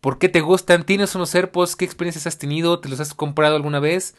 por 0.00 0.18
qué 0.18 0.28
te 0.28 0.40
gustan, 0.40 0.84
tienes 0.84 1.14
unos 1.14 1.34
AirPods, 1.34 1.76
qué 1.76 1.84
experiencias 1.84 2.26
has 2.26 2.38
tenido, 2.38 2.80
te 2.80 2.88
los 2.88 3.00
has 3.00 3.14
comprado 3.14 3.56
alguna 3.56 3.80
vez. 3.80 4.14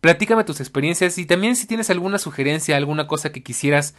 Platícame 0.00 0.44
tus 0.44 0.60
experiencias 0.60 1.16
y 1.18 1.26
también 1.26 1.56
si 1.56 1.66
tienes 1.66 1.90
alguna 1.90 2.18
sugerencia, 2.18 2.76
alguna 2.76 3.06
cosa 3.06 3.32
que 3.32 3.42
quisieras 3.42 3.94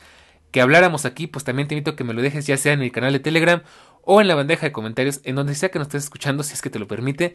que 0.54 0.62
habláramos 0.62 1.06
aquí, 1.06 1.26
pues 1.26 1.44
también 1.44 1.68
te 1.68 1.74
invito 1.74 1.92
a 1.92 1.96
que 1.96 2.04
me 2.04 2.14
lo 2.14 2.22
dejes 2.22 2.46
ya 2.46 2.58
sea 2.58 2.74
en 2.74 2.84
el 2.84 2.92
canal 2.92 3.12
de 3.12 3.20
Telegram 3.20 3.64
o 4.04 4.22
en 4.22 4.28
la 4.28 4.36
bandeja 4.36 4.68
de 4.68 4.72
comentarios, 4.72 5.20
en 5.24 5.36
donde 5.36 5.56
sea 5.56 5.72
que 5.72 5.80
nos 5.80 5.88
estés 5.88 6.04
escuchando, 6.04 6.44
si 6.44 6.54
es 6.54 6.62
que 6.62 6.70
te 6.70 6.78
lo 6.78 6.88
permite. 6.88 7.34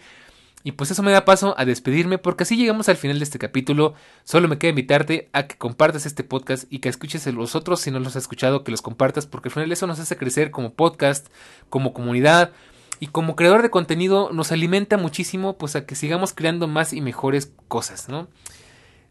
Y 0.62 0.72
pues 0.72 0.92
eso 0.92 1.02
me 1.02 1.10
da 1.10 1.24
paso 1.24 1.56
a 1.58 1.64
despedirme 1.64 2.18
porque 2.18 2.44
así 2.44 2.56
llegamos 2.56 2.88
al 2.88 2.96
final 2.96 3.18
de 3.18 3.24
este 3.24 3.40
capítulo. 3.40 3.94
Solo 4.22 4.46
me 4.46 4.56
queda 4.56 4.70
invitarte 4.70 5.30
a 5.32 5.48
que 5.48 5.56
compartas 5.56 6.06
este 6.06 6.22
podcast 6.22 6.64
y 6.70 6.78
que 6.78 6.88
escuches 6.88 7.26
los 7.26 7.56
otros 7.56 7.80
si 7.80 7.90
no 7.90 7.98
los 7.98 8.14
has 8.14 8.22
escuchado, 8.22 8.62
que 8.62 8.70
los 8.70 8.82
compartas 8.82 9.26
porque 9.26 9.48
al 9.48 9.52
final 9.52 9.72
eso 9.72 9.88
nos 9.88 9.98
hace 9.98 10.16
crecer 10.16 10.52
como 10.52 10.74
podcast, 10.74 11.26
como 11.70 11.92
comunidad 11.92 12.52
y 13.00 13.08
como 13.08 13.34
creador 13.34 13.62
de 13.62 13.70
contenido 13.70 14.30
nos 14.32 14.52
alimenta 14.52 14.96
muchísimo 14.96 15.58
pues 15.58 15.74
a 15.74 15.86
que 15.86 15.96
sigamos 15.96 16.32
creando 16.32 16.68
más 16.68 16.92
y 16.92 17.00
mejores 17.00 17.52
cosas, 17.66 18.08
¿no? 18.08 18.28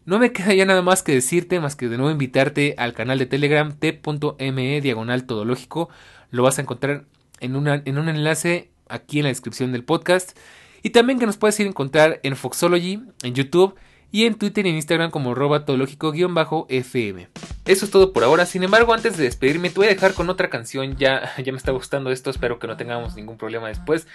No 0.07 0.19
me 0.19 0.31
queda 0.31 0.53
ya 0.53 0.65
nada 0.65 0.81
más 0.81 1.03
que 1.03 1.11
decirte, 1.11 1.59
más 1.59 1.75
que 1.75 1.89
de 1.89 1.97
nuevo 1.97 2.09
invitarte 2.09 2.75
al 2.77 2.93
canal 2.93 3.19
de 3.19 3.25
Telegram 3.25 3.73
t.me 3.73 4.79
diagonal 4.79 5.25
todológico. 5.25 5.89
Lo 6.31 6.43
vas 6.43 6.57
a 6.57 6.61
encontrar 6.61 7.03
en, 7.41 7.53
en 7.67 7.97
un 7.97 8.07
enlace 8.07 8.71
aquí 8.87 9.19
en 9.19 9.23
la 9.23 9.29
descripción 9.29 9.73
del 9.73 9.83
podcast. 9.83 10.37
Y 10.81 10.91
también 10.91 11.19
que 11.19 11.25
nos 11.25 11.35
puedes 11.35 11.59
ir 11.59 11.65
a 11.65 11.71
encontrar 11.71 12.21
en 12.23 12.37
Foxology, 12.37 13.01
en 13.21 13.33
YouTube 13.33 13.75
y 14.11 14.25
en 14.25 14.35
Twitter 14.35 14.65
y 14.65 14.69
en 14.69 14.75
Instagram 14.75 15.11
como 15.11 15.35
robatológico-fm. 15.35 17.27
Eso 17.65 17.85
es 17.85 17.91
todo 17.91 18.13
por 18.13 18.23
ahora. 18.23 18.45
Sin 18.45 18.63
embargo, 18.63 18.93
antes 18.93 19.17
de 19.17 19.25
despedirme, 19.25 19.69
te 19.69 19.75
voy 19.75 19.87
a 19.87 19.89
dejar 19.89 20.13
con 20.13 20.29
otra 20.29 20.49
canción. 20.49 20.95
Ya, 20.95 21.33
ya 21.43 21.51
me 21.51 21.57
está 21.57 21.73
gustando 21.73 22.11
esto. 22.11 22.29
Espero 22.29 22.59
que 22.59 22.67
no 22.67 22.77
tengamos 22.77 23.15
ningún 23.15 23.37
problema 23.37 23.67
después. 23.67 24.07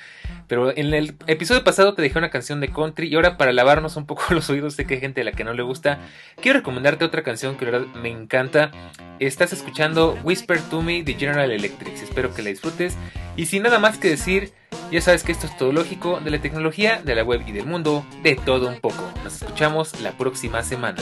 Pero 0.49 0.75
en 0.75 0.95
el 0.95 1.17
episodio 1.27 1.63
pasado 1.63 1.93
te 1.95 2.01
dejé 2.01 2.19
una 2.19 2.31
canción 2.31 2.61
de 2.61 2.69
country. 2.69 3.09
Y 3.09 3.15
ahora, 3.15 3.37
para 3.37 3.53
lavarnos 3.53 3.97
un 3.97 4.07
poco 4.07 4.23
los 4.31 4.49
oídos, 4.49 4.75
sé 4.75 4.87
que 4.87 4.95
hay 4.95 5.01
gente 5.01 5.21
a 5.21 5.25
la 5.25 5.33
que 5.33 5.45
no 5.45 5.53
le 5.53 5.63
gusta. 5.63 5.99
Quiero 6.41 6.61
recomendarte 6.61 7.05
otra 7.05 7.23
canción 7.23 7.57
que 7.57 7.67
la 7.67 7.73
verdad 7.73 7.89
me 7.95 8.09
encanta. 8.09 8.71
Estás 9.19 9.53
escuchando 9.53 10.19
Whisper 10.25 10.61
to 10.63 10.81
Me 10.81 11.03
de 11.03 11.15
General 11.15 11.51
Electric. 11.51 11.95
Espero 12.03 12.33
que 12.33 12.43
la 12.43 12.49
disfrutes. 12.49 12.97
Y 13.37 13.47
sin 13.47 13.63
nada 13.63 13.79
más 13.79 13.99
que 13.99 14.09
decir. 14.09 14.55
Ya 14.93 15.01
sabes 15.01 15.23
que 15.23 15.33
esto 15.33 15.47
es 15.47 15.57
todo 15.57 15.73
lógico 15.73 16.21
de 16.21 16.31
la 16.31 16.39
tecnología, 16.39 17.01
de 17.03 17.15
la 17.15 17.25
web 17.25 17.43
y 17.47 17.53
del 17.53 17.65
mundo, 17.65 18.05
de 18.23 18.37
todo 18.37 18.69
un 18.69 18.79
poco. 18.79 19.11
Nos 19.25 19.41
escuchamos 19.41 19.99
la 20.03 20.13
próxima 20.13 20.63
semana. 20.63 21.01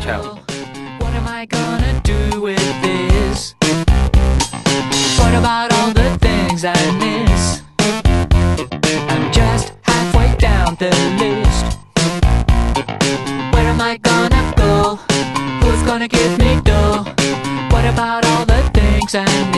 Chao. 0.00 0.40
Gonna 15.86 16.06
give 16.06 16.38
me 16.38 16.60
dough? 16.60 17.02
What 17.70 17.86
about 17.86 18.26
all 18.26 18.44
the 18.44 18.70
things 18.74 19.14
I 19.14 19.24
miss? 19.50 19.57